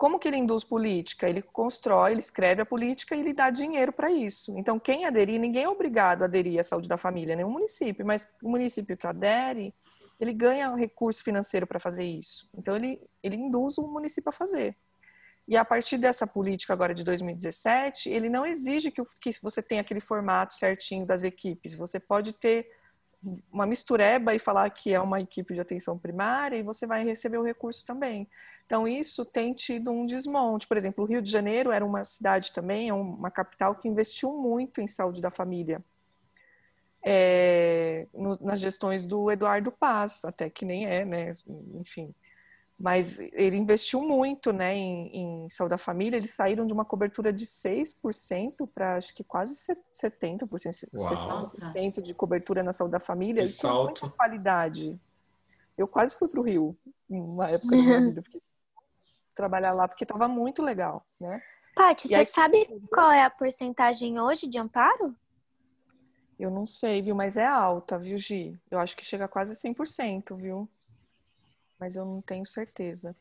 Como 0.00 0.18
que 0.18 0.26
ele 0.26 0.38
induz 0.38 0.64
política? 0.64 1.28
Ele 1.28 1.42
constrói, 1.42 2.12
ele 2.12 2.20
escreve 2.20 2.62
a 2.62 2.64
política 2.64 3.14
e 3.14 3.20
ele 3.20 3.34
dá 3.34 3.50
dinheiro 3.50 3.92
para 3.92 4.10
isso. 4.10 4.58
Então, 4.58 4.80
quem 4.80 5.04
aderir, 5.04 5.38
ninguém 5.38 5.64
é 5.64 5.68
obrigado 5.68 6.22
a 6.22 6.24
aderir 6.24 6.58
à 6.58 6.62
saúde 6.62 6.88
da 6.88 6.96
família, 6.96 7.36
nenhum 7.36 7.50
município, 7.50 8.06
mas 8.06 8.26
o 8.42 8.48
município 8.48 8.96
que 8.96 9.06
adere, 9.06 9.74
ele 10.18 10.32
ganha 10.32 10.70
um 10.70 10.74
recurso 10.74 11.22
financeiro 11.22 11.66
para 11.66 11.78
fazer 11.78 12.04
isso. 12.04 12.48
Então, 12.56 12.76
ele, 12.76 12.98
ele 13.22 13.36
induz 13.36 13.76
o 13.76 13.86
município 13.88 14.30
a 14.30 14.32
fazer. 14.32 14.74
E 15.46 15.54
a 15.54 15.66
partir 15.66 15.98
dessa 15.98 16.26
política 16.26 16.72
agora 16.72 16.94
de 16.94 17.04
2017, 17.04 18.08
ele 18.08 18.30
não 18.30 18.46
exige 18.46 18.90
que, 18.90 19.02
que 19.20 19.32
você 19.42 19.62
tenha 19.62 19.82
aquele 19.82 20.00
formato 20.00 20.54
certinho 20.54 21.04
das 21.04 21.24
equipes. 21.24 21.74
Você 21.74 22.00
pode 22.00 22.32
ter 22.32 22.66
uma 23.52 23.66
mistureba 23.66 24.34
e 24.34 24.38
falar 24.38 24.70
que 24.70 24.94
é 24.94 25.00
uma 25.00 25.20
equipe 25.20 25.52
de 25.52 25.60
atenção 25.60 25.98
primária 25.98 26.56
e 26.56 26.62
você 26.62 26.86
vai 26.86 27.04
receber 27.04 27.36
o 27.36 27.44
recurso 27.44 27.84
também. 27.84 28.26
Então, 28.70 28.86
isso 28.86 29.24
tem 29.24 29.52
tido 29.52 29.90
um 29.90 30.06
desmonte. 30.06 30.68
Por 30.68 30.76
exemplo, 30.76 31.02
o 31.02 31.06
Rio 31.08 31.20
de 31.20 31.28
Janeiro 31.28 31.72
era 31.72 31.84
uma 31.84 32.04
cidade 32.04 32.52
também, 32.52 32.88
é 32.88 32.94
uma 32.94 33.28
capital 33.28 33.74
que 33.74 33.88
investiu 33.88 34.32
muito 34.32 34.80
em 34.80 34.86
saúde 34.86 35.20
da 35.20 35.28
família. 35.28 35.82
É, 37.02 38.06
no, 38.14 38.38
nas 38.40 38.60
gestões 38.60 39.04
do 39.04 39.28
Eduardo 39.28 39.72
Paz, 39.72 40.24
até 40.24 40.48
que 40.48 40.64
nem 40.64 40.86
é, 40.86 41.04
né? 41.04 41.32
Enfim 41.74 42.14
mas 42.78 43.20
ele 43.20 43.58
investiu 43.58 44.00
muito 44.00 44.54
né, 44.54 44.74
em, 44.74 45.44
em, 45.44 45.50
saúde 45.50 45.72
da 45.72 45.76
família. 45.76 46.16
Eles 46.16 46.32
saíram 46.32 46.64
de 46.64 46.72
uma 46.72 46.82
cobertura 46.82 47.30
de 47.30 47.44
6% 47.44 48.66
para 48.74 48.96
acho 48.96 49.14
que 49.14 49.22
quase 49.22 49.54
70%, 49.92 50.88
Uau. 50.96 51.42
60% 51.42 52.00
de 52.00 52.14
cobertura 52.14 52.62
na 52.62 52.72
saúde 52.72 52.92
da 52.92 52.98
família. 53.00 53.42
Que 53.42 53.50
e 53.50 53.52
salto. 53.52 54.00
com 54.00 54.06
muita 54.06 54.16
qualidade. 54.16 54.98
Eu 55.76 55.86
quase 55.86 56.14
fui 56.14 56.26
para 56.30 56.40
o 56.40 56.42
Rio, 56.42 56.74
uma 57.06 57.50
época 57.50 57.76
da 57.76 57.82
minha 57.82 58.00
vida, 58.08 58.22
porque 58.22 58.40
trabalhar 59.40 59.72
lá, 59.72 59.88
porque 59.88 60.04
estava 60.04 60.28
muito 60.28 60.62
legal. 60.62 61.04
Né? 61.20 61.42
Paty, 61.74 62.08
você 62.08 62.14
aí, 62.14 62.26
sabe 62.26 62.66
qual 62.92 63.10
é 63.10 63.22
a 63.22 63.30
porcentagem 63.30 64.20
hoje 64.20 64.46
de 64.46 64.58
amparo? 64.58 65.16
Eu 66.38 66.50
não 66.50 66.66
sei, 66.66 67.02
viu? 67.02 67.14
Mas 67.14 67.36
é 67.36 67.46
alta, 67.46 67.98
viu, 67.98 68.16
Gi? 68.16 68.58
Eu 68.70 68.78
acho 68.78 68.96
que 68.96 69.04
chega 69.04 69.26
a 69.26 69.28
quase 69.28 69.54
100%, 69.54 70.36
viu? 70.36 70.68
mas 71.80 71.96
eu 71.96 72.04
não 72.04 72.20
tenho 72.20 72.44
certeza. 72.44 73.16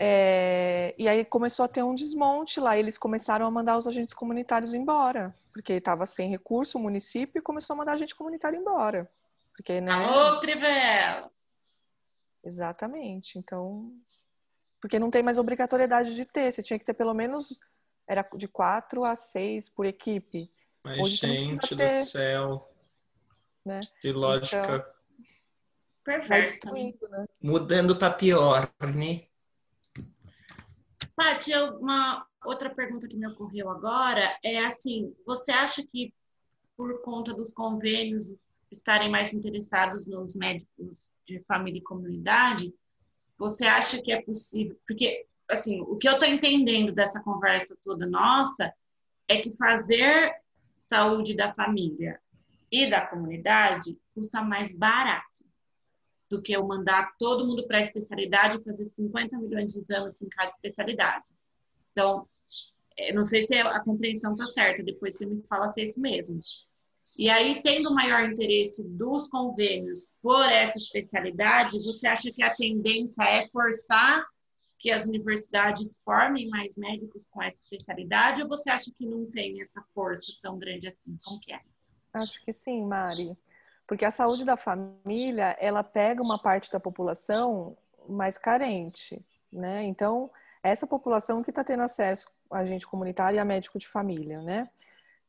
É, 0.00 0.94
e 0.96 1.06
aí 1.06 1.24
começou 1.24 1.64
a 1.64 1.68
ter 1.68 1.82
um 1.82 1.94
desmonte 1.94 2.58
lá, 2.58 2.78
eles 2.78 2.96
começaram 2.96 3.44
a 3.44 3.50
mandar 3.50 3.76
os 3.76 3.86
agentes 3.86 4.14
comunitários 4.14 4.72
embora, 4.72 5.34
porque 5.52 5.74
estava 5.74 6.06
sem 6.06 6.30
recurso 6.30 6.78
o 6.78 6.80
município 6.80 7.38
e 7.38 7.42
começou 7.42 7.74
a 7.74 7.76
mandar 7.76 7.92
agente 7.92 8.14
comunitário 8.14 8.58
embora. 8.58 9.10
Porque, 9.52 9.80
né, 9.80 9.92
Alô, 9.92 10.40
Crivella! 10.40 11.30
Exatamente, 12.42 13.38
então... 13.38 13.92
Porque 14.84 14.98
não 14.98 15.08
tem 15.08 15.22
mais 15.22 15.38
obrigatoriedade 15.38 16.14
de 16.14 16.26
ter, 16.26 16.52
você 16.52 16.62
tinha 16.62 16.78
que 16.78 16.84
ter 16.84 16.92
pelo 16.92 17.14
menos, 17.14 17.58
era 18.06 18.20
de 18.36 18.46
quatro 18.46 19.02
a 19.02 19.16
seis 19.16 19.66
por 19.66 19.86
equipe. 19.86 20.52
Mas, 20.84 20.98
Hoje, 20.98 21.16
gente 21.26 21.74
do 21.74 21.88
céu, 21.88 22.70
né? 23.64 23.80
que 23.98 24.12
lógica... 24.12 24.58
Então, 24.58 24.84
Perfeito. 26.04 27.08
Né? 27.08 27.24
Mudando 27.42 27.96
para 27.96 28.12
pior, 28.12 28.70
né? 28.94 29.24
Paty, 31.16 31.54
uma 31.80 32.26
outra 32.44 32.68
pergunta 32.68 33.08
que 33.08 33.16
me 33.16 33.26
ocorreu 33.26 33.70
agora 33.70 34.38
é 34.44 34.66
assim: 34.66 35.16
você 35.24 35.50
acha 35.50 35.82
que 35.82 36.12
por 36.76 37.00
conta 37.00 37.32
dos 37.32 37.54
convênios 37.54 38.50
estarem 38.70 39.10
mais 39.10 39.32
interessados 39.32 40.06
nos 40.06 40.36
médicos 40.36 41.10
de 41.26 41.42
família 41.44 41.78
e 41.78 41.82
comunidade, 41.82 42.70
você 43.44 43.66
acha 43.66 44.00
que 44.00 44.10
é 44.10 44.22
possível? 44.22 44.74
Porque, 44.86 45.26
assim, 45.46 45.82
o 45.82 45.96
que 45.96 46.08
eu 46.08 46.14
estou 46.14 46.26
entendendo 46.26 46.92
dessa 46.92 47.22
conversa 47.22 47.76
toda 47.82 48.06
nossa 48.06 48.72
é 49.28 49.36
que 49.36 49.54
fazer 49.54 50.34
saúde 50.78 51.36
da 51.36 51.52
família 51.52 52.18
e 52.72 52.88
da 52.88 53.06
comunidade 53.06 53.98
custa 54.14 54.40
mais 54.40 54.74
barato 54.74 55.44
do 56.30 56.40
que 56.40 56.52
eu 56.52 56.66
mandar 56.66 57.14
todo 57.18 57.46
mundo 57.46 57.66
para 57.66 57.76
a 57.76 57.80
especialidade 57.80 58.56
e 58.56 58.64
fazer 58.64 58.86
50 58.86 59.36
milhões 59.36 59.72
de 59.72 59.80
exames 59.80 60.22
em 60.22 60.28
cada 60.30 60.48
especialidade. 60.48 61.30
Então, 61.92 62.26
eu 62.96 63.14
não 63.14 63.26
sei 63.26 63.46
se 63.46 63.54
a 63.54 63.80
compreensão 63.80 64.32
está 64.32 64.48
certa, 64.48 64.82
depois 64.82 65.18
você 65.18 65.26
me 65.26 65.42
fala 65.42 65.68
se 65.68 65.82
é 65.82 65.84
isso 65.84 66.00
mesmo. 66.00 66.40
E 67.16 67.30
aí, 67.30 67.62
tendo 67.62 67.94
maior 67.94 68.24
interesse 68.24 68.82
dos 68.82 69.28
convênios 69.28 70.10
por 70.20 70.44
essa 70.50 70.78
especialidade, 70.78 71.78
você 71.84 72.08
acha 72.08 72.32
que 72.32 72.42
a 72.42 72.54
tendência 72.54 73.22
é 73.22 73.46
forçar 73.48 74.24
que 74.78 74.90
as 74.90 75.06
universidades 75.06 75.90
formem 76.04 76.48
mais 76.48 76.76
médicos 76.76 77.24
com 77.30 77.42
essa 77.42 77.56
especialidade 77.56 78.42
ou 78.42 78.48
você 78.48 78.68
acha 78.70 78.90
que 78.98 79.06
não 79.06 79.30
tem 79.30 79.60
essa 79.60 79.82
força 79.94 80.30
tão 80.42 80.58
grande 80.58 80.88
assim? 80.88 81.16
Como 81.24 81.40
que 81.40 81.52
é? 81.52 81.60
Acho 82.12 82.44
que 82.44 82.52
sim, 82.52 82.84
Mari. 82.84 83.36
Porque 83.86 84.04
a 84.04 84.10
saúde 84.10 84.44
da 84.44 84.56
família, 84.56 85.56
ela 85.60 85.82
pega 85.82 86.22
uma 86.22 86.38
parte 86.38 86.70
da 86.70 86.80
população 86.80 87.76
mais 88.08 88.36
carente, 88.36 89.24
né? 89.52 89.82
Então, 89.84 90.30
essa 90.62 90.86
população 90.86 91.42
que 91.42 91.50
está 91.50 91.62
tendo 91.62 91.82
acesso 91.82 92.28
a 92.50 92.58
agente 92.58 92.86
comunitário 92.86 93.36
e 93.36 93.38
a 93.38 93.44
médico 93.44 93.78
de 93.78 93.88
família, 93.88 94.42
né? 94.42 94.68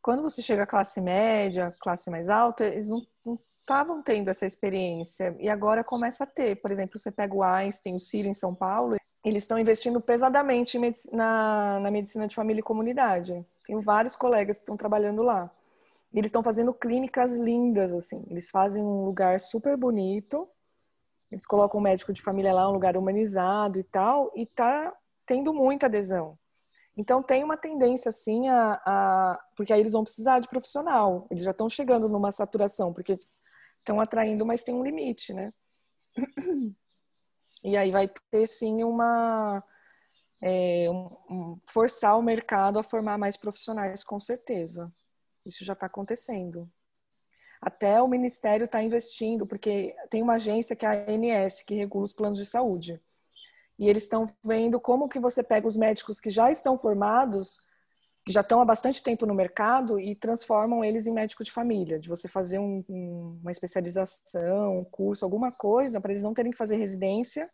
Quando 0.06 0.22
você 0.22 0.40
chega 0.40 0.62
à 0.62 0.68
classe 0.68 1.02
média, 1.02 1.76
classe 1.80 2.12
mais 2.12 2.30
alta, 2.30 2.64
eles 2.64 2.90
não 2.90 3.02
estavam 3.50 4.04
tendo 4.04 4.30
essa 4.30 4.46
experiência 4.46 5.36
e 5.40 5.50
agora 5.50 5.84
começa 5.84 6.26
a 6.26 6.28
ter. 6.28 6.62
Por 6.62 6.70
exemplo, 6.70 7.00
você 7.00 7.10
pega 7.10 7.34
o 7.34 7.42
Einstein, 7.42 7.96
o 7.96 8.00
Ciro 8.00 8.28
em 8.28 8.34
São 8.34 8.54
Paulo, 8.54 8.98
eles 9.26 9.42
estão 9.42 9.58
investindo 9.58 10.00
pesadamente 10.00 10.78
na, 11.12 11.80
na 11.80 11.90
medicina 11.90 12.28
de 12.28 12.36
família 12.36 12.60
e 12.60 12.64
comunidade. 12.64 13.44
Tenho 13.66 13.82
vários 13.82 14.16
colegas 14.16 14.58
que 14.58 14.62
estão 14.62 14.78
trabalhando 14.78 15.24
lá. 15.24 15.50
Eles 16.14 16.28
estão 16.28 16.44
fazendo 16.44 16.72
clínicas 16.72 17.36
lindas, 17.36 17.92
assim. 17.92 18.24
Eles 18.30 18.52
fazem 18.52 18.84
um 18.84 19.06
lugar 19.06 19.40
super 19.40 19.76
bonito. 19.76 20.48
Eles 21.32 21.48
colocam 21.48 21.80
um 21.80 21.84
médico 21.84 22.14
de 22.14 22.22
família 22.22 22.54
lá, 22.54 22.70
um 22.70 22.74
lugar 22.74 22.96
humanizado 22.96 23.80
e 23.80 23.84
tal. 23.84 24.32
E 24.36 24.46
tá 24.46 24.94
tendo 25.26 25.52
muita 25.52 25.88
adesão. 25.88 26.38
Então 26.98 27.22
tem 27.22 27.44
uma 27.44 27.58
tendência, 27.58 28.10
assim, 28.10 28.48
a, 28.48 28.82
a... 28.86 29.46
Porque 29.56 29.74
aí 29.74 29.80
eles 29.80 29.94
vão 29.94 30.04
precisar 30.04 30.40
de 30.40 30.48
profissional. 30.48 31.28
Eles 31.30 31.44
já 31.44 31.52
estão 31.52 31.70
chegando 31.70 32.08
numa 32.08 32.32
saturação, 32.32 32.94
porque 32.94 33.12
estão 33.12 34.00
atraindo, 34.00 34.46
mas 34.46 34.64
tem 34.64 34.74
um 34.74 34.84
limite, 34.84 35.34
né? 35.34 35.54
E 37.64 37.76
aí 37.76 37.90
vai 37.90 38.08
ter, 38.30 38.48
sim, 38.48 38.84
uma... 38.84 39.64
É, 40.40 40.88
um, 40.92 41.18
um, 41.28 41.60
forçar 41.66 42.16
o 42.16 42.22
mercado 42.22 42.78
a 42.78 42.84
formar 42.84 43.18
mais 43.18 43.36
profissionais, 43.36 44.04
com 44.04 44.20
certeza. 44.20 44.94
Isso 45.44 45.66
já 45.66 45.74
está 45.74 45.88
acontecendo. 45.88 46.70
Até 47.60 48.00
o 48.00 48.08
Ministério 48.08 48.66
está 48.66 48.84
investindo, 48.84 49.48
porque 49.48 49.96
tem 50.12 50.22
uma 50.22 50.36
agência 50.36 50.76
que 50.76 50.86
é 50.86 50.90
a 50.90 51.12
ANS, 51.12 51.64
que 51.64 51.74
regula 51.74 52.04
os 52.04 52.14
planos 52.14 52.38
de 52.38 52.46
saúde. 52.46 53.02
E 53.78 53.90
eles 53.90 54.04
estão 54.04 54.30
vendo 54.44 54.80
como 54.80 55.10
que 55.10 55.20
você 55.20 55.44
pega 55.44 55.68
os 55.68 55.76
médicos 55.76 56.20
que 56.20 56.30
já 56.30 56.50
estão 56.50 56.78
formados, 56.78 57.60
que 58.26 58.32
já 58.32 58.42
estão 58.42 58.62
há 58.62 58.66
bastante 58.66 59.04
tempo 59.04 59.26
no 59.26 59.34
mercado, 59.34 60.00
e 60.00 60.16
transformam 60.16 60.84
eles 60.84 61.06
em 61.06 61.14
médico 61.14 61.44
de 61.44 61.52
família. 61.52 62.00
De 62.00 62.10
você 62.10 62.28
fazer 62.28 62.60
um, 62.60 62.84
um, 62.90 63.40
uma 63.42 63.52
especialização, 63.52 64.80
um 64.80 64.86
curso, 64.86 65.26
alguma 65.26 65.52
coisa, 65.52 66.00
para 66.00 66.12
eles 66.12 66.24
não 66.24 66.34
terem 66.34 66.52
que 66.52 66.58
fazer 66.58 66.78
residência, 66.78 67.50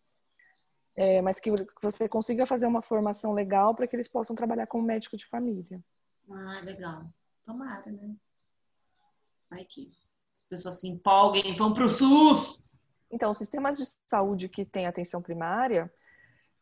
é, 0.95 1.21
mas 1.21 1.39
que 1.39 1.49
você 1.81 2.07
consiga 2.07 2.45
fazer 2.45 2.67
uma 2.67 2.81
formação 2.81 3.33
legal 3.33 3.73
para 3.73 3.87
que 3.87 3.95
eles 3.95 4.07
possam 4.07 4.35
trabalhar 4.35 4.67
como 4.67 4.83
médico 4.83 5.17
de 5.17 5.25
família. 5.25 5.83
Ah, 6.29 6.61
legal. 6.63 7.05
Tomara, 7.43 7.91
né? 7.91 8.15
Vai 9.49 9.65
que 9.65 9.91
as 10.33 10.45
pessoas 10.45 10.79
se 10.79 10.87
empolguem, 10.87 11.55
vão 11.55 11.73
para 11.73 11.85
o 11.85 11.89
SUS. 11.89 12.75
Então, 13.09 13.33
sistemas 13.33 13.77
de 13.77 13.83
saúde 14.07 14.47
que 14.47 14.63
têm 14.63 14.87
atenção 14.87 15.21
primária, 15.21 15.91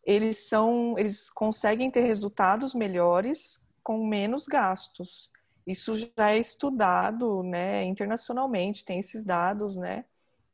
eles 0.10 0.50
são, 0.50 0.98
eles 0.98 1.30
conseguem 1.30 1.92
ter 1.92 2.02
resultados 2.02 2.74
melhores 2.74 3.64
com 3.84 4.04
menos 4.08 4.48
gastos. 4.48 5.30
Isso 5.68 5.96
já 5.98 6.32
é 6.32 6.40
estudado, 6.40 7.44
né, 7.44 7.84
internacionalmente, 7.84 8.84
tem 8.84 8.98
esses 8.98 9.24
dados, 9.24 9.76
né? 9.76 10.06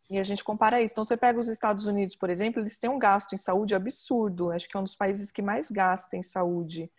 E 0.09 0.17
a 0.19 0.23
gente 0.25 0.43
compara 0.43 0.81
isso. 0.81 0.93
Então, 0.93 1.05
você 1.05 1.15
pega 1.15 1.39
os 1.39 1.47
Estados 1.47 1.87
Unidos, 1.87 2.17
por 2.17 2.29
exemplo, 2.29 2.59
eles 2.59 2.77
têm 2.77 2.89
um 2.89 2.99
gasto 2.99 3.33
em 3.33 3.37
saúde 3.37 3.73
absurdo. 3.73 4.51
Acho 4.51 4.67
que 4.67 4.75
é 4.75 4.79
um 4.79 4.83
dos 4.83 4.93
países 4.93 5.31
que 5.31 5.41
mais 5.41 5.71
gasta 5.71 6.17
em 6.17 6.21
saúde. 6.21 6.91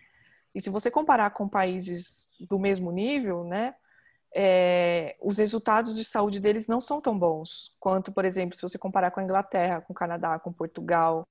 E 0.54 0.60
se 0.60 0.70
você 0.70 0.90
comparar 0.90 1.30
com 1.30 1.46
países 1.46 2.30
do 2.40 2.58
mesmo 2.58 2.90
nível, 2.90 3.44
né, 3.44 3.74
é, 4.34 5.14
os 5.20 5.36
resultados 5.36 5.94
de 5.94 6.04
saúde 6.04 6.40
deles 6.40 6.66
não 6.66 6.80
são 6.80 7.02
tão 7.02 7.16
bons 7.18 7.76
quanto, 7.78 8.10
por 8.10 8.24
exemplo, 8.24 8.56
se 8.56 8.62
você 8.62 8.78
comparar 8.78 9.10
com 9.10 9.20
a 9.20 9.22
Inglaterra, 9.22 9.82
com 9.82 9.92
o 9.92 9.96
Canadá, 9.96 10.38
com 10.38 10.50
Portugal, 10.52 11.26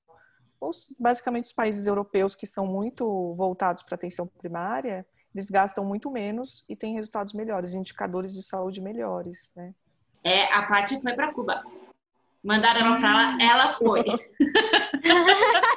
os, 0.60 0.92
basicamente 0.98 1.44
os 1.44 1.52
países 1.52 1.86
europeus 1.86 2.34
que 2.34 2.46
são 2.46 2.66
muito 2.66 3.34
voltados 3.34 3.82
para 3.82 3.94
atenção 3.94 4.26
primária, 4.26 5.06
eles 5.34 5.50
gastam 5.50 5.84
muito 5.84 6.10
menos 6.10 6.64
e 6.68 6.74
têm 6.74 6.94
resultados 6.94 7.34
melhores, 7.34 7.74
indicadores 7.74 8.32
de 8.32 8.42
saúde 8.42 8.80
melhores, 8.80 9.52
né? 9.54 9.74
É, 10.24 10.52
a 10.52 10.66
Paty 10.66 11.00
foi 11.00 11.14
para 11.14 11.32
Cuba. 11.32 11.62
Mandaram 12.42 12.80
ela 12.80 12.98
para 12.98 13.14
lá, 13.14 13.38
ela 13.40 13.68
foi. 13.74 14.04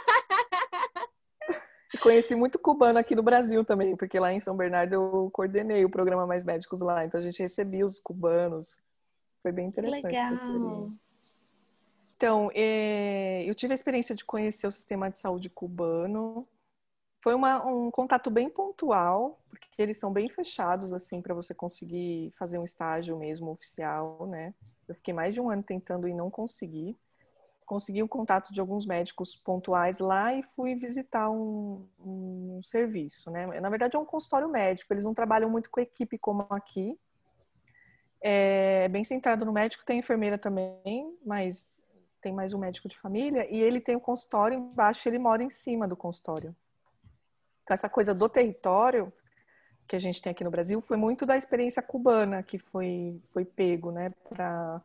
Conheci 2.02 2.34
muito 2.36 2.58
cubano 2.58 2.98
aqui 2.98 3.14
no 3.16 3.22
Brasil 3.22 3.66
também, 3.66 3.96
porque 3.96 4.20
lá 4.20 4.32
em 4.32 4.40
São 4.40 4.56
Bernardo 4.56 4.94
eu 4.94 5.30
coordenei 5.34 5.84
o 5.84 5.90
programa 5.90 6.26
Mais 6.26 6.46
Médicos 6.46 6.80
lá, 6.82 7.06
então 7.06 7.20
a 7.20 7.24
gente 7.24 7.42
recebia 7.42 7.84
os 7.84 8.00
cubanos. 8.00 8.80
Foi 9.42 9.52
bem 9.52 9.68
interessante 9.68 10.04
Legal. 10.04 10.34
essa 10.34 10.34
experiência. 10.36 11.09
Então, 12.20 12.52
é, 12.54 13.46
eu 13.46 13.56
tive 13.56 13.72
a 13.72 13.76
experiência 13.76 14.14
de 14.14 14.26
conhecer 14.26 14.68
o 14.68 14.72
sistema 14.72 15.10
de 15.10 15.18
saúde 15.18 15.50
cubano. 15.50 16.46
Foi 17.24 17.34
uma, 17.34 17.66
um 17.66 17.90
contato 17.90 18.30
bem 18.30 18.50
pontual, 18.50 19.40
porque 19.50 19.82
eles 19.82 19.98
são 19.98 20.12
bem 20.12 20.30
fechados, 20.30 20.92
assim, 20.92 21.22
para 21.22 21.34
você 21.34 21.54
conseguir 21.54 22.30
fazer 22.38 22.58
um 22.58 22.66
estágio 22.66 23.18
mesmo 23.18 23.50
oficial, 23.52 24.28
né? 24.28 24.54
Eu 24.86 24.96
fiquei 24.96 25.14
mais 25.14 25.34
de 25.34 25.40
um 25.40 25.50
ano 25.50 25.64
tentando 25.64 26.10
e 26.10 26.14
não 26.14 26.30
consegui 26.30 26.98
consegui 27.66 28.02
o 28.02 28.08
contato 28.08 28.52
de 28.52 28.60
alguns 28.60 28.88
médicos 28.88 29.36
pontuais 29.36 30.00
lá 30.00 30.34
e 30.34 30.42
fui 30.42 30.74
visitar 30.74 31.30
um, 31.30 31.88
um, 32.00 32.60
serviço, 32.64 33.30
né? 33.30 33.46
Na 33.62 33.70
verdade 33.70 33.96
é 33.96 34.00
um 34.00 34.06
consultório 34.06 34.50
médico, 34.50 34.92
eles 34.92 35.06
não 35.06 35.14
trabalham 35.14 35.52
muito 35.52 35.70
com 35.70 35.80
equipe 35.80 36.18
como 36.18 36.48
aqui. 36.50 37.00
É 38.20 38.90
bem 38.90 39.04
centrado 39.04 39.46
no 39.46 39.54
médico, 39.54 39.86
tem 39.86 40.00
enfermeira 40.00 40.36
também, 40.36 41.16
mas 41.24 41.88
tem 42.22 42.34
mais 42.34 42.54
um 42.54 42.60
médico 42.60 42.88
de 42.88 42.98
família 42.98 43.48
e 43.50 43.62
ele 43.62 43.80
tem 43.80 43.96
o 43.96 44.00
um 44.00 44.02
consultório 44.02 44.58
embaixo, 44.58 45.08
ele 45.08 45.20
mora 45.20 45.44
em 45.44 45.50
cima 45.50 45.88
do 45.88 45.96
consultório. 45.96 46.56
Então 47.64 47.74
essa 47.74 47.90
coisa 47.90 48.14
do 48.14 48.28
território 48.28 49.12
que 49.88 49.96
a 49.96 50.00
gente 50.00 50.22
tem 50.22 50.32
aqui 50.32 50.44
no 50.44 50.52
Brasil 50.52 50.82
foi 50.82 50.98
muito 50.98 51.26
da 51.26 51.36
experiência 51.36 51.82
cubana 51.82 52.44
que 52.44 52.58
foi 52.58 53.20
foi 53.24 53.46
pego, 53.46 53.92
né, 53.92 54.12
para 54.30 54.82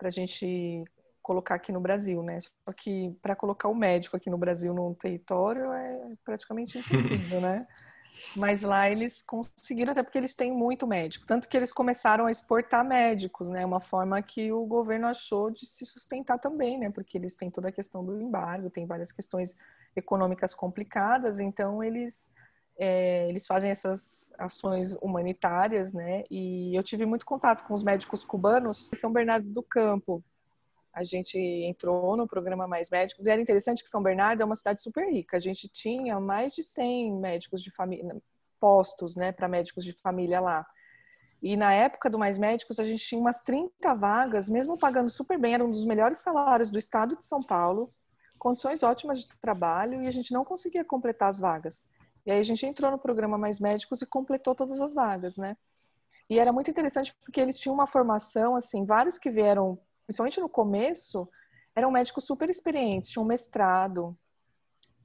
a 0.00 0.10
gente 0.10 0.84
colocar 1.22 1.56
aqui 1.56 1.70
no 1.70 1.80
Brasil, 1.80 2.22
né? 2.22 2.38
Só 2.40 2.72
que 2.74 3.14
para 3.20 3.36
colocar 3.36 3.68
o 3.68 3.74
médico 3.74 4.16
aqui 4.16 4.30
no 4.30 4.38
Brasil 4.38 4.72
num 4.72 4.94
território 4.94 5.70
é 5.72 6.16
praticamente 6.24 6.78
impossível, 6.78 7.40
né? 7.42 7.66
Mas 8.36 8.62
lá 8.62 8.90
eles 8.90 9.22
conseguiram, 9.22 9.92
até 9.92 10.02
porque 10.02 10.18
eles 10.18 10.34
têm 10.34 10.52
muito 10.52 10.86
médico. 10.86 11.26
Tanto 11.26 11.48
que 11.48 11.56
eles 11.56 11.72
começaram 11.72 12.26
a 12.26 12.30
exportar 12.32 12.84
médicos, 12.84 13.48
né? 13.48 13.64
Uma 13.64 13.80
forma 13.80 14.20
que 14.22 14.52
o 14.52 14.64
governo 14.66 15.06
achou 15.06 15.50
de 15.50 15.66
se 15.66 15.84
sustentar 15.86 16.38
também, 16.38 16.78
né? 16.78 16.90
Porque 16.90 17.16
eles 17.16 17.34
têm 17.34 17.50
toda 17.50 17.68
a 17.68 17.72
questão 17.72 18.04
do 18.04 18.20
embargo, 18.20 18.70
tem 18.70 18.86
várias 18.86 19.12
questões 19.12 19.56
econômicas 19.96 20.54
complicadas, 20.54 21.40
então 21.40 21.82
eles. 21.82 22.34
É, 22.80 23.28
eles 23.28 23.44
fazem 23.44 23.72
essas 23.72 24.32
ações 24.38 24.92
humanitárias, 25.02 25.92
né? 25.92 26.22
E 26.30 26.76
eu 26.76 26.82
tive 26.82 27.04
muito 27.04 27.26
contato 27.26 27.66
com 27.66 27.74
os 27.74 27.82
médicos 27.82 28.24
cubanos 28.24 28.88
em 28.92 28.96
São 28.96 29.12
Bernardo 29.12 29.48
do 29.48 29.64
Campo, 29.64 30.22
a 30.98 31.04
gente 31.04 31.38
entrou 31.38 32.16
no 32.16 32.26
programa 32.26 32.66
Mais 32.66 32.90
Médicos 32.90 33.24
e 33.24 33.30
era 33.30 33.40
interessante 33.40 33.84
que 33.84 33.88
São 33.88 34.02
Bernardo 34.02 34.42
é 34.42 34.44
uma 34.44 34.56
cidade 34.56 34.82
super 34.82 35.08
rica. 35.08 35.36
A 35.36 35.40
gente 35.40 35.68
tinha 35.68 36.18
mais 36.18 36.54
de 36.54 36.64
100 36.64 37.12
médicos 37.20 37.62
de 37.62 37.70
família, 37.70 38.16
postos, 38.58 39.14
né, 39.14 39.30
para 39.30 39.46
médicos 39.46 39.84
de 39.84 39.92
família 39.92 40.40
lá. 40.40 40.66
E 41.40 41.56
na 41.56 41.72
época 41.72 42.10
do 42.10 42.18
Mais 42.18 42.36
Médicos, 42.36 42.80
a 42.80 42.84
gente 42.84 43.04
tinha 43.04 43.20
umas 43.20 43.40
30 43.42 43.94
vagas, 43.94 44.48
mesmo 44.48 44.76
pagando 44.76 45.08
super 45.08 45.38
bem, 45.38 45.54
era 45.54 45.64
um 45.64 45.70
dos 45.70 45.84
melhores 45.84 46.18
salários 46.18 46.68
do 46.68 46.78
estado 46.78 47.16
de 47.16 47.24
São 47.24 47.44
Paulo, 47.44 47.88
condições 48.40 48.82
ótimas 48.82 49.20
de 49.20 49.28
trabalho, 49.40 50.02
e 50.02 50.08
a 50.08 50.10
gente 50.10 50.32
não 50.32 50.44
conseguia 50.44 50.84
completar 50.84 51.30
as 51.30 51.38
vagas. 51.38 51.88
E 52.26 52.32
aí 52.32 52.40
a 52.40 52.42
gente 52.42 52.66
entrou 52.66 52.90
no 52.90 52.98
programa 52.98 53.38
Mais 53.38 53.60
Médicos 53.60 54.02
e 54.02 54.06
completou 54.06 54.52
todas 54.52 54.80
as 54.80 54.92
vagas, 54.92 55.36
né? 55.36 55.56
E 56.28 56.40
era 56.40 56.52
muito 56.52 56.70
interessante 56.70 57.14
porque 57.22 57.40
eles 57.40 57.56
tinham 57.56 57.72
uma 57.72 57.86
formação, 57.86 58.56
assim, 58.56 58.84
vários 58.84 59.16
que 59.16 59.30
vieram 59.30 59.78
principalmente 60.08 60.40
no 60.40 60.48
começo, 60.48 61.28
eram 61.76 61.90
médicos 61.90 62.24
super 62.24 62.48
experientes, 62.48 63.10
tinham 63.10 63.26
mestrado, 63.26 64.16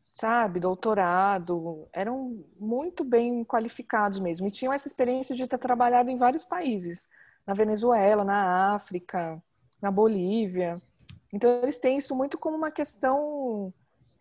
sabe, 0.09 0.61
doutorado, 0.61 1.89
eram 1.91 2.45
muito 2.57 3.03
bem 3.03 3.43
qualificados 3.43 4.21
mesmo. 4.21 4.47
E 4.47 4.51
tinham 4.51 4.71
essa 4.71 4.87
experiência 4.87 5.35
de 5.35 5.45
ter 5.45 5.57
trabalhado 5.57 6.09
em 6.09 6.15
vários 6.15 6.45
países, 6.45 7.09
na 7.45 7.53
Venezuela, 7.53 8.23
na 8.23 8.73
África, 8.73 9.43
na 9.81 9.91
Bolívia. 9.91 10.81
Então 11.33 11.49
eles 11.61 11.79
têm 11.79 11.97
isso 11.97 12.15
muito 12.15 12.37
como 12.37 12.55
uma 12.55 12.71
questão 12.71 13.73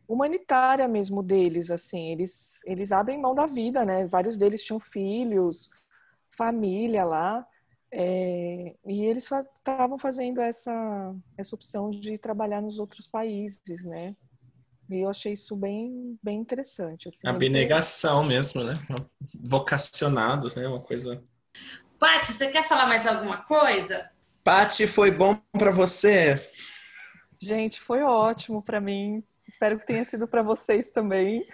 humanitária 0.08 0.88
mesmo 0.88 1.22
deles, 1.22 1.70
assim, 1.70 2.10
eles 2.10 2.60
eles 2.64 2.90
abrem 2.90 3.20
mão 3.20 3.36
da 3.36 3.46
vida, 3.46 3.84
né? 3.84 4.08
Vários 4.08 4.36
deles 4.36 4.64
tinham 4.64 4.80
filhos, 4.80 5.70
família 6.36 7.04
lá. 7.04 7.46
É, 7.94 8.74
e 8.86 9.04
eles 9.04 9.28
estavam 9.54 9.98
fazendo 9.98 10.40
essa, 10.40 11.14
essa 11.36 11.54
opção 11.54 11.90
de 11.90 12.16
trabalhar 12.16 12.62
nos 12.62 12.78
outros 12.78 13.06
países, 13.06 13.84
né? 13.84 14.16
E 14.90 15.00
eu 15.00 15.10
achei 15.10 15.34
isso 15.34 15.54
bem, 15.56 16.18
bem 16.22 16.38
interessante. 16.40 17.08
Assim, 17.08 17.28
Abnegação 17.28 18.20
têm... 18.20 18.28
mesmo, 18.28 18.64
né? 18.64 18.72
Vocacionados, 19.44 20.54
né? 20.54 20.66
Uma 20.66 20.80
coisa. 20.80 21.22
Paty, 21.98 22.32
você 22.32 22.48
quer 22.48 22.66
falar 22.66 22.86
mais 22.86 23.06
alguma 23.06 23.42
coisa? 23.44 24.10
Paty, 24.42 24.86
foi 24.86 25.10
bom 25.10 25.36
para 25.52 25.70
você? 25.70 26.40
Gente, 27.40 27.80
foi 27.80 28.02
ótimo 28.02 28.62
para 28.62 28.80
mim. 28.80 29.22
Espero 29.46 29.78
que 29.78 29.86
tenha 29.86 30.04
sido 30.04 30.26
para 30.26 30.42
vocês 30.42 30.90
também. 30.90 31.46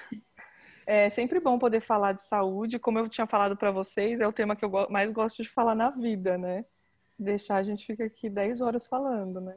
É 0.91 1.11
sempre 1.11 1.39
bom 1.39 1.59
poder 1.59 1.83
falar 1.83 2.15
de 2.15 2.23
saúde. 2.23 2.79
Como 2.79 2.99
eu 2.99 3.11
tinha 3.11 3.27
falado 3.27 3.55
para 3.55 3.71
vocês, 3.71 4.23
é 4.23 4.27
o 4.27 4.33
tema 4.33 4.57
que 4.57 4.65
eu 4.65 4.71
mais 4.89 5.11
gosto 5.11 5.43
de 5.43 5.49
falar 5.51 5.75
na 5.75 5.91
vida, 5.91 6.39
né? 6.39 6.65
Se 7.07 7.23
deixar, 7.23 7.57
a 7.57 7.63
gente 7.63 7.85
fica 7.85 8.07
aqui 8.07 8.31
10 8.31 8.63
horas 8.63 8.89
falando, 8.89 9.39
né? 9.39 9.55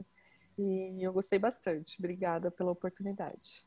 E 0.58 1.02
eu 1.02 1.10
gostei 1.10 1.38
bastante. 1.38 1.96
Obrigada 1.98 2.50
pela 2.50 2.70
oportunidade. 2.70 3.64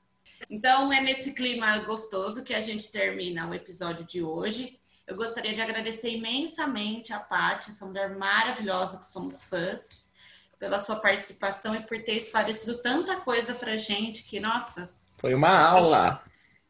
Então, 0.47 0.93
é 0.93 1.01
nesse 1.01 1.33
clima 1.33 1.75
gostoso 1.79 2.43
que 2.43 2.53
a 2.53 2.61
gente 2.61 2.91
termina 2.91 3.49
o 3.49 3.53
episódio 3.55 4.05
de 4.05 4.21
hoje. 4.21 4.79
Eu 5.07 5.15
gostaria 5.15 5.51
de 5.51 5.59
agradecer 5.59 6.11
imensamente 6.11 7.13
a 7.13 7.19
Paty, 7.19 7.71
essa 7.71 7.87
mulher 7.87 8.15
maravilhosa 8.15 8.99
que 8.99 9.05
somos 9.05 9.45
fãs, 9.45 10.11
pela 10.59 10.77
sua 10.77 10.97
participação 10.97 11.73
e 11.73 11.81
por 11.81 11.99
ter 12.03 12.13
esclarecido 12.13 12.77
tanta 12.77 13.15
coisa 13.21 13.55
pra 13.55 13.75
gente 13.75 14.23
que, 14.23 14.39
nossa. 14.39 14.87
Foi 15.17 15.33
uma 15.33 15.49
aula. 15.49 16.23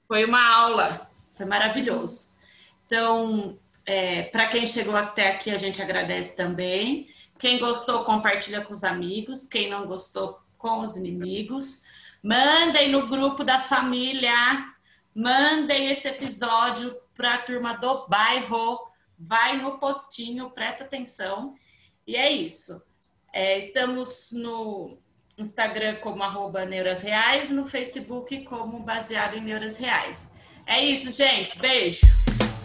Foi 0.08 0.26
uma 0.26 0.44
aula. 0.56 1.10
Foi 1.34 1.46
maravilhoso. 1.46 2.34
Então, 2.86 3.58
é, 3.86 4.24
para 4.24 4.48
quem 4.48 4.66
chegou 4.66 4.96
até 4.96 5.32
aqui, 5.32 5.52
a 5.52 5.58
gente 5.58 5.82
agradece 5.82 6.36
também. 6.36 7.10
Quem 7.38 7.60
gostou, 7.60 8.04
compartilha 8.04 8.62
com 8.62 8.74
os 8.74 8.84
amigos. 8.84 9.46
Quem 9.46 9.70
não 9.70 9.86
gostou, 9.86 10.40
com 10.58 10.80
os 10.80 10.96
inimigos. 10.96 11.84
Mandem 12.24 12.90
no 12.90 13.08
grupo 13.08 13.44
da 13.44 13.60
família. 13.60 14.34
Mandem 15.14 15.92
esse 15.92 16.08
episódio 16.08 16.96
para 17.16 17.36
a 17.36 17.38
turma 17.40 17.74
do 17.74 18.08
bairro. 18.08 18.80
Vai 19.18 19.58
no 19.58 19.78
postinho, 19.80 20.50
presta 20.52 20.84
atenção. 20.84 21.56
E 22.06 22.16
é 22.16 22.32
isso. 22.32 22.82
É, 23.34 23.58
estamos 23.58 24.32
no 24.32 24.98
Instagram 25.38 25.96
como 25.96 26.24
arroba 26.24 26.64
Neuras 26.66 27.02
Reais, 27.02 27.50
no 27.50 27.66
Facebook 27.66 28.44
como 28.46 28.80
baseado 28.80 29.36
em 29.36 29.42
Neuras 29.42 29.78
Reais. 29.78 30.32
É 30.66 30.82
isso, 30.82 31.12
gente. 31.12 31.60
Beijo. 31.60 32.08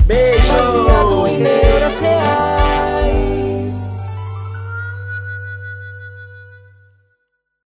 Beijo. 0.07 0.53
Baseado 0.53 1.27
em 1.27 1.39
Neuras 1.39 2.01
Reais. 2.01 2.60